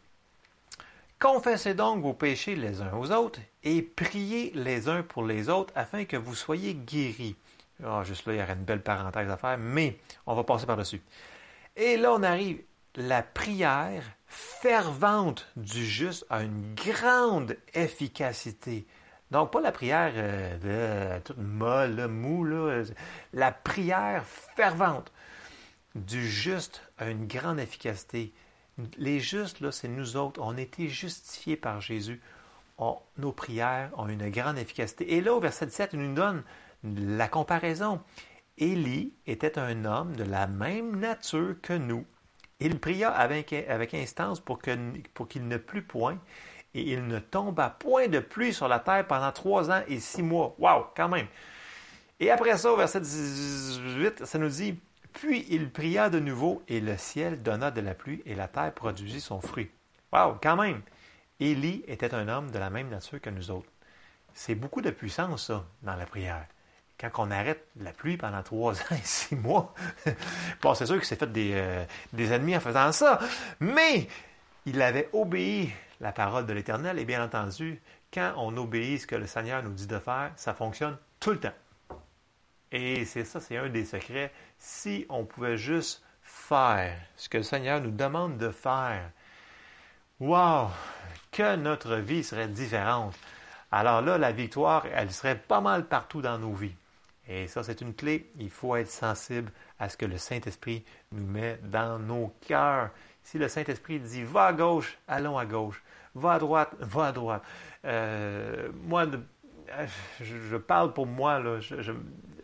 Confessez 1.18 1.74
donc 1.74 2.03
vos 2.03 2.14
péchés 2.14 2.57
les 2.57 2.80
uns 2.80 2.92
aux 2.94 3.12
autres 3.12 3.40
et 3.62 3.80
priez 3.80 4.50
les 4.55 4.88
uns 4.88 5.03
pour 5.03 5.24
les 5.24 5.48
autres 5.48 5.72
afin 5.76 6.05
que 6.05 6.16
vous 6.16 6.34
soyez 6.34 6.74
guéris. 6.74 7.36
Ah, 7.84 8.03
juste 8.05 8.26
là, 8.26 8.34
il 8.34 8.40
y 8.40 8.42
aurait 8.42 8.53
une 8.55 8.64
belle 8.64 8.82
parenthèse 8.82 9.30
à 9.30 9.36
faire, 9.36 9.59
mais 9.59 9.98
on 10.26 10.34
va 10.34 10.44
passer 10.44 10.66
par-dessus. 10.66 11.00
Et 11.76 11.96
là, 11.96 12.12
on 12.12 12.22
arrive. 12.22 12.61
La 12.96 13.22
prière 13.22 14.03
fervente 14.26 15.48
du 15.57 15.86
juste 15.86 16.26
a 16.28 16.42
une 16.42 16.74
grande 16.74 17.57
efficacité. 17.72 18.84
Donc, 19.33 19.51
pas 19.51 19.62
la 19.62 19.72
prière 19.72 20.12
euh, 20.14 21.18
toute 21.24 21.39
molle, 21.39 22.07
mou, 22.07 22.47
la 23.33 23.51
prière 23.51 24.26
fervente 24.26 25.11
du 25.95 26.28
juste 26.28 26.83
a 26.99 27.09
une 27.09 27.26
grande 27.26 27.59
efficacité. 27.59 28.35
Les 28.99 29.20
justes, 29.20 29.61
là, 29.61 29.72
c'est 29.72 29.89
nous 29.89 30.18
autres. 30.18 30.39
On 30.43 30.59
a 30.59 30.61
été 30.61 30.87
justifiés 30.87 31.57
par 31.57 31.80
Jésus. 31.80 32.20
nos 33.16 33.33
prières 33.33 33.91
ont 33.97 34.07
une 34.07 34.28
grande 34.28 34.59
efficacité. 34.59 35.14
Et 35.14 35.22
là, 35.22 35.33
au 35.33 35.41
verset 35.41 35.64
17, 35.64 35.95
il 35.95 36.01
nous 36.01 36.14
donne 36.14 36.43
la 36.85 37.26
comparaison. 37.26 38.03
Élie 38.59 39.14
était 39.26 39.59
un 39.59 39.87
homme 39.87 40.14
de 40.14 40.24
la 40.24 40.47
même 40.47 41.01
nature 41.01 41.57
que 41.62 41.72
nous. 41.72 42.05
Il 42.61 42.78
pria 42.78 43.11
avec, 43.11 43.55
instance 43.95 44.41
pour 44.41 44.61
qu'il 44.61 45.49
ne 45.49 45.57
plût 45.57 45.83
point, 45.83 46.18
et 46.74 46.92
il 46.92 47.06
ne 47.06 47.18
tomba 47.18 47.70
point 47.70 48.08
de 48.08 48.18
pluie 48.18 48.54
sur 48.54 48.68
la 48.68 48.78
terre 48.78 49.06
pendant 49.06 49.32
trois 49.32 49.70
ans 49.70 49.82
et 49.88 50.00
six 50.00 50.22
mois. 50.22 50.54
Wow, 50.58 50.86
quand 50.96 51.08
même. 51.08 51.26
Et 52.20 52.30
après 52.30 52.56
ça, 52.56 52.72
au 52.72 52.76
verset 52.76 53.00
18, 53.00 54.24
ça 54.24 54.38
nous 54.38 54.48
dit 54.48 54.78
puis 55.12 55.46
il 55.50 55.70
pria 55.70 56.10
de 56.10 56.18
nouveau, 56.18 56.62
et 56.68 56.80
le 56.80 56.96
ciel 56.96 57.42
donna 57.42 57.70
de 57.70 57.80
la 57.80 57.94
pluie, 57.94 58.22
et 58.26 58.34
la 58.34 58.48
terre 58.48 58.72
produisit 58.72 59.20
son 59.20 59.40
fruit. 59.40 59.70
Wow, 60.12 60.38
quand 60.42 60.56
même! 60.56 60.82
Élie 61.40 61.82
était 61.86 62.14
un 62.14 62.28
homme 62.28 62.50
de 62.50 62.58
la 62.58 62.70
même 62.70 62.88
nature 62.88 63.20
que 63.20 63.30
nous 63.30 63.50
autres. 63.50 63.68
C'est 64.34 64.54
beaucoup 64.54 64.80
de 64.80 64.90
puissance, 64.90 65.46
ça, 65.46 65.64
dans 65.82 65.96
la 65.96 66.06
prière. 66.06 66.46
Quand 66.98 67.10
on 67.18 67.30
arrête 67.30 67.66
la 67.80 67.92
pluie 67.92 68.16
pendant 68.16 68.42
trois 68.42 68.74
ans 68.74 68.94
et 68.94 69.04
six 69.04 69.34
mois, 69.34 69.74
bon, 70.62 70.74
c'est 70.74 70.86
sûr 70.86 70.96
qu'il 70.96 71.04
s'est 71.04 71.16
fait 71.16 71.30
des, 71.30 71.52
euh, 71.54 71.84
des 72.12 72.32
ennemis 72.32 72.56
en 72.56 72.60
faisant 72.60 72.92
ça, 72.92 73.18
mais 73.60 74.06
il 74.64 74.80
avait 74.80 75.08
obéi 75.12 75.72
la 76.03 76.12
parole 76.12 76.46
de 76.46 76.53
l'Éternel, 76.53 76.98
et 76.98 77.05
bien 77.05 77.24
entendu, 77.24 77.80
quand 78.12 78.34
on 78.36 78.55
obéit 78.57 79.00
ce 79.00 79.07
que 79.07 79.14
le 79.14 79.26
Seigneur 79.26 79.62
nous 79.62 79.72
dit 79.72 79.86
de 79.86 79.98
faire, 79.98 80.32
ça 80.36 80.53
fonctionne 80.53 80.98
tout 81.20 81.30
le 81.30 81.40
temps. 81.40 81.55
Et 82.72 83.05
c'est 83.05 83.24
ça, 83.24 83.40
c'est 83.40 83.57
un 83.57 83.68
des 83.68 83.84
secrets. 83.84 84.32
Si 84.59 85.07
on 85.09 85.24
pouvait 85.24 85.57
juste 85.57 86.03
faire 86.20 86.98
ce 87.16 87.28
que 87.28 87.38
le 87.38 87.44
Seigneur 87.44 87.80
nous 87.80 87.92
demande 87.92 88.36
de 88.36 88.50
faire, 88.50 89.11
wow, 90.18 90.68
que 91.30 91.55
notre 91.57 91.96
vie 91.96 92.24
serait 92.24 92.48
différente. 92.48 93.14
Alors 93.70 94.03
là, 94.03 94.18
la 94.18 94.32
victoire, 94.32 94.86
elle 94.92 95.12
serait 95.12 95.38
pas 95.38 95.61
mal 95.61 95.86
partout 95.86 96.20
dans 96.20 96.38
nos 96.38 96.53
vies. 96.53 96.74
Et 97.28 97.46
ça, 97.46 97.62
c'est 97.62 97.80
une 97.80 97.94
clé. 97.94 98.30
Il 98.38 98.50
faut 98.50 98.74
être 98.74 98.90
sensible 98.90 99.53
à 99.78 99.88
ce 99.88 99.96
que 99.96 100.07
le 100.07 100.18
Saint-Esprit 100.18 100.84
nous 101.12 101.24
met 101.24 101.61
dans 101.62 101.98
nos 101.98 102.34
cœurs. 102.46 102.90
Si 103.22 103.38
le 103.38 103.48
Saint-Esprit 103.48 104.00
dit 104.00 104.24
va 104.24 104.46
à 104.46 104.53
gauche, 104.53 104.98
allons 105.07 105.38
à 105.38 105.46
gauche. 105.46 105.80
Va 106.14 106.34
à 106.34 106.38
droite, 106.38 106.74
va 106.80 107.06
à 107.06 107.12
droite. 107.12 107.42
Euh, 107.84 108.68
moi, 108.84 109.06
je, 110.20 110.56
parle 110.56 110.92
pour 110.92 111.06
moi, 111.06 111.42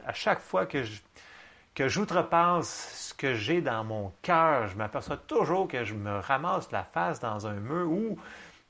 à 0.06 0.12
chaque 0.12 0.40
fois 0.40 0.66
que 0.66 0.82
je, 0.82 1.00
que 1.74 1.88
j'outrepasse 1.88 3.08
ce 3.10 3.14
que 3.14 3.34
j'ai 3.34 3.60
dans 3.60 3.84
mon 3.84 4.12
cœur, 4.22 4.66
je 4.68 4.76
m'aperçois 4.76 5.16
toujours 5.16 5.68
que 5.68 5.84
je 5.84 5.94
me 5.94 6.18
ramasse 6.18 6.72
la 6.72 6.82
face 6.82 7.20
dans 7.20 7.46
un 7.46 7.54
mur 7.54 7.90
ou 7.90 8.18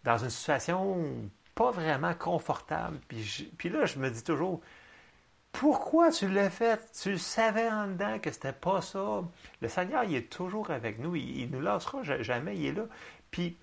dans 0.05 0.18
une 0.18 0.30
situation 0.30 1.30
pas 1.55 1.70
vraiment 1.72 2.14
confortable. 2.14 2.99
Puis, 3.09 3.68
là, 3.68 3.84
je 3.84 3.99
me 3.99 4.11
dis 4.11 4.22
toujours, 4.22 4.61
pourquoi 5.51 6.12
tu 6.12 6.28
l'as 6.28 6.51
fait? 6.51 6.80
Tu 7.03 7.18
savais 7.18 7.68
en 7.68 7.88
dedans 7.88 8.18
que 8.20 8.30
c'était 8.30 8.53
pas 8.53 8.80
ça. 8.80 9.24
Le 9.61 9.68
Seigneur, 9.68 10.05
il 10.05 10.14
est 10.14 10.30
toujours 10.30 10.70
avec 10.70 11.01
nous. 11.01 11.16
Il, 11.16 11.51
ne 11.51 11.57
nous 11.57 11.62
laissera 11.62 12.03
jamais. 12.03 12.57
Il 12.57 12.66
est 12.66 12.72
là. 12.72 12.84
Puis, 13.32 13.57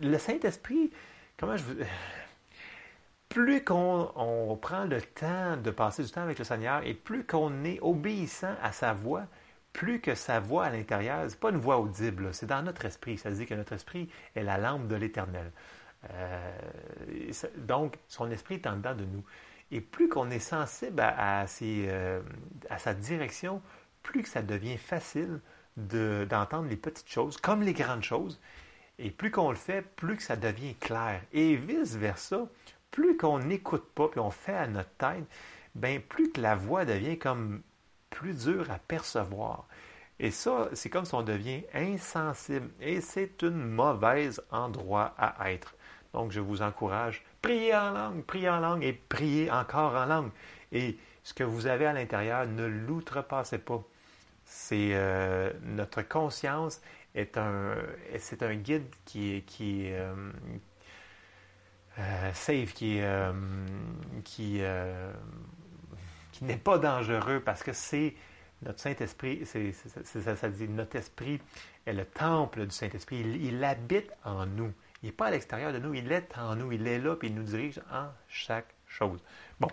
le 0.00 0.18
Saint-Esprit, 0.18 0.90
comment 1.36 1.56
je 1.56 1.64
plus 3.28 3.62
qu'on 3.62 4.58
prend 4.60 4.84
le 4.84 5.00
temps 5.00 5.56
de 5.56 5.70
passer 5.70 6.02
du 6.02 6.10
temps 6.10 6.22
avec 6.22 6.38
le 6.38 6.44
Seigneur 6.44 6.84
et 6.84 6.94
plus 6.94 7.24
qu'on 7.24 7.64
est 7.64 7.78
obéissant 7.80 8.54
à 8.60 8.72
sa 8.72 8.92
voix, 8.92 9.26
plus 9.72 10.00
que 10.00 10.16
sa 10.16 10.40
voix 10.40 10.64
à 10.64 10.70
l'intérieur, 10.70 11.28
ce 11.28 11.34
n'est 11.34 11.40
pas 11.40 11.50
une 11.50 11.58
voix 11.58 11.78
audible, 11.78 12.34
c'est 12.34 12.46
dans 12.46 12.62
notre 12.62 12.84
esprit. 12.84 13.18
Ça 13.18 13.30
veut 13.30 13.36
dire 13.36 13.46
que 13.46 13.54
notre 13.54 13.72
esprit 13.72 14.08
est 14.34 14.42
la 14.42 14.58
lampe 14.58 14.88
de 14.88 14.96
l'Éternel. 14.96 15.52
Euh, 16.12 16.52
donc, 17.58 17.98
son 18.08 18.30
esprit 18.30 18.56
est 18.56 18.66
en 18.66 18.76
dedans 18.76 18.94
de 18.94 19.04
nous. 19.04 19.24
Et 19.70 19.80
plus 19.80 20.08
qu'on 20.08 20.30
est 20.30 20.40
sensible 20.40 21.00
à, 21.00 21.44
euh, 21.62 22.22
sa 22.78 22.94
direction, 22.94 23.62
plus 24.02 24.22
que 24.22 24.28
ça 24.28 24.42
devient 24.42 24.78
facile 24.78 25.40
d'entendre 25.76 26.68
les 26.68 26.76
petites 26.76 27.08
choses 27.08 27.36
comme 27.36 27.62
les 27.62 27.72
grandes 27.72 28.02
choses. 28.02 28.40
Et 29.02 29.10
plus 29.10 29.30
qu'on 29.30 29.50
le 29.50 29.56
fait, 29.56 29.82
plus 29.96 30.16
que 30.16 30.22
ça 30.22 30.36
devient 30.36 30.74
clair. 30.74 31.22
Et 31.32 31.56
vice-versa, 31.56 32.46
plus 32.90 33.16
qu'on 33.16 33.38
n'écoute 33.38 33.88
pas, 33.94 34.08
puis 34.08 34.20
on 34.20 34.30
fait 34.30 34.54
à 34.54 34.66
notre 34.66 34.90
tête, 34.90 35.24
ben 35.74 36.00
plus 36.00 36.30
que 36.30 36.40
la 36.40 36.54
voix 36.54 36.84
devient 36.84 37.18
comme 37.18 37.62
plus 38.10 38.44
dure 38.44 38.70
à 38.70 38.78
percevoir. 38.78 39.66
Et 40.18 40.30
ça, 40.30 40.68
c'est 40.74 40.90
comme 40.90 41.06
si 41.06 41.14
on 41.14 41.22
devient 41.22 41.62
insensible. 41.72 42.68
Et 42.80 43.00
c'est 43.00 43.42
un 43.42 43.50
mauvais 43.50 44.28
endroit 44.50 45.14
à 45.16 45.50
être. 45.50 45.74
Donc, 46.12 46.30
je 46.30 46.40
vous 46.40 46.60
encourage, 46.60 47.24
priez 47.40 47.74
en 47.74 47.92
langue, 47.92 48.22
priez 48.24 48.50
en 48.50 48.60
langue 48.60 48.84
et 48.84 48.92
priez 48.92 49.50
encore 49.50 49.94
en 49.94 50.04
langue. 50.04 50.30
Et 50.72 50.98
ce 51.22 51.32
que 51.32 51.44
vous 51.44 51.66
avez 51.66 51.86
à 51.86 51.94
l'intérieur, 51.94 52.46
ne 52.46 52.66
l'outrepassez 52.66 53.58
pas. 53.58 53.82
C'est 54.44 54.90
euh, 54.92 55.52
notre 55.62 56.02
conscience 56.02 56.82
est 57.14 57.36
un, 57.36 57.74
c'est 58.18 58.42
un 58.42 58.54
guide 58.54 58.86
qui, 59.04 59.42
qui, 59.46 59.92
euh, 59.92 60.14
euh, 61.98 62.32
safe, 62.32 62.72
qui, 62.74 62.98
euh, 63.00 63.32
qui, 64.24 64.60
qui 66.32 66.44
n'est 66.44 66.56
pas 66.56 66.78
dangereux 66.78 67.40
parce 67.44 67.62
que 67.62 67.72
c'est 67.72 68.14
notre 68.62 68.80
Saint-Esprit, 68.80 69.42
c'est, 69.44 69.72
ça, 69.72 70.36
ça, 70.36 70.48
dit 70.48 70.68
notre 70.68 70.96
esprit 70.96 71.40
est 71.86 71.92
le 71.92 72.04
temple 72.04 72.66
du 72.66 72.74
Saint-Esprit. 72.74 73.20
Il, 73.20 73.64
habite 73.64 74.12
en 74.24 74.44
nous. 74.44 74.72
Il 75.02 75.06
n'est 75.06 75.12
pas 75.12 75.26
à 75.26 75.30
l'extérieur 75.30 75.72
de 75.72 75.78
nous, 75.78 75.94
il 75.94 76.12
est 76.12 76.36
en 76.36 76.56
nous, 76.56 76.70
il 76.72 76.86
est 76.86 76.98
là, 76.98 77.16
puis 77.16 77.28
il 77.28 77.34
nous 77.34 77.42
dirige 77.42 77.80
en 77.90 78.08
chaque 78.28 78.74
chose. 78.86 79.18
Bon, 79.58 79.68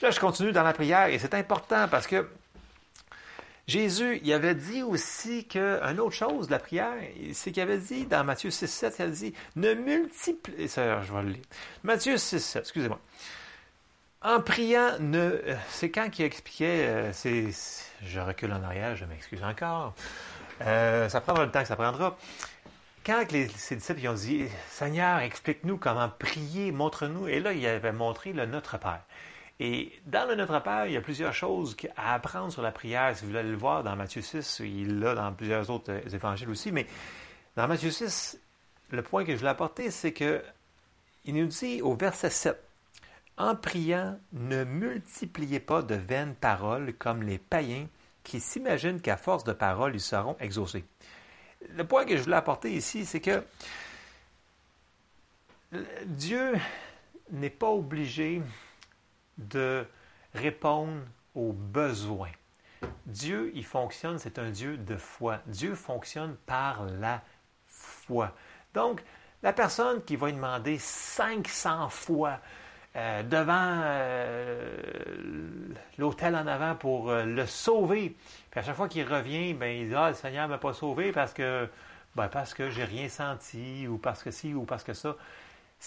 là, 0.00 0.10
je 0.10 0.18
continue 0.18 0.52
dans 0.52 0.62
la 0.62 0.72
prière 0.72 1.08
et 1.08 1.18
c'est 1.18 1.34
important 1.34 1.88
parce 1.88 2.06
que 2.06 2.26
Jésus, 3.66 4.20
il 4.22 4.32
avait 4.32 4.54
dit 4.54 4.84
aussi 4.84 5.44
qu'une 5.48 5.98
autre 5.98 6.12
chose 6.12 6.46
de 6.46 6.52
la 6.52 6.60
prière, 6.60 6.94
c'est 7.32 7.50
qu'il 7.50 7.62
avait 7.64 7.78
dit 7.78 8.06
dans 8.06 8.22
Matthieu 8.22 8.48
6, 8.48 8.68
7, 8.68 8.96
il 9.00 9.02
a 9.02 9.08
dit 9.08 9.34
Ne 9.56 9.74
multipliez. 9.74 10.68
Ça, 10.68 11.02
je 11.02 11.12
vais 11.12 11.22
le 11.22 11.28
lire. 11.30 11.44
Matthieu 11.82 12.16
6, 12.16 12.38
7, 12.38 12.62
excusez-moi. 12.62 13.00
En 14.22 14.40
priant, 14.40 14.98
ne. 15.00 15.40
C'est 15.68 15.90
quand 15.90 16.10
qu'il 16.10 16.24
expliquait. 16.24 16.86
Euh, 16.86 17.12
c'est, 17.12 17.48
je 18.02 18.20
recule 18.20 18.52
en 18.52 18.62
arrière, 18.62 18.94
je 18.94 19.04
m'excuse 19.04 19.42
encore. 19.42 19.94
Euh, 20.62 21.08
ça 21.08 21.20
prendra 21.20 21.44
le 21.44 21.50
temps 21.50 21.62
que 21.62 21.68
ça 21.68 21.76
prendra. 21.76 22.16
quand 23.04 23.32
les, 23.32 23.48
ses 23.48 23.74
disciples 23.74 24.06
ont 24.08 24.14
dit 24.14 24.46
Seigneur, 24.70 25.18
explique-nous 25.18 25.76
comment 25.76 26.08
prier, 26.08 26.70
montre-nous. 26.70 27.26
Et 27.26 27.40
là, 27.40 27.52
il 27.52 27.66
avait 27.66 27.92
montré 27.92 28.32
le 28.32 28.46
Notre 28.46 28.78
Père. 28.78 29.02
Et 29.58 29.92
dans 30.06 30.28
le 30.28 30.34
Notre 30.34 30.60
Père, 30.62 30.86
il 30.86 30.92
y 30.92 30.96
a 30.96 31.00
plusieurs 31.00 31.32
choses 31.32 31.76
à 31.96 32.14
apprendre 32.14 32.52
sur 32.52 32.62
la 32.62 32.72
prière. 32.72 33.16
Si 33.16 33.24
vous 33.24 33.30
voulez 33.30 33.42
le 33.42 33.56
voir 33.56 33.82
dans 33.82 33.96
Matthieu 33.96 34.20
6, 34.20 34.60
il 34.60 34.98
l'a 35.00 35.14
dans 35.14 35.32
plusieurs 35.32 35.70
autres 35.70 35.92
euh, 35.92 36.14
évangiles 36.14 36.50
aussi. 36.50 36.72
Mais 36.72 36.86
dans 37.56 37.66
Matthieu 37.66 37.90
6, 37.90 38.38
le 38.90 39.02
point 39.02 39.24
que 39.24 39.32
je 39.32 39.38
voulais 39.38 39.50
apporter, 39.50 39.90
c'est 39.90 40.12
que 40.12 40.42
il 41.24 41.34
nous 41.34 41.46
dit 41.46 41.82
au 41.82 41.94
verset 41.94 42.30
7 42.30 42.62
En 43.38 43.56
priant, 43.56 44.18
ne 44.32 44.64
multipliez 44.64 45.58
pas 45.58 45.82
de 45.82 45.94
vaines 45.94 46.34
paroles 46.34 46.94
comme 46.94 47.22
les 47.22 47.38
païens 47.38 47.86
qui 48.22 48.40
s'imaginent 48.40 49.00
qu'à 49.00 49.16
force 49.16 49.44
de 49.44 49.52
paroles, 49.52 49.94
ils 49.94 50.00
seront 50.00 50.36
exaucés 50.38 50.84
le 51.74 51.84
point 51.84 52.04
que 52.04 52.16
je 52.16 52.22
voulais 52.22 52.36
apporter 52.36 52.72
ici, 52.72 53.04
c'est 53.04 53.20
que 53.20 53.42
Dieu 56.04 56.54
n'est 57.30 57.50
pas 57.50 57.70
obligé 57.70 58.42
de 59.38 59.86
répondre 60.34 61.02
aux 61.34 61.52
besoins. 61.52 62.32
Dieu, 63.06 63.52
il 63.54 63.64
fonctionne, 63.64 64.18
c'est 64.18 64.38
un 64.38 64.50
Dieu 64.50 64.76
de 64.76 64.96
foi. 64.96 65.40
Dieu 65.46 65.74
fonctionne 65.74 66.36
par 66.46 66.84
la 66.84 67.22
foi. 67.66 68.32
Donc, 68.74 69.02
la 69.42 69.52
personne 69.52 70.02
qui 70.04 70.16
va 70.16 70.26
lui 70.26 70.34
demander 70.34 70.78
500 70.78 71.88
fois 71.88 72.40
euh, 72.96 73.22
devant 73.22 73.80
euh, 73.84 74.74
l'hôtel 75.98 76.34
en 76.34 76.46
avant 76.46 76.74
pour 76.74 77.10
euh, 77.10 77.24
le 77.24 77.46
sauver. 77.46 78.16
Puis 78.50 78.60
à 78.60 78.62
chaque 78.62 78.76
fois 78.76 78.88
qu'il 78.88 79.06
revient, 79.06 79.52
ben, 79.52 79.66
il 79.66 79.88
dit 79.88 79.94
Ah, 79.94 80.08
le 80.08 80.14
Seigneur 80.14 80.48
ne 80.48 80.54
m'a 80.54 80.58
pas 80.58 80.72
sauvé 80.72 81.12
parce 81.12 81.34
que 81.34 81.68
ben, 82.14 82.28
parce 82.28 82.54
que 82.54 82.70
j'ai 82.70 82.84
rien 82.84 83.10
senti 83.10 83.86
ou 83.86 83.98
parce 83.98 84.22
que 84.22 84.30
si 84.30 84.54
ou 84.54 84.64
parce 84.64 84.82
que 84.82 84.94
ça. 84.94 85.14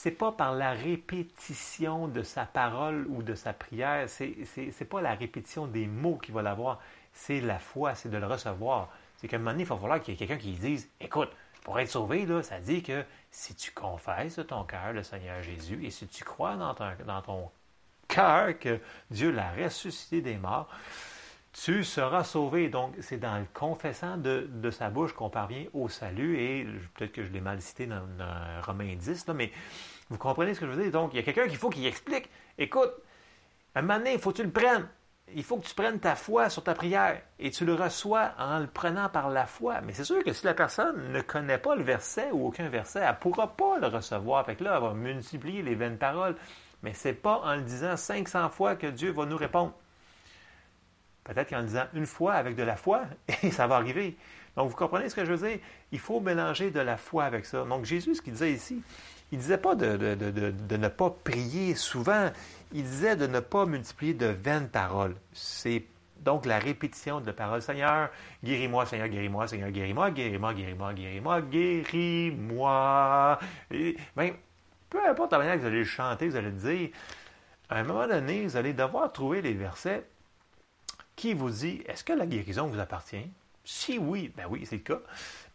C'est 0.02 0.12
pas 0.12 0.32
par 0.32 0.56
la 0.56 0.72
répétition 0.72 2.08
de 2.08 2.24
sa 2.24 2.46
parole 2.46 3.06
ou 3.10 3.22
de 3.22 3.36
sa 3.36 3.52
prière, 3.52 4.08
c'est 4.08 4.90
pas 4.90 5.02
la 5.02 5.14
répétition 5.14 5.68
des 5.68 5.88
mots 5.88 6.16
qu'il 6.16 6.34
va 6.34 6.42
l'avoir, 6.42 6.80
c'est 7.12 7.42
la 7.42 7.60
foi, 7.60 7.96
c'est 7.96 8.08
de 8.08 8.16
le 8.16 8.26
recevoir. 8.26 8.88
C'est 9.18 9.28
qu'à 9.28 9.36
un 9.36 9.40
moment 9.40 9.52
donné, 9.52 9.64
il 9.64 9.68
va 9.68 9.76
falloir 9.76 10.00
qu'il 10.00 10.14
y 10.14 10.16
ait 10.16 10.18
quelqu'un 10.26 10.42
qui 10.42 10.54
dise 10.54 10.88
Écoute, 11.02 11.30
pour 11.66 11.78
être 11.82 11.90
sauvé, 11.90 12.26
là, 12.26 12.42
ça 12.42 12.62
dit 12.62 12.82
que 12.82 13.04
si 13.30 13.56
tu 13.56 13.72
confesses 13.72 14.38
de 14.38 14.44
ton 14.44 14.64
cœur 14.64 14.94
le 14.94 15.04
Seigneur 15.04 15.44
Jésus 15.44 15.86
et 15.86 15.92
si 15.92 16.08
tu 16.08 16.24
crois 16.24 16.56
dans 16.56 16.74
ton, 16.74 16.92
dans 17.06 17.22
ton 17.22 17.52
cœur 18.08 18.58
que 18.58 18.80
Dieu 19.12 19.32
l'a 19.32 19.52
ressuscité 19.52 20.22
des 20.22 20.38
morts, 20.38 20.70
tu 21.54 21.84
seras 21.84 22.24
sauvé. 22.24 22.70
Donc, 22.70 22.96
c'est 23.02 23.18
dans 23.18 23.38
le 23.38 23.46
confessant 23.54 24.18
de, 24.18 24.48
sa 24.72 24.90
bouche 24.90 25.14
qu'on 25.14 25.30
parvient 25.30 25.66
au 25.74 25.90
salut. 25.90 26.40
Et 26.40 26.66
peut-être 26.96 27.12
que 27.12 27.24
je 27.24 27.32
l'ai 27.32 27.42
mal 27.42 27.62
cité 27.62 27.88
dans, 27.88 28.02
Romains 28.64 28.96
10, 28.96 29.28
mais 29.36 29.52
vous 30.10 30.18
comprenez 30.18 30.54
ce 30.54 30.60
que 30.60 30.66
je 30.68 30.72
veux 30.72 30.84
dire. 30.84 30.92
Donc, 30.92 31.14
il 31.14 31.18
y 31.18 31.20
a 31.20 31.24
quelqu'un 31.24 31.48
qu'il 31.48 31.58
faut 31.58 31.70
qu'il 31.70 31.86
explique. 31.86 32.30
Écoute, 32.58 32.92
à 33.76 33.80
un 33.80 33.82
moment 33.82 33.98
donné, 33.98 34.14
il 34.14 34.20
faut 34.20 34.32
que 34.32 34.38
tu 34.38 34.44
le 34.44 34.52
prennes 34.52 34.88
il 35.36 35.44
faut 35.44 35.58
que 35.58 35.68
tu 35.68 35.76
prennes 35.76 36.00
ta 36.00 36.16
foi 36.16 36.50
sur 36.50 36.64
ta 36.64 36.74
prière 36.74 37.22
et 37.38 37.52
tu 37.52 37.66
le 37.66 37.74
reçois 37.74 38.32
en 38.38 38.60
le 38.60 38.68
prenant 38.68 39.10
par 39.10 39.30
la 39.30 39.46
foi. 39.46 39.82
Mais 39.82 39.94
c'est 39.94 40.04
sûr 40.04 40.24
que 40.24 40.34
si 40.34 40.46
la 40.46 40.54
personne 40.54 41.12
ne 41.12 41.22
connaît 41.22 41.58
pas 41.58 41.76
le 41.76 41.84
verset 41.84 42.30
ou 42.32 42.48
aucun 42.48 42.70
verset, 42.70 43.00
elle 43.00 43.10
ne 43.10 43.20
pourra 43.20 43.56
pas 43.56 43.78
le 43.80 43.88
recevoir. 43.88 44.46
Fait 44.46 44.56
que 44.56 44.64
là, 44.64 44.76
elle 44.76 44.84
va 44.84 44.94
multiplier 44.94 45.62
les 45.62 45.76
vaines 45.76 45.98
paroles. 45.98 46.36
Mais 46.82 46.94
ce 46.94 47.10
n'est 47.10 47.14
pas 47.14 47.42
en 47.44 47.56
le 47.56 47.62
disant 47.62 47.98
500 47.98 48.50
fois 48.50 48.76
que 48.76 48.88
Dieu 48.88 49.12
va 49.12 49.26
nous 49.26 49.38
répondre. 49.38 49.74
Peut-être 51.24 51.50
qu'en 51.50 51.64
disant 51.64 51.86
une 51.94 52.06
fois 52.06 52.34
avec 52.34 52.56
de 52.56 52.64
la 52.64 52.76
foi, 52.76 53.04
et 53.44 53.52
ça 53.52 53.68
va 53.68 53.76
arriver. 53.76 54.18
Donc, 54.56 54.70
vous 54.70 54.76
comprenez 54.76 55.10
ce 55.10 55.16
que 55.16 55.26
je 55.26 55.34
veux 55.34 55.48
dire? 55.48 55.60
Il 55.92 56.00
faut 56.00 56.20
mélanger 56.20 56.72
de 56.72 56.80
la 56.80 56.98
foi 56.98 57.26
avec 57.26 57.46
ça. 57.46 57.64
Donc, 57.64 57.86
Jésus, 57.86 58.16
ce 58.16 58.22
qu'il 58.22 58.34
disait 58.34 58.52
ici, 58.52 58.82
il 59.32 59.38
ne 59.38 59.42
disait 59.44 59.60
pas 59.60 59.76
de, 59.76 59.96
de, 59.96 60.78
ne 60.78 60.88
pas 60.88 61.12
prier 61.24 61.76
souvent 61.76 62.32
il 62.72 62.84
disait 62.84 63.16
de 63.16 63.28
ne 63.28 63.40
pas 63.40 63.66
multiplier 63.66 64.14
de 64.14 64.28
vaines 64.28 64.70
paroles. 64.70 65.16
C'est 65.34 65.86
donc 66.20 66.46
la 66.46 66.60
répétition 66.60 67.22
de 67.22 67.26
la 67.26 67.34
parole. 67.34 67.62
Seigneur, 67.62 68.10
guéris-moi, 68.44 68.86
Seigneur, 68.86 69.08
guéris-moi, 69.08 69.48
Seigneur, 69.48 69.72
guéris-moi, 69.72 70.12
guéris-moi, 70.12 70.54
guéris-moi, 70.54 70.94
guéris-moi, 70.94 71.42
guéris-moi. 71.42 73.40
Ben, 74.16 74.34
peu 74.90 75.08
importe 75.08 75.32
la 75.32 75.38
manière 75.40 75.56
que 75.56 75.62
vous 75.62 75.68
allez 75.68 75.80
le 75.80 75.86
chanter, 75.86 76.28
vous 76.30 76.36
allez 76.36 76.52
le 76.52 76.54
dire, 76.54 76.90
à 77.70 77.80
un 77.80 77.84
moment 77.84 78.08
donné, 78.08 78.44
vous 78.44 78.58
allez 78.58 78.74
devoir 78.74 79.12
trouver 79.12 79.42
les 79.42 79.54
versets 79.54 80.06
qui 81.20 81.34
vous 81.34 81.50
dit 81.50 81.82
est-ce 81.86 82.06
que 82.06 82.14
la 82.14 82.26
guérison 82.26 82.68
vous 82.68 82.80
appartient? 82.80 83.30
Si 83.66 83.98
oui, 83.98 84.32
ben 84.38 84.46
oui, 84.50 84.66
c'est 84.66 84.78
le 84.78 84.84
cas. 84.84 85.02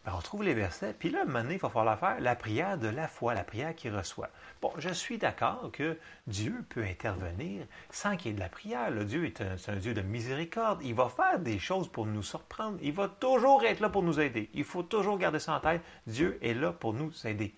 Ben, 0.04 0.12
on 0.14 0.20
trouve 0.20 0.42
les 0.42 0.52
versets, 0.52 0.92
puis 0.92 1.08
là, 1.08 1.20
à 1.20 1.22
un 1.22 1.24
moment 1.24 1.40
donné, 1.40 1.54
il 1.54 1.60
va 1.60 1.70
falloir 1.70 1.98
faire 1.98 2.20
la 2.20 2.36
prière 2.36 2.76
de 2.76 2.88
la 2.88 3.08
foi, 3.08 3.32
la 3.32 3.44
prière 3.44 3.74
qui 3.74 3.88
reçoit. 3.88 4.28
Bon, 4.60 4.70
je 4.76 4.90
suis 4.90 5.16
d'accord 5.16 5.70
que 5.72 5.96
Dieu 6.26 6.66
peut 6.68 6.84
intervenir 6.84 7.64
sans 7.90 8.18
qu'il 8.18 8.26
y 8.26 8.30
ait 8.32 8.34
de 8.34 8.40
la 8.40 8.50
prière. 8.50 8.92
Dieu 9.06 9.24
est 9.24 9.40
un, 9.40 9.76
Dieu 9.76 9.94
de 9.94 10.02
miséricorde. 10.02 10.82
Il 10.84 10.94
va 10.94 11.08
faire 11.08 11.38
des 11.38 11.58
choses 11.58 11.88
pour 11.88 12.04
nous 12.04 12.22
surprendre. 12.22 12.76
Il 12.82 12.92
va 12.92 13.08
toujours 13.08 13.64
être 13.64 13.80
là 13.80 13.88
pour 13.88 14.02
nous 14.02 14.20
aider. 14.20 14.50
Il 14.52 14.64
faut 14.64 14.82
toujours 14.82 15.16
garder 15.16 15.38
ça 15.38 15.56
en 15.56 15.60
tête. 15.60 15.80
Dieu 16.06 16.38
est 16.42 16.52
là 16.52 16.74
pour 16.74 16.92
nous 16.92 17.10
aider. 17.26 17.54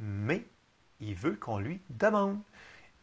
Mais 0.00 0.44
il 0.98 1.14
veut 1.14 1.36
qu'on 1.36 1.60
lui 1.60 1.80
demande. 1.90 2.40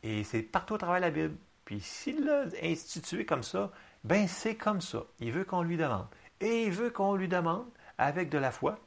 Et 0.03 0.25
c'est 0.25 0.41
partout 0.41 0.75
à 0.75 0.79
travers 0.79 0.99
la 0.99 1.11
Bible. 1.11 1.37
Puis 1.63 1.79
s'il 1.79 2.25
l'a 2.25 2.43
institué 2.61 3.25
comme 3.25 3.43
ça, 3.43 3.71
ben 4.03 4.27
c'est 4.27 4.55
comme 4.55 4.81
ça. 4.81 5.03
Il 5.19 5.31
veut 5.31 5.45
qu'on 5.45 5.61
lui 5.61 5.77
demande. 5.77 6.07
Et 6.39 6.63
il 6.63 6.71
veut 6.71 6.89
qu'on 6.89 7.15
lui 7.15 7.27
demande 7.27 7.65
avec 7.97 8.29
de 8.29 8.37
la 8.37 8.51
foi, 8.51 8.77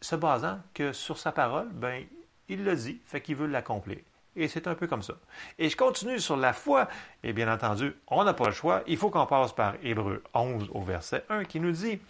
se 0.00 0.14
basant 0.14 0.60
que 0.74 0.92
sur 0.92 1.18
sa 1.18 1.32
parole, 1.32 1.68
ben, 1.72 2.04
il 2.48 2.64
le 2.64 2.76
dit, 2.76 3.00
fait 3.06 3.20
qu'il 3.20 3.36
veut 3.36 3.46
l'accomplir. 3.46 3.98
Et 4.36 4.46
c'est 4.46 4.68
un 4.68 4.74
peu 4.74 4.86
comme 4.86 5.02
ça. 5.02 5.14
Et 5.58 5.68
je 5.68 5.76
continue 5.76 6.20
sur 6.20 6.36
la 6.36 6.52
foi. 6.52 6.88
Et 7.24 7.32
bien 7.32 7.52
entendu, 7.52 7.94
on 8.06 8.22
n'a 8.22 8.34
pas 8.34 8.46
le 8.46 8.52
choix. 8.52 8.82
Il 8.86 8.96
faut 8.96 9.10
qu'on 9.10 9.26
passe 9.26 9.52
par 9.52 9.74
Hébreu 9.82 10.22
11 10.32 10.68
au 10.72 10.82
verset 10.82 11.24
1 11.28 11.44
qui 11.44 11.58
nous 11.58 11.72
dit 11.72 12.00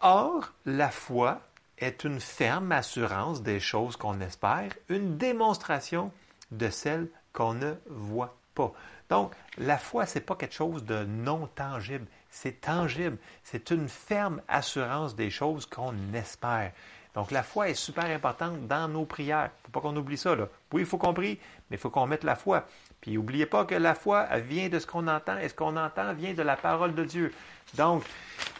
Or, 0.00 0.52
la 0.64 0.90
foi 0.90 1.40
est 1.78 2.04
une 2.04 2.20
ferme 2.20 2.70
assurance 2.70 3.42
des 3.42 3.58
choses 3.58 3.96
qu'on 3.96 4.20
espère, 4.20 4.70
une 4.88 5.16
démonstration 5.16 6.12
de 6.52 6.70
celles 6.70 7.08
qu'on 7.32 7.54
ne 7.54 7.74
voit 7.88 8.36
pas. 8.54 8.72
Donc, 9.10 9.32
la 9.58 9.78
foi, 9.78 10.06
ce 10.06 10.18
n'est 10.18 10.24
pas 10.24 10.34
quelque 10.34 10.54
chose 10.54 10.84
de 10.84 11.04
non 11.04 11.46
tangible 11.54 12.06
c'est 12.34 12.60
tangible. 12.60 13.16
C'est 13.44 13.70
une 13.70 13.88
ferme 13.88 14.42
assurance 14.48 15.14
des 15.14 15.30
choses 15.30 15.66
qu'on 15.66 15.94
espère. 16.14 16.72
Donc, 17.14 17.30
la 17.30 17.44
foi 17.44 17.68
est 17.68 17.74
super 17.74 18.06
importante 18.06 18.66
dans 18.66 18.88
nos 18.88 19.04
prières. 19.04 19.50
Il 19.52 19.60
ne 19.60 19.66
faut 19.66 19.70
pas 19.70 19.80
qu'on 19.80 19.96
oublie 19.96 20.18
ça. 20.18 20.34
Là. 20.34 20.48
Oui, 20.72 20.82
il 20.82 20.86
faut 20.86 20.98
qu'on 20.98 21.14
prie, 21.14 21.38
mais 21.70 21.76
il 21.76 21.78
faut 21.78 21.90
qu'on 21.90 22.08
mette 22.08 22.24
la 22.24 22.34
foi. 22.34 22.66
Puis, 23.00 23.12
n'oubliez 23.12 23.46
pas 23.46 23.64
que 23.64 23.76
la 23.76 23.94
foi 23.94 24.26
vient 24.38 24.68
de 24.68 24.80
ce 24.80 24.86
qu'on 24.86 25.06
entend 25.06 25.38
et 25.38 25.48
ce 25.48 25.54
qu'on 25.54 25.76
entend 25.76 26.12
vient 26.12 26.34
de 26.34 26.42
la 26.42 26.56
parole 26.56 26.96
de 26.96 27.04
Dieu. 27.04 27.32
Donc, 27.74 28.02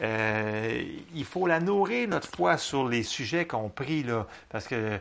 euh, 0.02 0.84
il 1.12 1.24
faut 1.24 1.48
la 1.48 1.58
nourrir, 1.58 2.08
notre 2.08 2.28
foi, 2.28 2.56
sur 2.56 2.88
les 2.88 3.02
sujets 3.02 3.44
qu'on 3.44 3.70
prie. 3.70 4.04
Là, 4.04 4.28
parce 4.50 4.68
que 4.68 5.00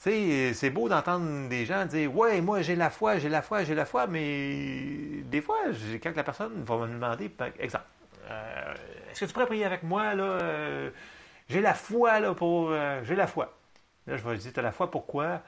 c'est 0.00 0.70
beau 0.70 0.88
d'entendre 0.88 1.48
des 1.48 1.66
gens 1.66 1.84
dire 1.84 2.14
Ouais, 2.14 2.40
moi 2.40 2.62
j'ai 2.62 2.76
la 2.76 2.90
foi, 2.90 3.18
j'ai 3.18 3.28
la 3.28 3.42
foi, 3.42 3.64
j'ai 3.64 3.74
la 3.74 3.84
foi, 3.84 4.06
mais 4.06 5.22
des 5.24 5.42
fois, 5.42 5.58
quand 6.02 6.16
la 6.16 6.24
personne 6.24 6.62
va 6.64 6.78
me 6.86 6.94
demander, 6.94 7.30
exemple, 7.58 7.84
euh, 8.30 8.74
est-ce 9.10 9.20
que 9.20 9.24
tu 9.26 9.32
pourrais 9.32 9.46
prier 9.46 9.64
avec 9.64 9.82
moi 9.82 10.14
là 10.14 10.24
euh, 10.24 10.90
J'ai 11.48 11.60
la 11.60 11.74
foi 11.74 12.20
là 12.20 12.34
pour. 12.34 12.70
Euh, 12.70 13.02
j'ai 13.04 13.16
la 13.16 13.26
foi. 13.26 13.56
Là, 14.06 14.16
je 14.16 14.24
vais 14.24 14.32
lui 14.32 14.38
dire 14.38 14.52
Tu 14.52 14.60
as 14.60 14.62
la 14.62 14.72
foi 14.72 14.90
pourquoi 14.90 15.42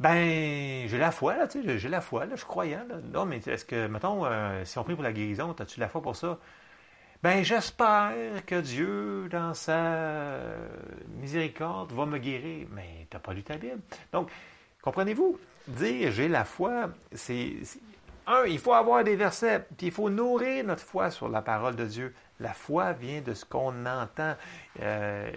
Ben, 0.00 0.86
j'ai 0.88 0.98
la 0.98 1.10
foi, 1.10 1.36
là, 1.36 1.48
tu 1.48 1.62
sais, 1.64 1.78
j'ai 1.78 1.88
la 1.88 2.00
foi, 2.00 2.26
là, 2.26 2.32
je 2.32 2.38
suis 2.38 2.46
croyant. 2.46 2.84
Là. 2.88 2.96
Non, 3.12 3.26
mais 3.26 3.38
est-ce 3.38 3.64
que, 3.64 3.86
mettons, 3.88 4.24
si 4.64 4.78
on 4.78 4.84
prie 4.84 4.94
pour 4.94 5.04
la 5.04 5.12
guérison, 5.12 5.54
as-tu 5.58 5.80
la 5.80 5.88
foi 5.88 6.02
pour 6.02 6.16
ça? 6.16 6.38
Ben, 7.22 7.44
j'espère 7.44 8.44
que 8.46 8.60
Dieu, 8.60 9.28
dans 9.30 9.54
sa 9.54 10.38
miséricorde, 11.20 11.92
va 11.92 12.06
me 12.06 12.18
guérir. 12.18 12.66
Mais 12.72 13.06
tu 13.10 13.16
n'as 13.16 13.20
pas 13.20 13.32
lu 13.32 13.42
ta 13.42 13.56
Bible. 13.56 13.80
Donc, 14.12 14.30
comprenez-vous? 14.82 15.38
Dire 15.68 16.10
j'ai 16.10 16.28
la 16.28 16.44
foi, 16.44 16.90
c'est. 17.12 17.52
Un, 18.26 18.44
il 18.46 18.58
faut 18.58 18.72
avoir 18.72 19.04
des 19.04 19.16
versets, 19.16 19.64
puis 19.76 19.88
il 19.88 19.92
faut 19.92 20.10
nourrir 20.10 20.64
notre 20.64 20.82
foi 20.82 21.10
sur 21.10 21.28
la 21.28 21.42
parole 21.42 21.76
de 21.76 21.84
Dieu. 21.84 22.14
La 22.40 22.54
foi 22.54 22.92
vient 22.92 23.20
de 23.20 23.34
ce 23.34 23.44
qu'on 23.44 23.86
entend. 23.86 24.34
Euh, 24.80 25.30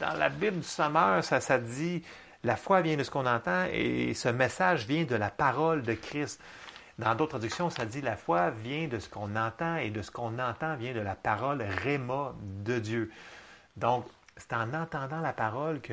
dans 0.00 0.12
la 0.14 0.28
Bible 0.28 0.58
du 0.58 0.66
Sommeur, 0.66 1.22
ça, 1.22 1.40
ça 1.40 1.58
dit 1.58 2.02
la 2.44 2.56
foi 2.56 2.80
vient 2.80 2.96
de 2.96 3.02
ce 3.02 3.10
qu'on 3.10 3.26
entend 3.26 3.66
et 3.72 4.14
ce 4.14 4.28
message 4.28 4.86
vient 4.86 5.04
de 5.04 5.16
la 5.16 5.30
parole 5.30 5.82
de 5.82 5.94
Christ. 5.94 6.40
Dans 6.98 7.14
d'autres 7.14 7.30
traductions, 7.38 7.70
ça 7.70 7.84
dit 7.86 8.00
la 8.00 8.16
foi 8.16 8.50
vient 8.50 8.88
de 8.88 8.98
ce 8.98 9.08
qu'on 9.08 9.36
entend 9.36 9.76
et 9.76 9.90
de 9.90 10.02
ce 10.02 10.10
qu'on 10.10 10.38
entend 10.38 10.76
vient 10.76 10.92
de 10.92 11.00
la 11.00 11.14
parole 11.14 11.62
réma 11.62 12.34
de 12.64 12.78
Dieu. 12.78 13.12
Donc, 13.76 14.06
c'est 14.36 14.52
en 14.52 14.74
entendant 14.74 15.20
la 15.20 15.32
parole 15.32 15.80
que 15.80 15.92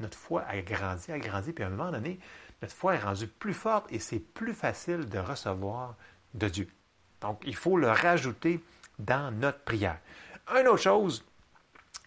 notre 0.00 0.18
foi 0.18 0.42
a 0.48 0.60
grandi, 0.62 1.12
a 1.12 1.18
grandi, 1.18 1.52
puis 1.52 1.64
à 1.64 1.66
un 1.66 1.70
moment 1.70 1.90
donné, 1.90 2.18
notre 2.62 2.74
foi 2.74 2.94
est 2.94 3.00
rendue 3.00 3.26
plus 3.26 3.52
forte 3.54 3.86
et 3.92 3.98
c'est 3.98 4.20
plus 4.20 4.54
facile 4.54 5.08
de 5.08 5.18
recevoir 5.18 5.96
de 6.32 6.48
Dieu. 6.48 6.68
Donc, 7.20 7.42
il 7.44 7.56
faut 7.56 7.76
le 7.76 7.90
rajouter 7.90 8.62
dans 8.98 9.30
notre 9.32 9.60
prière. 9.60 9.98
Une 10.54 10.68
autre 10.68 10.82
chose, 10.82 11.24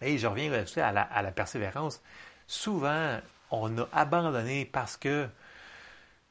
Et 0.00 0.18
je 0.18 0.26
reviens 0.26 0.52
à 0.52 0.88
à 0.88 1.22
la 1.22 1.32
persévérance. 1.32 2.00
Souvent, 2.46 3.18
on 3.50 3.78
a 3.78 3.88
abandonné 3.92 4.64
parce 4.64 4.96
que, 4.96 5.28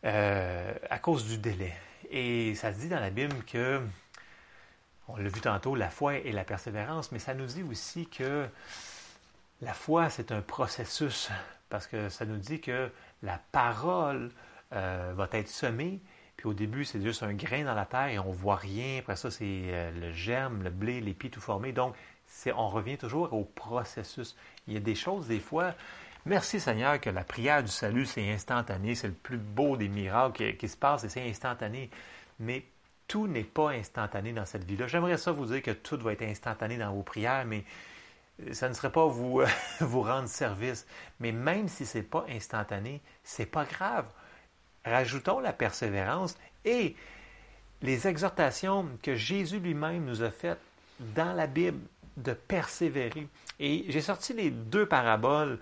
euh, 0.06 0.74
à 0.90 1.00
cause 1.00 1.26
du 1.26 1.38
délai. 1.38 1.74
Et 2.10 2.56
ça 2.56 2.74
se 2.74 2.80
dit 2.80 2.90
dans 2.90 3.00
la 3.00 3.10
Bible 3.10 3.36
que, 3.46 3.82
on 5.08 5.18
l'a 5.18 5.30
vu 5.30 5.42
tantôt, 5.42 5.76
la 5.76 5.90
foi 5.90 6.18
et 6.18 6.32
la 6.32 6.44
persévérance, 6.44 7.12
mais 7.12 7.20
ça 7.20 7.34
nous 7.34 7.46
dit 7.46 7.64
aussi 7.64 8.08
que 8.08 8.48
la 9.62 9.74
foi, 9.74 10.10
c'est 10.10 10.32
un 10.32 10.42
processus, 10.42 11.30
parce 11.70 11.88
que 11.88 12.10
ça 12.10 12.26
nous 12.26 12.38
dit 12.38 12.62
que 12.62 12.92
la 13.24 13.40
parole 13.52 14.32
euh, 14.74 15.14
va 15.16 15.28
être 15.32 15.50
semée, 15.50 16.00
puis 16.38 16.48
au 16.48 16.54
début, 16.54 16.86
c'est 16.86 17.02
juste 17.02 17.24
un 17.24 17.34
grain 17.34 17.64
dans 17.64 17.74
la 17.74 17.86
terre 17.86 18.08
et 18.08 18.20
on 18.20 18.30
ne 18.30 18.36
voit 18.36 18.56
rien. 18.56 19.00
Après 19.00 19.16
ça, 19.16 19.32
c'est 19.32 19.44
euh, 19.46 19.92
le 20.00 20.14
germe, 20.14 20.62
le 20.64 20.70
blé, 20.70 21.02
l'épi 21.02 21.32
tout 21.32 21.42
formé. 21.42 21.72
Donc, 21.72 21.96
on 22.56 22.70
revient 22.70 22.98
toujours 22.98 23.34
au 23.34 23.44
processus. 23.44 24.36
Il 24.68 24.76
y 24.76 24.78
a 24.78 24.80
des 24.80 24.94
choses, 24.94 25.28
des 25.28 25.40
fois, 25.40 25.74
merci 26.28 26.60
Seigneur 26.60 27.00
que 27.00 27.10
la 27.10 27.24
prière 27.24 27.64
du 27.64 27.72
salut, 27.72 28.06
c'est 28.06 28.30
instantané. 28.32 28.96
C'est 28.96 29.08
le 29.08 29.14
plus 29.14 29.38
beau 29.38 29.78
des 29.78 29.88
miracles 29.88 30.56
qui, 30.56 30.68
se 30.68 30.78
passe 30.78 31.04
et 31.04 31.10
c'est 31.10 31.28
instantané. 31.28 31.90
Mais 32.40 32.64
tout 33.08 33.28
n'est 33.28 33.44
pas 33.44 33.72
instantané 33.72 34.34
dans 34.34 34.46
cette 34.46 34.66
vie-là. 34.66 34.88
J'aimerais 34.88 35.18
ça 35.18 35.32
vous 35.32 35.46
dire 35.46 35.62
que 35.62 35.72
tout 35.72 35.98
va 35.98 36.14
être 36.14 36.24
instantané 36.24 36.78
dans 36.78 36.94
vos 36.94 37.04
prières, 37.04 37.46
mais 37.46 37.64
ça 38.52 38.70
ne 38.70 38.74
serait 38.74 38.92
pas 38.92 39.08
vous, 39.08 39.42
vous 39.80 40.02
rendre 40.02 40.28
service. 40.28 40.86
Mais 41.20 41.32
même 41.32 41.68
si 41.68 41.86
ce 41.86 42.00
n'est 42.00 42.04
pas 42.04 42.26
instantané, 42.30 43.02
c'est 43.24 43.46
pas 43.46 43.66
grave. 43.66 44.06
Rajoutons 44.86 45.40
la 45.40 45.54
persévérance 45.54 46.38
et 46.64 46.96
les 47.82 48.08
exhortations 48.08 48.88
que 49.02 49.16
Jésus 49.16 49.60
lui-même 49.60 50.06
nous 50.06 50.24
a 50.24 50.32
faites 50.32 50.60
dans 51.00 51.34
la 51.34 51.48
Bible 51.48 51.80
de 52.18 52.34
persévérer. 52.34 53.28
Et 53.60 53.86
j'ai 53.90 54.02
sorti 54.02 54.34
les 54.34 54.50
deux 54.50 54.86
paraboles 54.86 55.60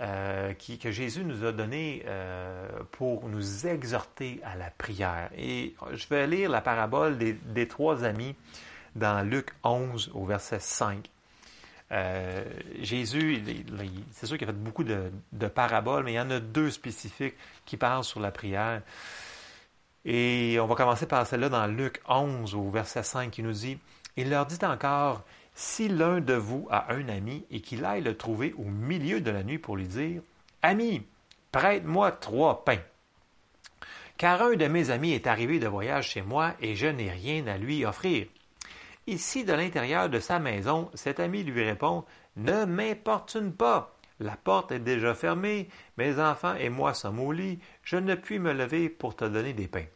euh, 0.00 0.54
que 0.54 0.90
Jésus 0.90 1.24
nous 1.24 1.44
a 1.44 1.52
données 1.52 2.02
euh, 2.06 2.66
pour 2.92 3.28
nous 3.28 3.66
exhorter 3.66 4.40
à 4.44 4.56
la 4.56 4.70
prière. 4.70 5.28
Et 5.36 5.74
je 5.92 6.06
vais 6.08 6.26
lire 6.26 6.48
la 6.48 6.62
parabole 6.62 7.18
des, 7.18 7.68
trois 7.68 8.04
amis 8.04 8.34
dans 8.96 9.22
Luc 9.22 9.50
11 9.62 10.10
au 10.14 10.24
verset 10.24 10.58
5. 10.58 11.10
Euh, 11.92 12.44
Jésus, 12.80 13.42
c'est 14.12 14.26
sûr 14.26 14.38
qu'il 14.38 14.48
a 14.48 14.52
fait 14.52 14.58
beaucoup 14.58 14.84
de, 14.84 15.10
de, 15.32 15.48
paraboles, 15.48 16.04
mais 16.04 16.12
il 16.12 16.16
y 16.16 16.20
en 16.20 16.30
a 16.30 16.40
deux 16.40 16.70
spécifiques 16.70 17.34
qui 17.66 17.76
parlent 17.76 18.04
sur 18.04 18.20
la 18.20 18.30
prière. 18.30 18.80
Et 20.06 20.56
on 20.60 20.66
va 20.66 20.76
commencer 20.76 21.06
par 21.06 21.26
celle-là 21.26 21.50
dans 21.50 21.66
Luc 21.66 22.00
11 22.08 22.54
au 22.54 22.70
verset 22.70 23.02
5 23.02 23.30
qui 23.30 23.42
nous 23.42 23.52
dit, 23.52 23.78
Il 24.16 24.30
leur 24.30 24.46
dit 24.46 24.58
encore, 24.62 25.24
si 25.60 25.88
l'un 25.88 26.22
de 26.22 26.32
vous 26.32 26.66
a 26.70 26.90
un 26.90 27.06
ami 27.10 27.44
et 27.50 27.60
qu'il 27.60 27.84
aille 27.84 28.00
le 28.00 28.16
trouver 28.16 28.54
au 28.56 28.64
milieu 28.64 29.20
de 29.20 29.30
la 29.30 29.42
nuit 29.42 29.58
pour 29.58 29.76
lui 29.76 29.86
dire, 29.86 30.22
Ami, 30.62 31.06
prête-moi 31.52 32.12
trois 32.12 32.64
pains. 32.64 32.80
Car 34.16 34.40
un 34.40 34.54
de 34.56 34.66
mes 34.66 34.88
amis 34.88 35.12
est 35.12 35.26
arrivé 35.26 35.58
de 35.58 35.68
voyage 35.68 36.08
chez 36.08 36.22
moi 36.22 36.54
et 36.62 36.76
je 36.76 36.86
n'ai 36.86 37.10
rien 37.10 37.46
à 37.46 37.58
lui 37.58 37.84
offrir. 37.84 38.26
Ici, 39.06 39.44
de 39.44 39.52
l'intérieur 39.52 40.08
de 40.08 40.18
sa 40.18 40.38
maison, 40.38 40.90
cet 40.94 41.20
ami 41.20 41.42
lui 41.42 41.62
répond 41.62 42.06
Ne 42.36 42.64
m'importune 42.64 43.52
pas. 43.52 43.94
La 44.18 44.36
porte 44.36 44.72
est 44.72 44.78
déjà 44.78 45.14
fermée, 45.14 45.68
mes 45.98 46.18
enfants 46.18 46.54
et 46.54 46.70
moi 46.70 46.94
sommes 46.94 47.20
au 47.20 47.32
lit, 47.32 47.58
je 47.82 47.96
ne 47.96 48.14
puis 48.14 48.38
me 48.38 48.54
lever 48.54 48.88
pour 48.88 49.14
te 49.14 49.26
donner 49.26 49.52
des 49.52 49.68
pains. 49.68 49.86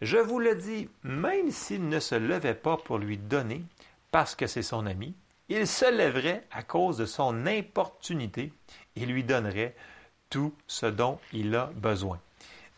Je 0.00 0.16
vous 0.16 0.38
le 0.38 0.54
dis, 0.54 0.88
même 1.02 1.50
s'il 1.50 1.90
ne 1.90 2.00
se 2.00 2.14
levait 2.14 2.54
pas 2.54 2.78
pour 2.78 2.96
lui 2.96 3.18
donner, 3.18 3.64
parce 4.10 4.34
que 4.34 4.46
c'est 4.46 4.62
son 4.62 4.86
ami, 4.86 5.14
il 5.48 5.66
se 5.66 5.90
lèverait 5.90 6.44
à 6.50 6.62
cause 6.62 6.98
de 6.98 7.06
son 7.06 7.46
importunité 7.46 8.52
et 8.96 9.06
lui 9.06 9.24
donnerait 9.24 9.74
tout 10.30 10.54
ce 10.66 10.86
dont 10.86 11.18
il 11.32 11.54
a 11.54 11.70
besoin. 11.74 12.20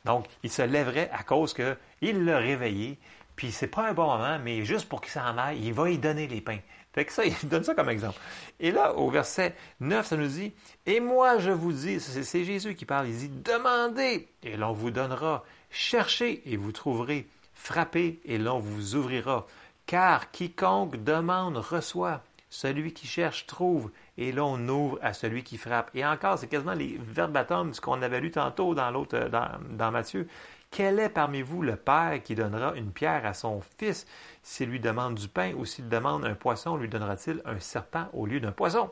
Donc, 0.05 0.27
il 0.43 0.51
se 0.51 0.63
lèverait 0.63 1.11
à 1.13 1.23
cause 1.23 1.53
qu'il 1.55 2.25
l'a 2.25 2.39
réveillé, 2.39 2.99
puis 3.37 3.53
c'est 3.53 3.67
pas 3.67 3.89
un 3.89 3.93
bon 3.93 4.07
moment, 4.07 4.39
mais 4.39 4.65
juste 4.65 4.89
pour 4.89 5.01
qu'il 5.01 5.11
s'en 5.13 5.37
aille, 5.37 5.61
il 5.63 5.73
va 5.73 5.91
y 5.91 5.99
donner 5.99 6.27
les 6.27 6.41
pains. 6.41 6.61
Fait 6.93 7.09
ça, 7.11 7.25
il 7.43 7.49
donne 7.49 7.65
ça 7.65 7.75
comme 7.75 7.89
exemple. 7.89 8.19
Et 8.59 8.71
là, 8.71 8.95
au 8.95 9.11
verset 9.11 9.55
9, 9.81 10.07
ça 10.07 10.17
nous 10.17 10.27
dit, 10.27 10.53
Et 10.87 11.01
moi 11.01 11.39
je 11.39 11.51
vous 11.51 11.73
dis, 11.73 12.01
c'est 12.01 12.45
Jésus 12.45 12.75
qui 12.75 12.85
parle, 12.85 13.09
il 13.09 13.17
dit, 13.17 13.29
Demandez, 13.29 14.29
et 14.43 14.57
l'on 14.57 14.73
vous 14.73 14.91
donnera, 14.91 15.45
cherchez, 15.71 16.43
et 16.51 16.57
vous 16.57 16.73
trouverez, 16.73 17.27
frappez, 17.55 18.21
et 18.25 18.39
l'on 18.39 18.59
vous 18.59 18.95
ouvrira. 18.97 19.47
Car 19.91 20.31
quiconque 20.31 21.03
demande 21.03 21.57
reçoit, 21.57 22.23
celui 22.49 22.93
qui 22.93 23.09
cherche 23.09 23.49
trouve, 23.49 23.91
et 24.17 24.31
l'on 24.31 24.69
ouvre 24.69 25.01
à 25.03 25.13
celui 25.13 25.43
qui 25.43 25.59
frappe. 25.59 25.91
Et 25.97 26.07
encore, 26.07 26.39
c'est 26.39 26.47
quasiment 26.47 26.75
les 26.75 26.97
verbatim 26.97 27.73
ce 27.73 27.81
qu'on 27.81 28.01
avait 28.01 28.21
lu 28.21 28.31
tantôt 28.31 28.73
dans 28.73 28.89
l'autre, 28.93 29.19
dans, 29.29 29.49
dans 29.69 29.91
Matthieu. 29.91 30.29
Quel 30.71 31.01
est 31.01 31.09
parmi 31.09 31.43
vous 31.43 31.63
le 31.63 31.75
Père 31.75 32.23
qui 32.23 32.37
donnera 32.37 32.77
une 32.77 32.93
pierre 32.93 33.27
à 33.27 33.35
son 33.35 33.61
fils 33.81 34.07
s'il 34.45 34.69
lui 34.69 34.79
demande 34.79 35.17
du 35.17 35.27
pain, 35.27 35.55
ou 35.57 35.65
s'il 35.65 35.89
demande 35.89 36.25
un 36.25 36.37
poisson, 36.37 36.77
lui 36.77 36.89
donnera-t-il 36.89 37.43
un 37.45 37.59
serpent 37.59 38.07
au 38.13 38.27
lieu 38.27 38.39
d'un 38.39 38.53
poisson? 38.53 38.91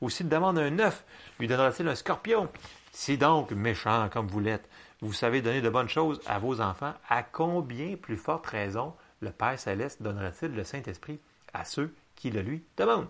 Ou 0.00 0.10
s'il 0.10 0.28
demande 0.28 0.58
un 0.58 0.80
œuf, 0.80 1.04
lui 1.38 1.46
donnera-t-il 1.46 1.88
un 1.88 1.94
scorpion? 1.94 2.48
Si 2.90 3.16
donc, 3.16 3.52
méchant 3.52 4.08
comme 4.12 4.26
vous 4.26 4.40
l'êtes, 4.40 4.68
vous 5.00 5.12
savez 5.12 5.42
donner 5.42 5.60
de 5.60 5.70
bonnes 5.70 5.88
choses 5.88 6.20
à 6.26 6.40
vos 6.40 6.60
enfants, 6.60 6.94
à 7.08 7.22
combien 7.22 7.94
plus 7.94 8.16
forte 8.16 8.48
raison 8.48 8.94
le 9.20 9.30
Père 9.30 9.58
céleste 9.58 10.02
donnera-t-il 10.02 10.54
le 10.54 10.64
Saint-Esprit 10.64 11.20
à 11.52 11.64
ceux 11.64 11.94
qui 12.14 12.30
le 12.30 12.42
lui 12.42 12.62
demandent? 12.76 13.08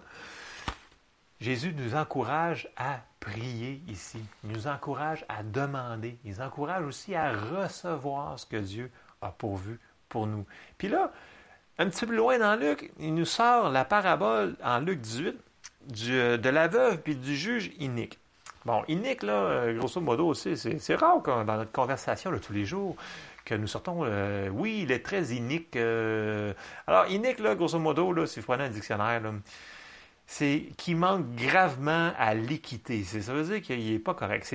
Jésus 1.41 1.73
nous 1.73 1.95
encourage 1.95 2.69
à 2.77 3.01
prier 3.19 3.83
ici. 3.89 4.21
Il 4.45 4.51
nous 4.51 4.67
encourage 4.67 5.25
à 5.29 5.43
demander. 5.43 6.19
Il 6.25 6.33
nous 6.33 6.41
encourage 6.41 6.85
aussi 6.85 7.15
à 7.15 7.33
recevoir 7.33 8.39
ce 8.39 8.45
que 8.45 8.57
Dieu 8.57 8.91
a 9.23 9.31
pourvu 9.31 9.81
pour 10.09 10.27
nous. 10.27 10.45
Puis 10.77 10.89
là, 10.89 11.13
un 11.79 11.89
petit 11.89 12.05
peu 12.05 12.15
loin 12.15 12.39
dans 12.39 12.57
Luc, 12.57 12.93
il 12.99 13.15
nous 13.15 13.25
sort 13.25 13.71
la 13.71 13.87
parabole 13.87 14.55
en 14.63 14.81
Luc 14.81 15.01
18 15.01 15.39
de 15.87 16.49
la 16.51 16.69
veuve 16.69 16.99
puis 16.99 17.17
du 17.17 17.35
juge 17.35 17.73
inique. 17.79 18.19
Bon, 18.67 18.85
inique, 18.89 19.23
là, 19.23 19.73
grosso 19.73 20.03
modo 20.03 20.27
aussi, 20.27 20.55
c'est 20.57 20.95
rare 20.95 21.23
dans 21.23 21.45
notre 21.45 21.73
conversation 21.73 22.31
de 22.31 22.37
tous 22.37 22.53
les 22.53 22.67
jours 22.67 22.95
que 23.51 23.57
nous 23.57 23.67
sortons. 23.67 24.03
Euh, 24.05 24.49
oui, 24.49 24.81
il 24.85 24.93
est 24.93 25.05
très 25.05 25.25
inique. 25.35 25.75
Euh, 25.77 26.55
alors, 26.87 27.07
inique, 27.09 27.41
là, 27.41 27.57
grosso 27.57 27.79
modo, 27.79 28.13
là, 28.13 28.27
si 28.27 28.39
vous 28.39 28.47
prenez 28.47 28.65
un 28.65 28.71
dictionnaire, 28.71 29.21
c'est 30.25 30.69
qu'il 30.77 30.97
manque 30.97 31.35
gravement 31.35 32.13
à 32.17 32.35
l'équité. 32.35 33.03
Ça 33.03 33.33
veut 33.33 33.43
dire 33.43 33.61
qu'il 33.61 33.93
n'est 33.93 33.99
pas 33.99 34.15
correct. 34.15 34.49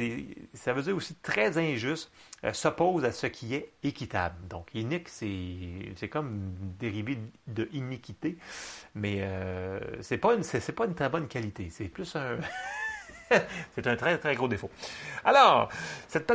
Ça 0.54 0.72
veut 0.72 0.82
dire 0.82 0.96
aussi 0.96 1.16
très 1.16 1.58
injuste, 1.58 2.10
euh, 2.46 2.54
s'oppose 2.54 3.04
à 3.04 3.12
ce 3.12 3.28
qui 3.28 3.54
est 3.54 3.74
équitable. 3.84 4.36
Donc, 4.48 4.74
inique, 4.74 5.10
c'est 5.10 6.08
comme 6.10 6.54
dérivé 6.80 7.18
de 7.48 7.68
iniquité, 7.74 8.38
mais 8.96 9.28
c'est 10.00 10.18
pas, 10.18 10.36
une, 10.36 10.44
pas 10.44 10.86
une 10.86 10.96
très 10.96 11.10
bonne 11.10 11.28
qualité. 11.28 11.68
C'est 11.70 11.90
plus 11.90 12.16
un. 12.16 12.38
c'est 13.76 13.88
un 13.88 13.96
très, 13.96 14.18
très 14.18 14.36
gros 14.36 14.48
défaut. 14.48 14.70
Alors, 15.24 15.70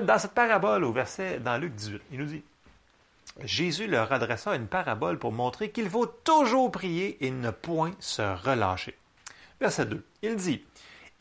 dans 0.03 0.19
cette 0.19 0.35
parabole 0.35 0.85
au 0.85 0.93
verset, 0.93 1.39
dans 1.39 1.57
Luc 1.59 1.75
18, 1.75 2.03
il 2.13 2.19
nous 2.19 2.27
dit 2.27 2.43
Jésus 3.43 3.87
leur 3.87 4.13
adressa 4.13 4.55
une 4.55 4.67
parabole 4.67 5.19
pour 5.19 5.33
montrer 5.33 5.71
qu'il 5.71 5.89
faut 5.89 6.07
toujours 6.07 6.71
prier 6.71 7.25
et 7.25 7.31
ne 7.31 7.51
point 7.51 7.93
se 8.01 8.23
relâcher. 8.23 8.97
Verset 9.61 9.87
2. 9.87 10.05
Il 10.23 10.37
dit 10.37 10.65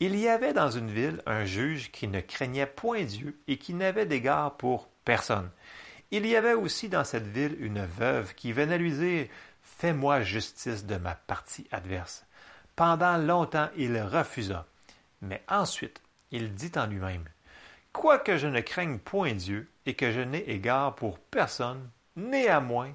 Il 0.00 0.16
y 0.16 0.28
avait 0.28 0.52
dans 0.52 0.70
une 0.70 0.90
ville 0.90 1.22
un 1.26 1.44
juge 1.44 1.90
qui 1.90 2.08
ne 2.08 2.20
craignait 2.20 2.66
point 2.66 3.04
Dieu 3.04 3.38
et 3.48 3.56
qui 3.56 3.74
n'avait 3.74 4.06
d'égard 4.06 4.56
pour 4.56 4.88
personne. 5.04 5.50
Il 6.10 6.26
y 6.26 6.36
avait 6.36 6.54
aussi 6.54 6.88
dans 6.88 7.04
cette 7.04 7.26
ville 7.26 7.56
une 7.60 7.84
veuve 7.84 8.34
qui 8.34 8.52
venait 8.52 8.78
lui 8.78 8.92
dire 8.92 9.26
Fais-moi 9.62 10.22
justice 10.22 10.84
de 10.84 10.96
ma 10.96 11.14
partie 11.14 11.66
adverse. 11.70 12.26
Pendant 12.76 13.16
longtemps, 13.16 13.68
il 13.76 14.00
refusa. 14.00 14.66
Mais 15.22 15.42
ensuite, 15.48 16.02
il 16.30 16.54
dit 16.54 16.72
en 16.76 16.86
lui-même 16.86 17.24
Quoique 17.92 18.36
je 18.36 18.46
ne 18.46 18.60
craigne 18.60 18.98
point 18.98 19.34
Dieu 19.34 19.70
et 19.86 19.94
que 19.94 20.12
je 20.12 20.20
n'ai 20.20 20.48
égard 20.50 20.94
pour 20.94 21.18
personne, 21.18 21.90
néanmoins, 22.20 22.92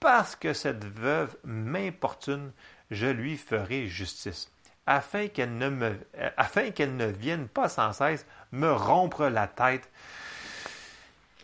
parce 0.00 0.36
que 0.36 0.52
cette 0.52 0.84
veuve 0.84 1.36
m'importune, 1.44 2.52
je 2.90 3.06
lui 3.06 3.36
ferai 3.36 3.86
justice 3.86 4.50
afin 4.86 5.26
qu'elle 5.26 5.58
ne, 5.58 5.94
qu'elle 6.70 6.96
ne 6.96 7.06
vienne 7.06 7.48
pas 7.48 7.68
sans 7.68 7.92
cesse 7.92 8.24
me 8.52 8.70
rompre 8.70 9.26
la 9.26 9.48
tête. 9.48 9.90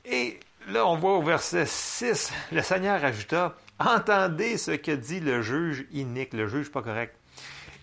Et 0.04 0.38
là, 0.68 0.86
on 0.86 0.96
voit 0.96 1.18
au 1.18 1.22
verset 1.22 1.66
6, 1.66 2.32
le 2.52 2.62
Seigneur 2.62 3.04
ajouta, 3.04 3.56
Entendez 3.78 4.58
ce 4.58 4.70
que 4.70 4.92
dit 4.92 5.18
le 5.18 5.42
juge 5.42 5.86
inique, 5.90 6.34
le 6.34 6.46
juge 6.46 6.70
pas 6.70 6.82
correct. 6.82 7.16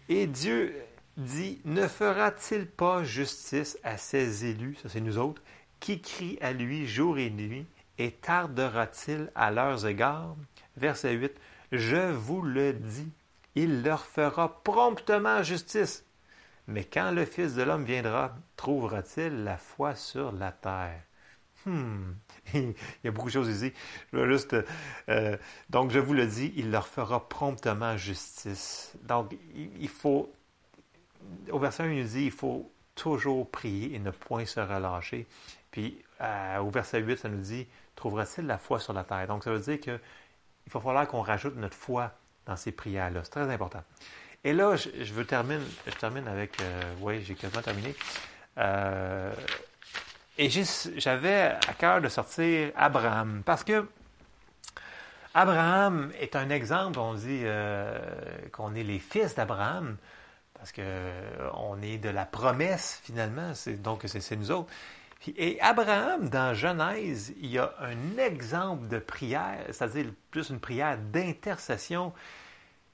Et 0.07 0.27
Dieu 0.27 0.73
dit, 1.17 1.59
ne 1.65 1.87
fera-t-il 1.87 2.65
pas 2.65 3.03
justice 3.03 3.77
à 3.83 3.97
ses 3.97 4.45
élus, 4.45 4.77
ça 4.81 4.87
c'est 4.87 5.01
nous 5.01 5.17
autres, 5.17 5.41
qui 5.81 5.99
crient 5.99 6.37
à 6.41 6.53
lui 6.53 6.87
jour 6.87 7.17
et 7.17 7.29
nuit, 7.29 7.65
et 7.99 8.11
tardera-t-il 8.11 9.29
à 9.35 9.51
leurs 9.51 9.85
égards? 9.85 10.35
Verset 10.77 11.13
8, 11.13 11.33
Je 11.71 12.11
vous 12.11 12.41
le 12.41 12.73
dis, 12.73 13.11
il 13.55 13.83
leur 13.83 14.05
fera 14.05 14.63
promptement 14.63 15.43
justice. 15.43 16.05
Mais 16.67 16.85
quand 16.85 17.11
le 17.11 17.25
Fils 17.25 17.55
de 17.55 17.63
l'homme 17.63 17.83
viendra, 17.83 18.35
trouvera-t-il 18.55 19.43
la 19.43 19.57
foi 19.57 19.95
sur 19.95 20.31
la 20.31 20.51
terre? 20.51 21.01
Hmm. 21.65 22.13
il 22.53 22.73
y 23.03 23.07
a 23.07 23.11
beaucoup 23.11 23.27
de 23.27 23.33
choses 23.33 23.49
ici. 23.49 23.73
Je 24.13 24.25
juste, 24.29 24.55
euh, 25.09 25.37
donc, 25.69 25.91
je 25.91 25.99
vous 25.99 26.13
le 26.13 26.25
dis, 26.25 26.53
il 26.55 26.71
leur 26.71 26.87
fera 26.87 27.27
promptement 27.27 27.97
justice. 27.97 28.93
Donc, 29.03 29.35
il 29.55 29.89
faut, 29.89 30.31
au 31.51 31.59
verset 31.59 31.83
1, 31.83 31.91
il 31.91 32.03
nous 32.03 32.07
dit, 32.07 32.25
il 32.25 32.31
faut 32.31 32.71
toujours 32.95 33.49
prier 33.49 33.95
et 33.95 33.99
ne 33.99 34.11
point 34.11 34.45
se 34.45 34.59
relâcher. 34.59 35.27
Puis, 35.71 36.01
euh, 36.21 36.59
au 36.59 36.69
verset 36.69 37.01
8, 37.01 37.17
ça 37.17 37.29
nous 37.29 37.41
dit, 37.41 37.67
trouvera-t-il 37.99 38.47
la 38.47 38.57
foi 38.57 38.79
sur 38.79 38.93
la 38.93 39.03
terre? 39.03 39.27
Donc, 39.27 39.43
ça 39.43 39.51
veut 39.51 39.59
dire 39.59 39.79
qu'il 39.79 39.99
va 40.73 40.79
falloir 40.79 41.07
qu'on 41.07 41.21
rajoute 41.21 41.55
notre 41.55 41.75
foi 41.75 42.11
dans 42.45 42.55
ces 42.55 42.71
prières-là. 42.71 43.21
C'est 43.23 43.31
très 43.31 43.49
important. 43.49 43.83
Et 44.43 44.53
là, 44.53 44.75
je, 44.75 45.13
veux 45.13 45.25
terminer, 45.25 45.61
je 45.85 45.91
termine 45.91 46.27
avec, 46.27 46.59
euh, 46.61 46.81
oui, 47.01 47.21
j'ai 47.23 47.35
quasiment 47.35 47.61
terminé. 47.61 47.93
Euh, 48.57 49.33
et 50.37 50.49
j'avais 50.49 51.55
à 51.67 51.73
cœur 51.77 51.99
de 51.99 52.07
sortir 52.07 52.71
Abraham, 52.77 53.43
parce 53.45 53.65
que 53.65 53.85
Abraham 55.33 56.11
est 56.19 56.35
un 56.37 56.49
exemple, 56.49 56.99
on 56.99 57.13
dit 57.13 57.41
euh, 57.43 57.99
qu'on 58.53 58.73
est 58.73 58.83
les 58.83 58.99
fils 58.99 59.35
d'Abraham, 59.35 59.97
parce 60.53 60.71
qu'on 60.71 61.81
est 61.81 61.97
de 61.97 62.09
la 62.09 62.25
promesse 62.25 63.01
finalement, 63.03 63.51
donc 63.79 64.03
c'est 64.07 64.35
nous 64.37 64.51
autres. 64.51 64.71
Et 65.27 65.59
Abraham, 65.59 66.29
dans 66.29 66.53
Genèse, 66.53 67.33
il 67.41 67.51
y 67.51 67.57
a 67.57 67.73
un 67.81 68.17
exemple 68.17 68.87
de 68.87 68.99
prière, 68.99 69.65
c'est-à-dire 69.71 70.05
plus 70.31 70.49
une 70.49 70.59
prière 70.59 70.97
d'intercession 70.97 72.13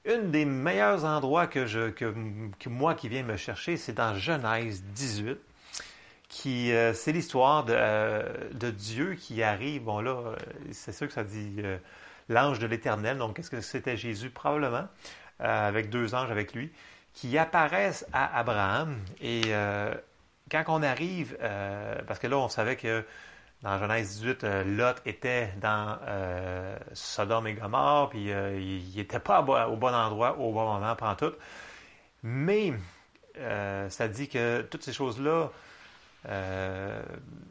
un 0.08 0.18
des 0.18 0.44
meilleurs 0.44 1.04
endroits 1.04 1.46
que, 1.46 1.66
je, 1.66 1.90
que, 1.90 2.68
moi 2.68 2.94
qui 2.94 3.08
viens 3.08 3.22
me 3.22 3.36
chercher, 3.36 3.76
c'est 3.76 3.92
dans 3.92 4.14
Genèse 4.14 4.82
18, 4.94 5.38
qui 6.28 6.72
euh, 6.72 6.92
c'est 6.92 7.12
l'histoire 7.12 7.64
de, 7.64 7.74
euh, 7.76 8.22
de, 8.52 8.70
Dieu 8.70 9.14
qui 9.14 9.42
arrive. 9.42 9.84
Bon 9.84 10.00
là, 10.00 10.10
euh, 10.10 10.36
c'est 10.72 10.92
sûr 10.92 11.06
que 11.06 11.12
ça 11.12 11.24
dit 11.24 11.56
l'ange 12.28 12.58
de 12.58 12.66
l'Éternel. 12.66 13.18
Donc, 13.18 13.36
qu'est-ce 13.36 13.50
que 13.50 13.60
c'était 13.60 13.96
Jésus? 13.96 14.30
Probablement 14.30 14.88
avec 15.38 15.90
deux 15.90 16.14
anges 16.14 16.30
avec 16.30 16.54
lui 16.54 16.72
qui 17.12 17.36
apparaissent 17.36 18.06
à 18.12 18.38
Abraham. 18.38 18.96
Et 19.20 19.42
quand 20.50 20.64
on 20.68 20.82
arrive, 20.82 21.36
parce 22.06 22.18
que 22.18 22.26
là, 22.26 22.38
on 22.38 22.48
savait 22.48 22.76
que 22.76 23.04
dans 23.62 23.78
Genèse 23.78 24.20
18, 24.20 24.44
euh, 24.44 24.64
Lot 24.64 25.02
était 25.06 25.52
dans 25.60 25.98
euh, 26.06 26.76
Sodome 26.92 27.46
et 27.46 27.54
Gomorre, 27.54 28.10
puis 28.10 28.30
euh, 28.30 28.58
il 28.60 28.94
n'était 28.96 29.18
pas 29.18 29.40
au 29.40 29.76
bon 29.76 29.94
endroit 29.94 30.38
au 30.38 30.52
bon 30.52 30.72
moment, 30.74 30.94
pendant 30.94 31.14
tout. 31.14 31.32
Mais 32.22 32.74
ça 33.88 34.08
dit 34.08 34.28
que 34.28 34.62
toutes 34.62 34.82
ces 34.82 34.92
choses-là, 34.92 35.50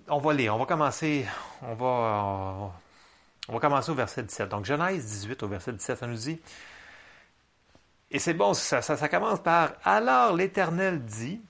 on 0.08 0.18
va 0.18 0.34
lire, 0.34 0.56
on 0.56 0.60
va 0.60 0.66
commencer, 0.66 1.26
on 1.62 1.76
va, 1.76 2.72
on 3.48 3.54
va 3.54 3.60
commencer 3.60 3.91
au 3.91 3.96
verset 3.96 4.24
17. 4.24 4.50
Donc 4.50 4.66
Genèse 4.66 5.06
18 5.06 5.43
au 5.43 5.48
verset 5.48 5.74
17, 5.74 6.00
ça 6.00 6.08
nous 6.08 6.16
dit, 6.16 6.39
et 8.12 8.20
c'est 8.20 8.34
bon, 8.34 8.54
ça 8.54 9.10
commence 9.10 9.41
par, 9.41 9.74
alors 9.84 10.36
l'Éternel 10.36 11.04
dit, 11.04 11.41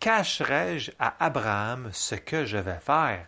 cacherai-je 0.00 0.92
à 0.98 1.14
Abraham 1.24 1.90
ce 1.92 2.14
que 2.14 2.46
je 2.46 2.56
vais 2.56 2.80
faire? 2.80 3.26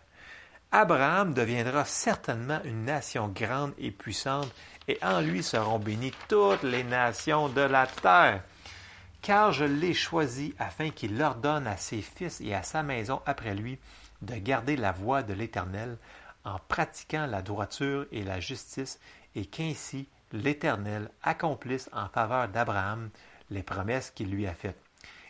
Abraham 0.72 1.34
deviendra 1.34 1.84
certainement 1.84 2.60
une 2.64 2.86
nation 2.86 3.28
grande 3.28 3.74
et 3.76 3.90
puissante, 3.90 4.50
et 4.88 4.98
en 5.02 5.20
lui 5.20 5.42
seront 5.42 5.78
bénies 5.78 6.14
toutes 6.28 6.62
les 6.62 6.82
nations 6.82 7.50
de 7.50 7.60
la 7.60 7.86
terre. 7.86 8.42
Car 9.20 9.52
je 9.52 9.66
l'ai 9.66 9.92
choisi 9.92 10.54
afin 10.58 10.90
qu'il 10.90 11.22
ordonne 11.22 11.66
à 11.66 11.76
ses 11.76 12.00
fils 12.00 12.40
et 12.40 12.54
à 12.54 12.62
sa 12.62 12.82
maison 12.82 13.20
après 13.26 13.54
lui 13.54 13.78
de 14.22 14.34
garder 14.36 14.76
la 14.76 14.92
voie 14.92 15.22
de 15.22 15.34
l'Éternel 15.34 15.98
en 16.44 16.58
pratiquant 16.68 17.26
la 17.26 17.42
droiture 17.42 18.06
et 18.10 18.24
la 18.24 18.40
justice, 18.40 18.98
et 19.34 19.44
qu'ainsi 19.44 20.08
l'Éternel 20.32 21.10
accomplisse 21.22 21.90
en 21.92 22.08
faveur 22.08 22.48
d'Abraham 22.48 23.10
les 23.50 23.62
promesses 23.62 24.10
qu'il 24.10 24.30
lui 24.30 24.46
a 24.46 24.54
faites. 24.54 24.82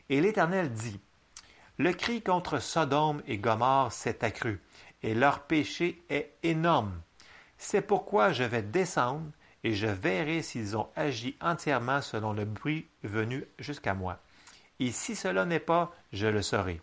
Et 0.08 0.20
l'Éternel 0.20 0.72
dit, 0.72 1.00
Le 1.82 1.92
cri 1.92 2.22
contre 2.22 2.60
Sodome 2.60 3.22
et 3.26 3.38
Gomorre 3.38 3.90
s'est 3.90 4.24
accru, 4.24 4.62
et 5.02 5.14
leur 5.14 5.40
péché 5.40 6.00
est 6.10 6.32
énorme. 6.44 6.92
C'est 7.58 7.82
pourquoi 7.82 8.30
je 8.30 8.44
vais 8.44 8.62
descendre 8.62 9.26
et 9.64 9.74
je 9.74 9.88
verrai 9.88 10.42
s'ils 10.42 10.76
ont 10.76 10.88
agi 10.94 11.36
entièrement 11.40 12.00
selon 12.00 12.34
le 12.34 12.44
bruit 12.44 12.86
venu 13.02 13.44
jusqu'à 13.58 13.94
moi. 13.94 14.20
Et 14.78 14.92
si 14.92 15.16
cela 15.16 15.44
n'est 15.44 15.58
pas, 15.58 15.90
je 16.12 16.28
le 16.28 16.40
saurai. 16.40 16.80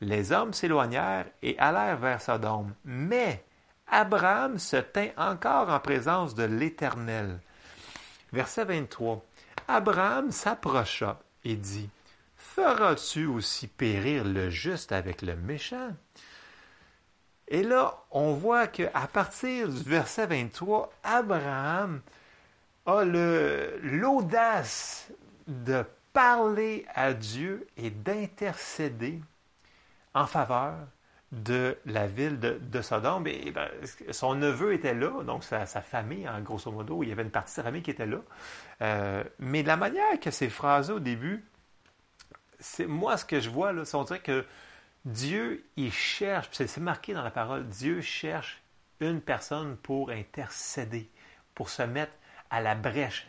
Les 0.00 0.32
hommes 0.32 0.52
s'éloignèrent 0.52 1.26
et 1.40 1.56
allèrent 1.60 1.98
vers 1.98 2.20
Sodome, 2.20 2.74
mais 2.84 3.44
Abraham 3.86 4.58
se 4.58 4.78
tint 4.78 5.10
encore 5.16 5.68
en 5.68 5.78
présence 5.78 6.34
de 6.34 6.42
l'Éternel. 6.42 7.38
Verset 8.32 8.64
23. 8.64 9.24
Abraham 9.68 10.32
s'approcha 10.32 11.20
et 11.44 11.54
dit, 11.54 11.88
Feras-tu 12.58 13.26
aussi 13.26 13.68
périr 13.68 14.24
le 14.24 14.50
juste 14.50 14.90
avec 14.90 15.22
le 15.22 15.36
méchant? 15.36 15.90
Et 17.46 17.62
là, 17.62 18.02
on 18.10 18.32
voit 18.32 18.66
qu'à 18.66 19.06
partir 19.12 19.68
du 19.68 19.80
verset 19.84 20.26
23, 20.26 20.92
Abraham 21.04 22.00
a 22.84 23.04
l'audace 23.04 25.08
de 25.46 25.84
parler 26.12 26.84
à 26.96 27.14
Dieu 27.14 27.64
et 27.76 27.90
d'intercéder 27.90 29.20
en 30.14 30.26
faveur 30.26 30.74
de 31.30 31.78
la 31.86 32.08
ville 32.08 32.40
de, 32.40 32.82
Sodome. 32.82 33.28
Et, 33.28 33.52
ben, 33.52 33.68
son 34.10 34.34
neveu 34.34 34.72
était 34.72 34.94
là, 34.94 35.22
donc 35.22 35.44
sa, 35.44 35.64
famille, 35.64 36.28
en 36.28 36.40
grosso 36.40 36.72
modo, 36.72 37.04
il 37.04 37.10
y 37.10 37.12
avait 37.12 37.22
une 37.22 37.30
partie 37.30 37.52
de 37.52 37.54
sa 37.54 37.62
famille 37.62 37.82
qui 37.82 37.92
était 37.92 38.06
là. 38.06 38.18
Euh, 38.82 39.22
mais 39.38 39.62
la 39.62 39.76
manière 39.76 40.18
que 40.18 40.32
ces 40.32 40.48
phrases 40.48 40.90
au 40.90 40.98
début, 40.98 41.44
c'est 42.58 42.86
moi 42.86 43.16
ce 43.16 43.24
que 43.24 43.40
je 43.40 43.50
vois, 43.50 43.72
là, 43.72 43.84
c'est 43.84 43.96
on 43.96 44.04
dirait 44.04 44.20
que 44.20 44.44
Dieu, 45.04 45.64
il 45.76 45.92
cherche, 45.92 46.48
c'est 46.52 46.76
marqué 46.78 47.14
dans 47.14 47.22
la 47.22 47.30
parole, 47.30 47.66
Dieu 47.68 48.00
cherche 48.00 48.62
une 49.00 49.20
personne 49.20 49.76
pour 49.76 50.10
intercéder, 50.10 51.10
pour 51.54 51.70
se 51.70 51.82
mettre 51.82 52.12
à 52.50 52.60
la 52.60 52.74
brèche. 52.74 53.26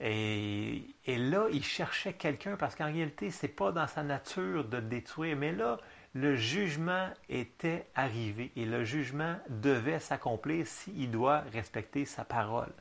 Et, 0.00 0.86
là, 1.06 1.46
il 1.52 1.62
cherchait 1.62 2.14
quelqu'un 2.14 2.56
parce 2.56 2.74
qu'en 2.74 2.86
réalité, 2.86 3.30
ce 3.30 3.44
n'est 3.44 3.52
pas 3.52 3.70
dans 3.70 3.86
sa 3.86 4.02
nature 4.02 4.64
de 4.64 4.80
détruire. 4.80 5.36
Mais 5.36 5.52
là, 5.52 5.78
le 6.14 6.36
jugement 6.36 7.10
était 7.28 7.86
arrivé 7.94 8.50
et 8.56 8.64
le 8.64 8.84
jugement 8.84 9.36
devait 9.48 10.00
s'accomplir 10.00 10.66
s'il 10.66 11.10
doit 11.10 11.40
respecter 11.52 12.06
sa 12.06 12.24
parole. 12.24 12.72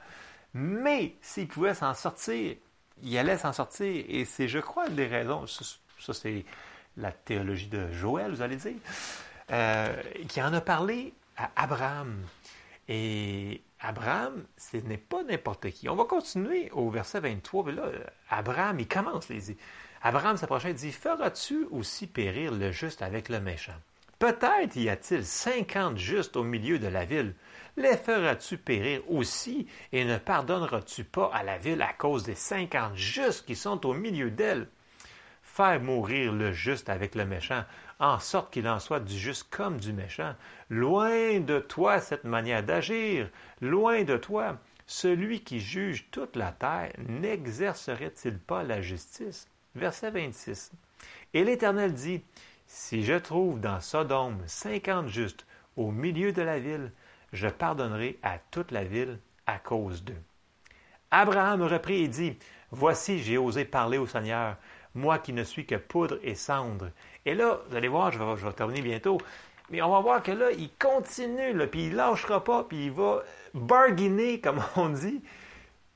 Mais 0.53 1.15
s'il 1.21 1.47
pouvait 1.49 1.73
s'en 1.73 1.93
sortir, 1.93 2.55
il 3.03 3.17
allait 3.17 3.37
s'en 3.37 3.53
sortir. 3.53 4.05
Et 4.07 4.25
c'est, 4.25 4.47
je 4.47 4.59
crois, 4.59 4.89
des 4.89 5.07
raisons. 5.07 5.45
Ça, 5.47 6.13
c'est 6.13 6.45
la 6.97 7.11
théologie 7.11 7.67
de 7.67 7.91
Joël, 7.91 8.31
vous 8.31 8.41
allez 8.41 8.57
dire, 8.57 8.73
euh, 9.51 9.95
qui 10.27 10.41
en 10.41 10.53
a 10.53 10.61
parlé 10.61 11.13
à 11.37 11.49
Abraham. 11.55 12.23
Et 12.87 13.61
Abraham, 13.79 14.43
ce 14.57 14.77
n'est 14.77 14.97
pas 14.97 15.23
n'importe 15.23 15.69
qui. 15.69 15.87
On 15.89 15.95
va 15.95 16.05
continuer 16.05 16.69
au 16.71 16.89
verset 16.89 17.19
23. 17.19 17.65
Mais 17.65 17.71
là, 17.73 17.83
Abraham, 18.29 18.79
il 18.79 18.87
commence, 18.87 19.29
les 19.29 19.55
Abraham 20.01 20.37
s'approchait 20.37 20.71
et 20.71 20.73
dit 20.73 20.91
Feras-tu 20.91 21.65
aussi 21.71 22.07
périr 22.07 22.53
le 22.53 22.71
juste 22.71 23.01
avec 23.01 23.29
le 23.29 23.39
méchant 23.39 23.73
Peut-être 24.19 24.75
y 24.75 24.89
a-t-il 24.89 25.25
cinquante 25.25 25.97
justes 25.97 26.35
au 26.35 26.43
milieu 26.43 26.77
de 26.77 26.87
la 26.87 27.05
ville. 27.05 27.33
Les 27.77 27.95
feras-tu 27.95 28.57
périr 28.57 29.01
aussi 29.09 29.65
et 29.93 30.03
ne 30.03 30.17
pardonneras-tu 30.17 31.05
pas 31.05 31.31
à 31.33 31.41
la 31.41 31.57
ville 31.57 31.81
à 31.81 31.93
cause 31.93 32.23
des 32.23 32.35
cinquante 32.35 32.97
justes 32.97 33.45
qui 33.45 33.55
sont 33.55 33.85
au 33.85 33.93
milieu 33.93 34.29
d'elle? 34.29 34.67
Faire 35.41 35.79
mourir 35.79 36.33
le 36.33 36.51
juste 36.51 36.89
avec 36.89 37.15
le 37.15 37.23
méchant, 37.23 37.63
en 37.99 38.19
sorte 38.19 38.51
qu'il 38.51 38.67
en 38.67 38.79
soit 38.79 38.99
du 38.99 39.17
juste 39.17 39.47
comme 39.49 39.79
du 39.79 39.93
méchant. 39.93 40.35
Loin 40.69 41.39
de 41.39 41.59
toi 41.59 42.01
cette 42.01 42.25
manière 42.25 42.63
d'agir, 42.63 43.29
loin 43.61 44.03
de 44.03 44.17
toi. 44.17 44.57
Celui 44.85 45.43
qui 45.43 45.61
juge 45.61 46.09
toute 46.11 46.35
la 46.35 46.51
terre 46.51 46.91
n'exercerait-il 47.07 48.37
pas 48.37 48.63
la 48.63 48.81
justice? 48.81 49.47
Verset 49.75 50.11
26. 50.11 50.71
Et 51.33 51.43
l'Éternel 51.43 51.93
dit, 51.93 52.21
Si 52.71 53.03
je 53.03 53.15
trouve 53.15 53.59
dans 53.59 53.81
Sodome 53.81 54.43
cinquante 54.45 55.07
justes 55.07 55.47
au 55.75 55.89
milieu 55.89 56.33
de 56.33 56.43
la 56.43 56.59
ville, 56.59 56.91
je 57.33 57.47
pardonnerai 57.47 58.19
à 58.21 58.37
toute 58.51 58.69
la 58.69 58.83
ville 58.83 59.17
à 59.47 59.57
cause 59.57 60.03
d'eux. 60.03 60.21
Abraham 61.09 61.63
reprit 61.63 62.03
et 62.03 62.07
dit, 62.07 62.37
Voici, 62.69 63.23
j'ai 63.23 63.39
osé 63.39 63.65
parler 63.65 63.97
au 63.97 64.05
Seigneur 64.05 64.55
moi 64.93 65.17
qui 65.17 65.33
ne 65.33 65.43
suis 65.43 65.65
que 65.65 65.73
poudre 65.73 66.19
et 66.21 66.35
cendre. 66.35 66.91
Et 67.25 67.33
là, 67.33 67.59
vous 67.67 67.75
allez 67.75 67.87
voir, 67.87 68.11
je 68.11 68.19
vais, 68.19 68.81
bientôt, 68.83 69.17
mais 69.71 69.81
on 69.81 69.89
va 69.89 70.01
voir 70.01 70.21
que 70.21 70.31
là, 70.31 70.51
il 70.51 70.69
continue, 70.77 71.57
puis 71.69 71.85
il 71.85 71.91
ne 71.93 71.97
lâchera 71.97 72.43
pas, 72.43 72.65
puis 72.65 72.85
il 72.85 72.91
va 72.91 73.23
bargainer, 73.55 74.39
comme 74.41 74.63
on 74.75 74.89
dit, 74.89 75.23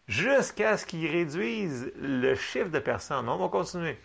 jusqu'à 0.07 0.75
ce 0.77 0.87
qu'il 0.87 1.05
réduise 1.05 1.93
le 2.01 2.33
chiffre 2.33 2.69
de 2.69 2.79
personnes. 2.79 3.29
On 3.29 3.37
va 3.37 3.47
continuer. 3.47 3.99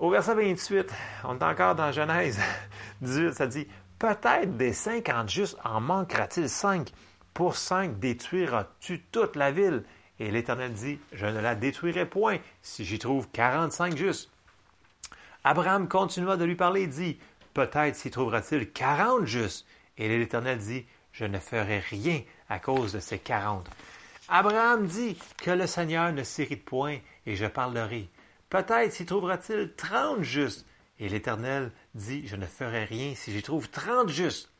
Au 0.00 0.08
verset 0.08 0.34
28, 0.34 0.90
on 1.24 1.38
est 1.38 1.42
encore 1.42 1.74
dans 1.74 1.92
Genèse 1.92 2.40
18, 3.02 3.34
ça 3.34 3.46
dit 3.46 3.68
Peut-être 3.98 4.56
des 4.56 4.72
cinquante 4.72 5.28
justes 5.28 5.58
en 5.62 5.82
manquera-t-il 5.82 6.48
cinq 6.48 6.90
Pour 7.34 7.54
cinq 7.54 7.98
détruiras-tu 7.98 9.02
toute 9.12 9.36
la 9.36 9.52
ville? 9.52 9.84
Et 10.18 10.30
l'Éternel 10.30 10.72
dit 10.72 10.98
Je 11.12 11.26
ne 11.26 11.38
la 11.38 11.54
détruirai 11.54 12.06
point 12.06 12.38
si 12.62 12.86
j'y 12.86 12.98
trouve 12.98 13.28
quarante-cinq 13.28 13.94
justes. 13.94 14.30
Abraham 15.44 15.86
continua 15.86 16.38
de 16.38 16.46
lui 16.46 16.56
parler 16.56 16.84
et 16.84 16.86
dit 16.86 17.18
Peut-être 17.52 17.94
s'y 17.94 18.10
trouvera-t-il 18.10 18.72
quarante 18.72 19.26
justes 19.26 19.66
Et 19.98 20.08
l'Éternel 20.08 20.56
dit 20.56 20.86
Je 21.12 21.26
ne 21.26 21.38
ferai 21.38 21.78
rien 21.78 22.22
à 22.48 22.58
cause 22.58 22.94
de 22.94 23.00
ces 23.00 23.18
quarante. 23.18 23.68
Abraham 24.30 24.86
dit 24.86 25.18
que 25.42 25.50
le 25.50 25.66
Seigneur 25.66 26.10
ne 26.10 26.22
s'irrite 26.22 26.64
point 26.64 26.96
et 27.26 27.36
je 27.36 27.44
parlerai. 27.44 28.08
Peut-être 28.50 28.92
s'y 28.92 29.06
trouvera-t-il 29.06 29.72
trente 29.74 30.22
justes. 30.22 30.66
Et 30.98 31.08
l'Éternel 31.08 31.70
dit, 31.94 32.26
je 32.26 32.36
ne 32.36 32.46
ferai 32.46 32.84
rien 32.84 33.14
si 33.14 33.32
j'y 33.32 33.42
trouve 33.42 33.70
trente 33.70 34.10
justes. 34.10 34.50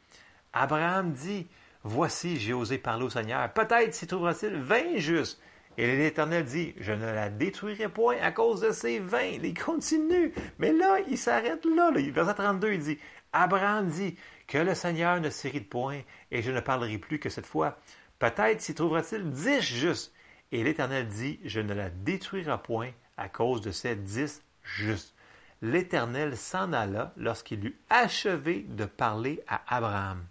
Abraham 0.53 1.13
dit, 1.13 1.49
voici, 1.83 2.39
j'ai 2.39 2.53
osé 2.53 2.79
parler 2.79 3.05
au 3.05 3.11
Seigneur. 3.11 3.53
Peut-être 3.53 3.93
s'y 3.93 4.07
trouvera-t-il 4.07 4.55
vingt 4.55 4.97
justes. 4.97 5.41
Et 5.77 5.97
l'Éternel 5.97 6.45
dit, 6.45 6.75
je 6.79 6.93
ne 6.93 7.05
la 7.05 7.29
détruirai 7.29 7.89
point 7.89 8.17
à 8.23 8.33
cause 8.33 8.61
de 8.61 8.71
ces 8.71 8.99
vingt. 9.01 9.39
Il 9.43 9.55
continue. 9.59 10.33
Mais 10.59 10.73
là, 10.73 10.99
il 11.09 11.19
s'arrête 11.19 11.65
là. 11.65 11.91
Verset 11.93 12.35
32, 12.35 12.73
il 12.73 12.81
dit, 12.81 12.99
Abraham 13.33 13.89
dit, 13.89 14.17
que 14.47 14.59
le 14.59 14.75
Seigneur 14.75 15.21
ne 15.21 15.31
s'irrite 15.31 15.71
point, 15.71 16.01
et 16.33 16.43
je 16.43 16.51
ne 16.51 16.59
parlerai 16.59 16.99
plus 16.99 17.21
que 17.21 17.29
cette 17.29 17.47
fois. 17.47 17.79
Peut-être 18.19 18.61
s'y 18.61 18.75
trouvera-t-il 18.75 19.31
dix 19.31 19.61
justes. 19.61 20.13
Et 20.53 20.65
l'Éternel 20.65 21.07
dit, 21.09 21.39
je 21.45 21.61
ne 21.61 21.75
la 21.75 21.91
détruirai 21.91 22.59
point 22.63 22.91
à 23.17 23.29
cause 23.29 23.61
de 23.61 23.71
ces 23.71 23.95
dix 23.95 24.43
justes. 24.63 25.15
L'Éternel 25.63 26.37
s'en 26.37 26.73
alla 26.73 27.13
lorsqu'il 27.17 27.65
eut 27.65 27.79
achevé 27.91 28.65
de 28.69 28.85
parler 28.85 29.43
à 29.47 29.63
Abraham. 29.77 30.25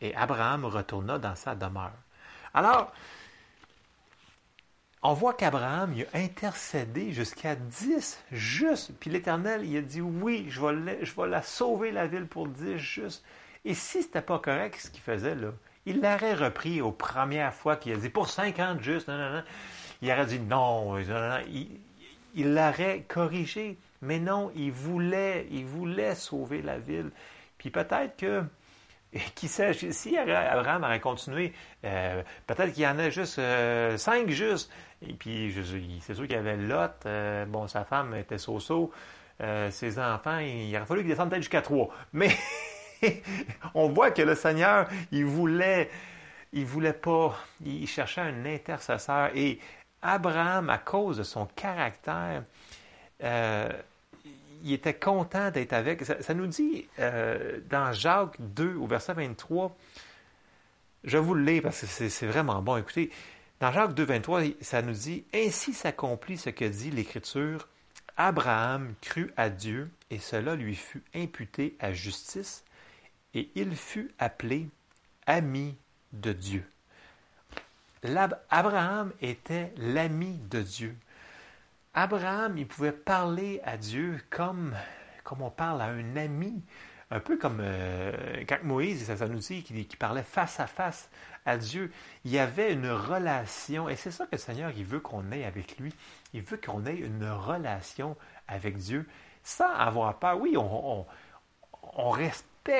Et 0.00 0.14
Abraham 0.14 0.64
retourna 0.64 1.18
dans 1.18 1.36
sa 1.36 1.54
demeure. 1.54 1.92
Alors, 2.52 2.92
on 5.04 5.14
voit 5.14 5.34
qu'Abraham 5.34 5.94
a 6.12 6.18
intercédé 6.18 7.12
jusqu'à 7.12 7.54
dix 7.54 8.20
justes. 8.30 8.92
Puis 9.00 9.10
l'Éternel, 9.10 9.64
il 9.64 9.76
a 9.76 9.80
dit 9.80 10.00
oui, 10.00 10.46
je 10.48 10.60
vais, 10.60 11.04
je 11.04 11.14
vais 11.14 11.28
la 11.28 11.42
sauver 11.42 11.92
la 11.92 12.06
ville 12.06 12.26
pour 12.26 12.48
dix 12.48 12.78
justes. 12.78 13.24
Et 13.64 13.74
si 13.74 14.02
ce 14.02 14.06
n'était 14.06 14.22
pas 14.22 14.38
correct 14.38 14.80
ce 14.80 14.90
qu'il 14.90 15.02
faisait 15.02 15.36
là, 15.36 15.52
il 15.86 16.00
l'aurait 16.00 16.34
repris 16.34 16.80
aux 16.80 16.92
premières 16.92 17.54
fois 17.54 17.76
qu'il 17.76 17.92
a 17.92 17.96
dit 17.96 18.08
pour 18.08 18.28
50 18.28 18.80
justes, 18.82 19.08
non, 19.08 19.18
non, 19.18 19.32
non. 19.32 19.42
Il 20.00 20.10
aurait 20.10 20.26
dit 20.26 20.40
non, 20.40 20.96
non, 20.96 21.28
non, 21.28 21.38
il, 22.34 22.54
l'aurait 22.54 23.04
corrigé. 23.08 23.78
Mais 24.00 24.18
non, 24.18 24.50
il 24.56 24.72
voulait, 24.72 25.46
il 25.50 25.64
voulait 25.64 26.16
sauver 26.16 26.60
la 26.60 26.78
ville. 26.78 27.10
Puis 27.56 27.70
peut-être 27.70 28.16
que, 28.16 28.42
qui 29.34 29.46
sait, 29.46 29.72
si 29.74 30.16
Abraham 30.16 30.82
aurait 30.82 31.00
continué, 31.00 31.52
euh, 31.84 32.22
peut-être 32.48 32.72
qu'il 32.72 32.82
y 32.82 32.86
en 32.86 32.98
a 32.98 33.10
juste 33.10 33.38
euh, 33.38 33.96
cinq 33.96 34.28
juste. 34.30 34.72
Et 35.06 35.14
puis, 35.14 35.54
c'est 36.00 36.14
sûr 36.14 36.24
qu'il 36.24 36.36
y 36.36 36.38
avait 36.38 36.56
Lot, 36.56 37.06
euh, 37.06 37.44
bon, 37.46 37.68
sa 37.68 37.84
femme 37.84 38.14
était 38.14 38.38
so-so, 38.38 38.92
ses 39.70 39.98
enfants, 39.98 40.38
il 40.38 40.74
aurait 40.76 40.86
fallu 40.86 41.00
qu'il 41.00 41.10
descende 41.10 41.30
peut-être 41.30 41.42
jusqu'à 41.42 41.62
trois. 41.62 41.88
Mais 42.12 42.30
on 43.74 43.88
voit 43.88 44.10
que 44.10 44.22
le 44.22 44.34
Seigneur, 44.34 44.88
il 45.10 45.24
voulait, 45.24 45.90
il 46.52 46.64
voulait 46.64 46.92
pas, 46.92 47.36
il 47.64 47.86
cherchait 47.86 48.20
un 48.20 48.44
intercesseur. 48.46 49.30
Et 49.34 49.58
Abraham, 50.02 50.70
à 50.70 50.78
cause 50.78 51.18
de 51.18 51.22
son 51.22 51.46
caractère, 51.46 52.44
euh, 53.22 53.68
il 54.64 54.72
était 54.72 54.94
content 54.94 55.50
d'être 55.50 55.72
avec. 55.72 56.04
Ça, 56.04 56.34
nous 56.34 56.46
dit 56.46 56.86
euh, 56.98 57.60
dans 57.68 57.92
Jacques 57.92 58.36
2, 58.38 58.76
au 58.76 58.86
verset 58.86 59.14
23, 59.14 59.76
je 61.04 61.18
vous 61.18 61.34
le 61.34 61.44
lis 61.44 61.60
parce 61.60 61.80
que 61.80 62.08
c'est 62.08 62.26
vraiment 62.26 62.62
bon. 62.62 62.76
Écoutez, 62.76 63.10
dans 63.60 63.72
Jacques 63.72 63.94
2, 63.94 64.04
23, 64.04 64.42
ça 64.60 64.82
nous 64.82 64.92
dit 64.92 65.24
Ainsi 65.34 65.72
s'accomplit 65.72 66.38
ce 66.38 66.50
que 66.50 66.64
dit 66.64 66.90
l'Écriture. 66.90 67.68
Abraham 68.16 68.94
crut 69.00 69.32
à 69.36 69.48
Dieu 69.48 69.90
et 70.10 70.18
cela 70.18 70.54
lui 70.54 70.74
fut 70.74 71.02
imputé 71.14 71.76
à 71.80 71.92
justice 71.92 72.62
et 73.34 73.50
il 73.54 73.76
fut 73.76 74.14
appelé 74.18 74.68
ami 75.26 75.76
de 76.12 76.32
Dieu. 76.32 76.64
Abraham 78.50 79.12
était 79.20 79.72
l'ami 79.76 80.38
de 80.50 80.60
Dieu. 80.60 80.96
Abraham, 81.94 82.58
il 82.58 82.66
pouvait 82.66 82.92
parler 82.92 83.60
à 83.64 83.76
Dieu 83.76 84.18
comme, 84.30 84.74
comme 85.24 85.42
on 85.42 85.50
parle 85.50 85.82
à 85.82 85.86
un 85.86 86.16
ami, 86.16 86.62
un 87.10 87.20
peu 87.20 87.36
comme 87.36 87.58
euh, 87.60 88.42
quand 88.48 88.64
Moïse, 88.64 89.04
ça, 89.14 89.28
nous 89.28 89.38
dit 89.38 89.62
qu'il 89.62 89.98
parlait 89.98 90.22
face 90.22 90.58
à 90.58 90.66
face 90.66 91.10
à 91.44 91.58
Dieu. 91.58 91.92
Il 92.24 92.30
y 92.30 92.38
avait 92.38 92.72
une 92.72 92.90
relation, 92.90 93.88
et 93.88 93.96
c'est 93.96 94.10
ça 94.10 94.24
que 94.24 94.32
le 94.32 94.38
Seigneur, 94.38 94.72
il 94.74 94.84
veut 94.84 95.00
qu'on 95.00 95.30
ait 95.30 95.44
avec 95.44 95.78
lui. 95.78 95.94
Il 96.32 96.42
veut 96.42 96.56
qu'on 96.56 96.86
ait 96.86 96.96
une 96.96 97.28
relation 97.28 98.16
avec 98.48 98.78
Dieu 98.78 99.06
sans 99.44 99.70
avoir 99.70 100.18
peur. 100.18 100.40
Oui, 100.40 100.56
on, 100.56 101.00
on, 101.00 101.06
on 101.94 102.10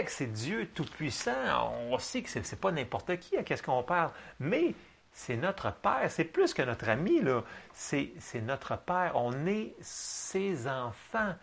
c'est 0.07 0.33
Dieu 0.33 0.69
tout-puissant. 0.75 1.75
On 1.91 1.99
sait 1.99 2.23
que 2.23 2.31
ce 2.31 2.39
n'est 2.39 2.61
pas 2.61 2.71
n'importe 2.71 3.19
qui 3.19 3.37
à 3.37 3.43
qu'est-ce 3.43 3.63
qu'on 3.63 3.83
parle. 3.83 4.11
Mais 4.39 4.75
c'est 5.13 5.37
notre 5.37 5.73
Père. 5.73 6.09
C'est 6.09 6.25
plus 6.25 6.55
que 6.55 6.63
notre 6.63 6.89
ami, 6.89 7.21
là. 7.21 7.43
C'est, 7.73 8.13
notre 8.43 8.77
Père. 8.77 9.13
On 9.15 9.47
est 9.47 9.75
ses 9.81 10.69
enfants. 10.69 11.35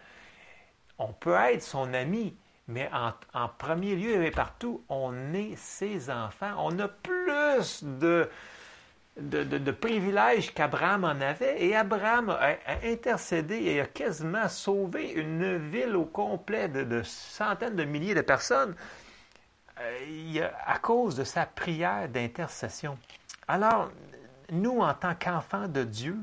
On 0.97 1.13
peut 1.13 1.35
être 1.35 1.61
son 1.61 1.93
ami, 1.93 2.35
mais 2.67 2.89
en, 3.33 3.47
premier 3.47 3.95
lieu 3.95 4.23
et 4.23 4.31
partout, 4.31 4.83
on 4.89 5.33
est 5.33 5.55
ses 5.55 6.09
enfants. 6.09 6.55
On 6.57 6.77
a 6.79 6.87
plus 6.87 7.83
de, 7.83 8.29
de, 9.19 9.71
privilèges 9.71 10.53
qu'Abraham 10.53 11.03
en 11.03 11.21
avait. 11.21 11.63
Et 11.63 11.75
Abraham 11.75 12.29
a, 12.29 12.55
intercédé 12.83 13.55
et 13.55 13.81
a 13.81 13.85
quasiment 13.85 14.47
sauvé 14.47 15.11
une 15.11 15.57
ville 15.69 15.95
au 15.95 16.05
complet 16.05 16.67
de, 16.67 17.01
centaines 17.03 17.75
de 17.75 17.83
milliers 17.83 18.15
de 18.15 18.21
personnes 18.21 18.75
euh, 19.79 20.47
à 20.65 20.79
cause 20.79 21.15
de 21.15 21.23
sa 21.23 21.45
prière 21.45 22.09
d'intercession. 22.09 22.97
Alors, 23.47 23.91
nous, 24.51 24.79
en 24.79 24.93
tant 24.93 25.15
qu'enfants 25.15 25.67
de 25.67 25.83
Dieu, 25.83 26.17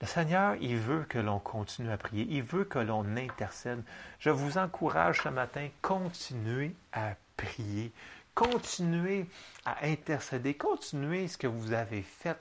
le 0.00 0.06
Seigneur, 0.06 0.54
il 0.60 0.76
veut 0.76 1.04
que 1.08 1.18
l'on 1.18 1.38
continue 1.38 1.90
à 1.90 1.96
prier. 1.96 2.26
Il 2.30 2.42
veut 2.42 2.64
que 2.64 2.78
l'on 2.78 3.16
intercède. 3.16 3.82
Je 4.20 4.30
vous 4.30 4.56
encourage 4.56 5.22
ce 5.22 5.28
matin, 5.28 5.68
continuez 5.82 6.74
à 6.92 7.14
prier. 7.36 7.92
Continuez 8.38 9.26
à 9.64 9.84
intercéder. 9.84 10.54
Continuez 10.54 11.26
ce 11.26 11.36
que 11.36 11.48
vous 11.48 11.72
avez 11.72 12.02
fait 12.02 12.38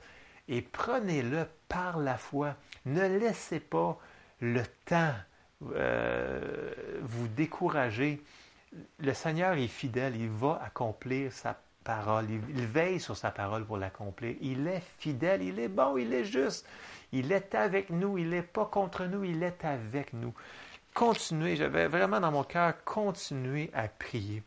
et 0.48 0.62
prenez-le 0.62 1.48
par 1.68 1.98
la 1.98 2.20
foi. 2.20 2.56
Ne 2.86 3.18
laissez 3.18 3.60
pas 3.60 3.98
le 4.40 4.62
temps 4.86 5.16
euh, 5.74 6.72
vous 7.02 7.28
décourager. 7.30 8.22
Le 9.00 9.12
Seigneur 9.16 9.54
est 9.54 9.66
fidèle. 9.66 10.16
Il 10.16 10.30
va 10.30 10.62
accomplir 10.64 11.34
sa 11.34 11.60
parole. 11.84 12.28
Il, 12.30 12.68
veille 12.68 13.00
sur 13.00 13.18
sa 13.18 13.32
parole 13.32 13.66
pour 13.66 13.78
l'accomplir. 13.78 14.36
Il 14.40 14.68
est 14.68 14.84
fidèle, 15.00 15.42
il 15.42 15.58
est 15.58 15.68
bon, 15.68 15.98
il 15.98 16.14
est 16.14 16.26
juste. 16.26 16.68
Il 17.12 17.32
est 17.32 17.56
avec 17.56 17.90
nous, 17.90 18.20
il 18.20 18.30
n'est 18.30 18.44
pas 18.44 18.66
contre 18.66 19.06
nous, 19.06 19.24
il 19.24 19.42
est 19.42 19.66
avec 19.66 20.14
nous. 20.14 20.36
Continuez, 20.94 21.56
j'avais 21.56 21.88
vraiment 21.88 22.20
dans 22.20 22.32
mon 22.32 22.44
cœur, 22.44 22.74
continuez 22.84 23.70
à 23.74 23.88
prier, 23.88 24.44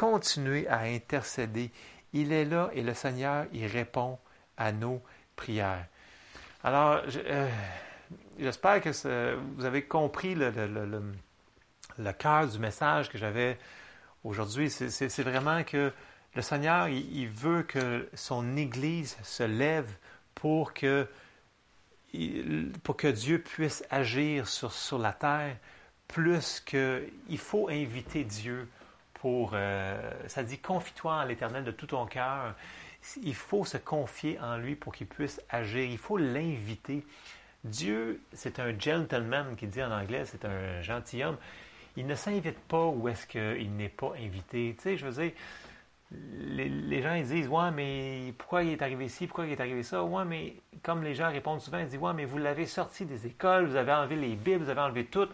continuez 0.00 0.66
à 0.66 0.80
intercéder. 0.80 1.70
Il 2.14 2.32
est 2.32 2.46
là 2.46 2.70
et 2.72 2.80
le 2.80 2.94
Seigneur, 2.94 3.44
il 3.52 3.66
répond 3.66 4.18
à 4.56 4.72
nos 4.72 5.02
prières. 5.36 5.84
Alors, 6.64 7.02
euh, 7.16 7.48
j'espère 8.38 8.80
que 8.80 9.36
vous 9.56 9.64
avez 9.66 9.82
compris 9.82 10.34
le, 10.34 10.50
cœur 12.18 12.48
du 12.48 12.58
message 12.58 13.10
que 13.10 13.18
j'avais 13.18 13.58
aujourd'hui. 14.24 14.70
C'est 14.70 15.22
vraiment 15.22 15.64
que 15.64 15.92
le 16.34 16.42
Seigneur, 16.42 16.88
il, 16.88 17.28
veut 17.28 17.62
que 17.62 18.08
son 18.14 18.56
Église 18.56 19.18
se 19.22 19.42
lève 19.42 19.90
pour 20.34 20.72
que, 20.72 21.06
pour 22.84 22.96
que 22.96 23.08
Dieu 23.08 23.42
puisse 23.42 23.84
agir 23.90 24.48
sur, 24.48 24.72
sur 24.72 24.98
la 24.98 25.12
terre, 25.12 25.58
plus 26.08 26.60
que 26.60 27.06
il 27.28 27.38
faut 27.38 27.68
inviter 27.68 28.24
Dieu 28.24 28.66
pour, 29.20 29.50
euh, 29.52 30.00
ça 30.28 30.42
dit, 30.42 30.58
confie-toi 30.58 31.12
en 31.12 31.24
l'Éternel 31.24 31.62
de 31.62 31.70
tout 31.70 31.86
ton 31.86 32.06
cœur. 32.06 32.54
Il 33.22 33.34
faut 33.34 33.66
se 33.66 33.76
confier 33.76 34.40
en 34.40 34.56
lui 34.56 34.76
pour 34.76 34.94
qu'il 34.94 35.06
puisse 35.06 35.42
agir. 35.50 35.84
Il 35.84 35.98
faut 35.98 36.16
l'inviter. 36.16 37.04
Dieu, 37.62 38.22
c'est 38.32 38.58
un 38.60 38.78
gentleman 38.78 39.56
qui 39.56 39.66
dit 39.66 39.82
en 39.82 39.92
anglais, 39.92 40.24
c'est 40.24 40.46
un 40.46 40.80
gentilhomme. 40.80 41.36
Il 41.98 42.06
ne 42.06 42.14
s'invite 42.14 42.58
pas 42.60 42.86
où 42.86 43.08
est-ce 43.08 43.26
qu'il 43.26 43.76
n'est 43.76 43.90
pas 43.90 44.14
invité. 44.18 44.74
Tu 44.76 44.82
sais, 44.82 44.96
je 44.96 45.06
veux 45.06 45.22
dire, 45.22 45.32
les, 46.12 47.02
gens 47.02 47.12
ils 47.12 47.26
disent 47.26 47.48
Ouais, 47.48 47.70
mais 47.72 48.32
pourquoi 48.38 48.62
il 48.62 48.72
est 48.72 48.82
arrivé 48.82 49.08
ci, 49.08 49.26
pourquoi 49.26 49.44
il 49.44 49.52
est 49.52 49.60
arrivé 49.60 49.82
ça 49.82 50.02
Ouais, 50.02 50.24
mais 50.24 50.54
comme 50.82 51.04
les 51.04 51.14
gens 51.14 51.30
répondent 51.30 51.60
souvent, 51.60 51.78
ils 51.78 51.88
disent 51.88 51.98
Ouais, 51.98 52.14
mais 52.14 52.24
vous 52.24 52.38
l'avez 52.38 52.64
sorti 52.64 53.04
des 53.04 53.26
écoles, 53.26 53.66
vous 53.66 53.76
avez 53.76 53.92
enlevé 53.92 54.16
les 54.16 54.34
Bibles, 54.34 54.64
vous 54.64 54.70
avez 54.70 54.80
enlevé 54.80 55.04
tout. 55.04 55.28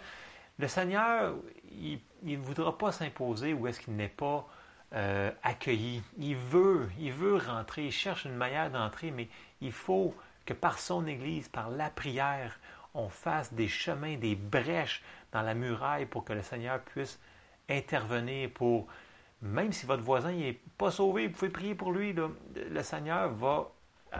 le 0.58 0.66
Seigneur, 0.66 1.34
il 1.76 2.00
ne 2.22 2.36
voudra 2.36 2.76
pas 2.76 2.92
s'imposer 2.92 3.52
où 3.52 3.66
est-ce 3.66 3.80
qu'il 3.80 3.96
n'est 3.96 4.08
pas 4.08 4.46
euh, 4.94 5.30
accueilli. 5.42 6.02
Il 6.18 6.36
veut, 6.36 6.88
il 6.98 7.12
veut 7.12 7.36
rentrer, 7.36 7.86
il 7.86 7.92
cherche 7.92 8.24
une 8.24 8.36
manière 8.36 8.70
d'entrer, 8.70 9.10
mais 9.10 9.28
il 9.60 9.72
faut 9.72 10.14
que 10.44 10.54
par 10.54 10.78
son 10.78 11.06
Église, 11.06 11.48
par 11.48 11.70
la 11.70 11.90
prière, 11.90 12.58
on 12.94 13.08
fasse 13.08 13.52
des 13.52 13.68
chemins, 13.68 14.16
des 14.16 14.36
brèches 14.36 15.02
dans 15.32 15.42
la 15.42 15.54
muraille 15.54 16.06
pour 16.06 16.24
que 16.24 16.32
le 16.32 16.42
Seigneur 16.42 16.80
puisse 16.80 17.20
intervenir 17.68 18.50
pour, 18.54 18.86
même 19.42 19.72
si 19.72 19.86
votre 19.86 20.02
voisin 20.02 20.32
n'est 20.32 20.60
pas 20.78 20.90
sauvé, 20.90 21.26
vous 21.26 21.34
pouvez 21.34 21.50
prier 21.50 21.74
pour 21.74 21.92
lui, 21.92 22.14
le 22.14 22.82
Seigneur 22.82 23.28
va 23.30 23.70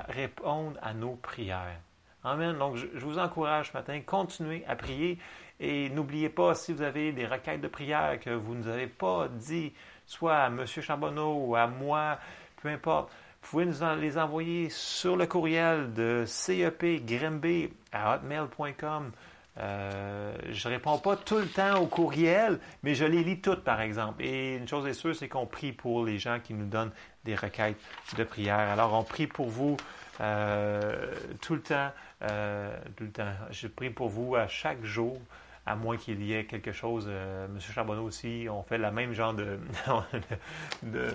répondre 0.08 0.78
à 0.82 0.92
nos 0.94 1.14
prières. 1.14 1.80
Amen. 2.26 2.58
Donc, 2.58 2.74
je, 2.74 2.86
vous 2.98 3.20
encourage 3.20 3.70
ce 3.70 3.76
matin, 3.76 4.00
continuez 4.04 4.64
à 4.66 4.74
prier 4.74 5.18
et 5.60 5.88
n'oubliez 5.90 6.28
pas, 6.28 6.54
si 6.54 6.72
vous 6.72 6.82
avez 6.82 7.12
des 7.12 7.26
requêtes 7.26 7.60
de 7.60 7.68
prière 7.68 8.18
que 8.20 8.30
vous 8.30 8.54
ne 8.54 8.62
nous 8.62 8.68
avez 8.68 8.86
pas 8.86 9.28
dit, 9.28 9.72
soit 10.06 10.36
à 10.36 10.46
M. 10.48 10.66
Charbonneau 10.66 11.46
ou 11.46 11.56
à 11.56 11.66
moi, 11.66 12.18
peu 12.62 12.68
importe, 12.68 13.10
vous 13.42 13.50
pouvez 13.50 13.66
nous 13.66 14.00
les 14.00 14.18
envoyer 14.18 14.68
sur 14.70 15.16
le 15.16 15.26
courriel 15.26 15.92
de 15.92 16.24
cepgrimby 16.26 17.70
à 17.92 18.14
hotmail.com. 18.16 19.12
Euh, 19.58 20.36
je 20.50 20.68
ne 20.68 20.74
réponds 20.74 20.98
pas 20.98 21.16
tout 21.16 21.38
le 21.38 21.46
temps 21.46 21.80
au 21.80 21.86
courriel, 21.86 22.58
mais 22.82 22.94
je 22.94 23.06
les 23.06 23.24
lis 23.24 23.40
toutes, 23.40 23.64
par 23.64 23.80
exemple. 23.80 24.22
Et 24.22 24.56
une 24.56 24.68
chose 24.68 24.86
est 24.86 24.92
sûre, 24.92 25.14
c'est 25.16 25.28
qu'on 25.28 25.46
prie 25.46 25.72
pour 25.72 26.04
les 26.04 26.18
gens 26.18 26.40
qui 26.40 26.52
nous 26.52 26.66
donnent 26.66 26.92
des 27.24 27.34
requêtes 27.34 27.78
de 28.16 28.24
prière. 28.24 28.58
Alors, 28.58 28.92
on 28.92 29.02
prie 29.02 29.26
pour 29.26 29.48
vous 29.48 29.76
euh, 30.20 31.14
tout 31.40 31.54
le 31.54 31.62
temps. 31.62 31.90
Euh, 32.22 32.76
tout 32.96 33.04
le 33.04 33.12
temps. 33.12 33.32
Je 33.50 33.68
prie 33.68 33.90
pour 33.90 34.08
vous 34.08 34.36
à 34.36 34.48
chaque 34.48 34.84
jour 34.84 35.18
à 35.66 35.76
moins 35.76 35.96
qu'il 35.96 36.22
y 36.22 36.32
ait 36.32 36.44
quelque 36.44 36.72
chose. 36.72 37.06
Euh, 37.08 37.48
Monsieur 37.48 37.72
Charbonneau 37.72 38.04
aussi, 38.04 38.46
on 38.50 38.62
fait 38.62 38.78
le 38.78 38.90
même 38.90 39.12
genre 39.12 39.34
de, 40.82 41.12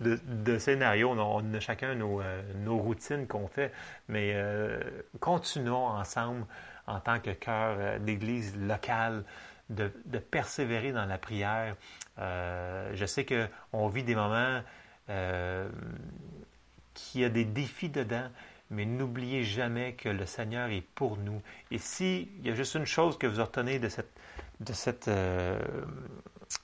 de, 0.00 0.58
scénario. 0.58 1.10
On 1.10 1.54
a 1.54 1.60
chacun 1.60 1.94
nos, 1.94 2.20
nos 2.56 2.76
routines 2.78 3.26
qu'on 3.26 3.48
fait, 3.48 3.72
mais 4.08 4.36
continuons 5.20 5.86
ensemble 5.86 6.44
en 6.86 7.00
tant 7.00 7.20
que 7.20 7.30
cœur 7.30 8.00
d'église 8.00 8.56
locale 8.56 9.24
de, 9.70 9.88
persévérer 10.18 10.92
dans 10.92 11.06
la 11.06 11.18
prière. 11.18 11.76
je 12.18 13.04
sais 13.06 13.24
qu'on 13.24 13.88
vit 13.88 14.02
des 14.02 14.14
moments 14.14 14.60
qu'il 16.94 17.20
y 17.20 17.24
a 17.24 17.28
des 17.28 17.44
défis 17.44 17.88
dedans, 17.88 18.28
mais 18.70 18.84
n'oubliez 18.84 19.44
jamais 19.44 19.94
que 19.94 20.08
le 20.08 20.26
Seigneur 20.26 20.70
est 20.70 20.86
pour 20.94 21.16
nous. 21.16 21.40
Et 21.70 21.78
s'il 21.78 22.28
y 22.44 22.50
a 22.50 22.54
juste 22.54 22.74
une 22.74 22.86
chose 22.86 23.18
que 23.18 23.26
vous 23.26 23.42
retenez 23.42 23.78
de 23.78 23.88
cet 23.88 24.08
de 24.60 24.72
euh, 25.08 25.58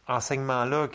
enseignement-là, 0.06 0.88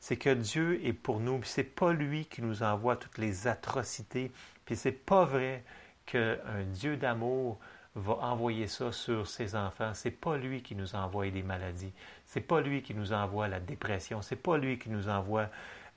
c'est 0.00 0.16
que 0.16 0.30
Dieu 0.34 0.84
est 0.84 0.92
pour 0.92 1.20
nous. 1.20 1.42
Ce 1.44 1.60
n'est 1.60 1.66
pas 1.66 1.92
lui 1.92 2.26
qui 2.26 2.42
nous 2.42 2.62
envoie 2.62 2.96
toutes 2.96 3.18
les 3.18 3.46
atrocités. 3.46 4.32
Puis 4.64 4.76
c'est 4.76 4.92
pas 4.92 5.24
vrai 5.24 5.64
qu'un 6.06 6.64
Dieu 6.72 6.96
d'amour 6.96 7.58
va 7.94 8.14
envoyer 8.14 8.66
ça 8.66 8.92
sur 8.92 9.26
ses 9.26 9.56
enfants. 9.56 9.92
C'est 9.94 10.10
pas 10.10 10.36
lui 10.36 10.62
qui 10.62 10.74
nous 10.74 10.94
envoie 10.94 11.30
des 11.30 11.42
maladies. 11.42 11.92
C'est 12.26 12.40
pas 12.40 12.60
lui 12.60 12.82
qui 12.82 12.94
nous 12.94 13.12
envoie 13.12 13.48
la 13.48 13.60
dépression. 13.60 14.22
C'est 14.22 14.36
pas 14.36 14.56
lui 14.56 14.78
qui 14.78 14.90
nous 14.90 15.08
envoie 15.08 15.48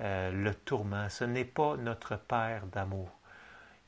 euh, 0.01 0.31
le 0.31 0.53
tourment. 0.53 1.09
Ce 1.09 1.23
n'est 1.23 1.45
pas 1.45 1.77
notre 1.77 2.17
Père 2.17 2.65
d'amour. 2.67 3.09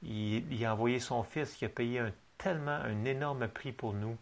Il, 0.04 0.66
a 0.66 0.74
envoyé 0.74 1.00
son 1.00 1.24
Fils 1.24 1.54
qui 1.56 1.66
a 1.66 1.70
payé 1.70 2.00
un, 2.00 2.12
tellement 2.38 2.80
un 2.84 3.06
énorme 3.06 3.48
prix 3.48 3.72
pour 3.72 3.94
nous. 3.94 4.18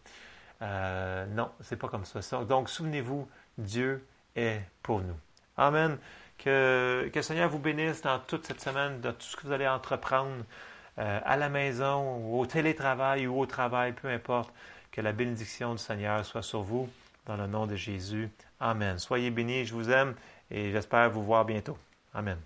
Euh, 0.62 1.26
non, 1.26 1.50
c'est 1.60 1.76
pas 1.76 1.88
comme 1.88 2.04
ça. 2.04 2.44
Donc, 2.44 2.68
souvenez-vous, 2.68 3.28
Dieu 3.58 4.04
est 4.36 4.60
pour 4.82 5.00
nous. 5.00 5.16
Amen. 5.56 5.98
Que, 6.38 7.10
le 7.14 7.22
Seigneur 7.22 7.48
vous 7.48 7.58
bénisse 7.58 8.02
dans 8.02 8.18
toute 8.20 8.46
cette 8.46 8.60
semaine, 8.60 9.00
dans 9.00 9.12
tout 9.12 9.22
ce 9.22 9.36
que 9.36 9.46
vous 9.46 9.52
allez 9.52 9.68
entreprendre 9.68 10.44
euh, 10.98 11.20
à 11.24 11.36
la 11.36 11.48
maison, 11.48 12.32
au 12.38 12.46
télétravail 12.46 13.26
ou 13.26 13.40
au 13.40 13.46
travail, 13.46 13.92
peu 13.92 14.08
importe. 14.08 14.52
Que 14.90 15.00
la 15.00 15.12
bénédiction 15.12 15.72
du 15.72 15.78
Seigneur 15.78 16.24
soit 16.24 16.42
sur 16.42 16.62
vous, 16.62 16.88
dans 17.24 17.36
le 17.36 17.46
nom 17.46 17.66
de 17.66 17.76
Jésus. 17.76 18.28
Amen. 18.60 18.98
Soyez 18.98 19.30
bénis, 19.30 19.64
je 19.64 19.74
vous 19.74 19.90
aime 19.90 20.14
et 20.50 20.70
j'espère 20.70 21.10
vous 21.10 21.22
voir 21.22 21.46
bientôt. 21.46 21.78
Amen. 22.12 22.38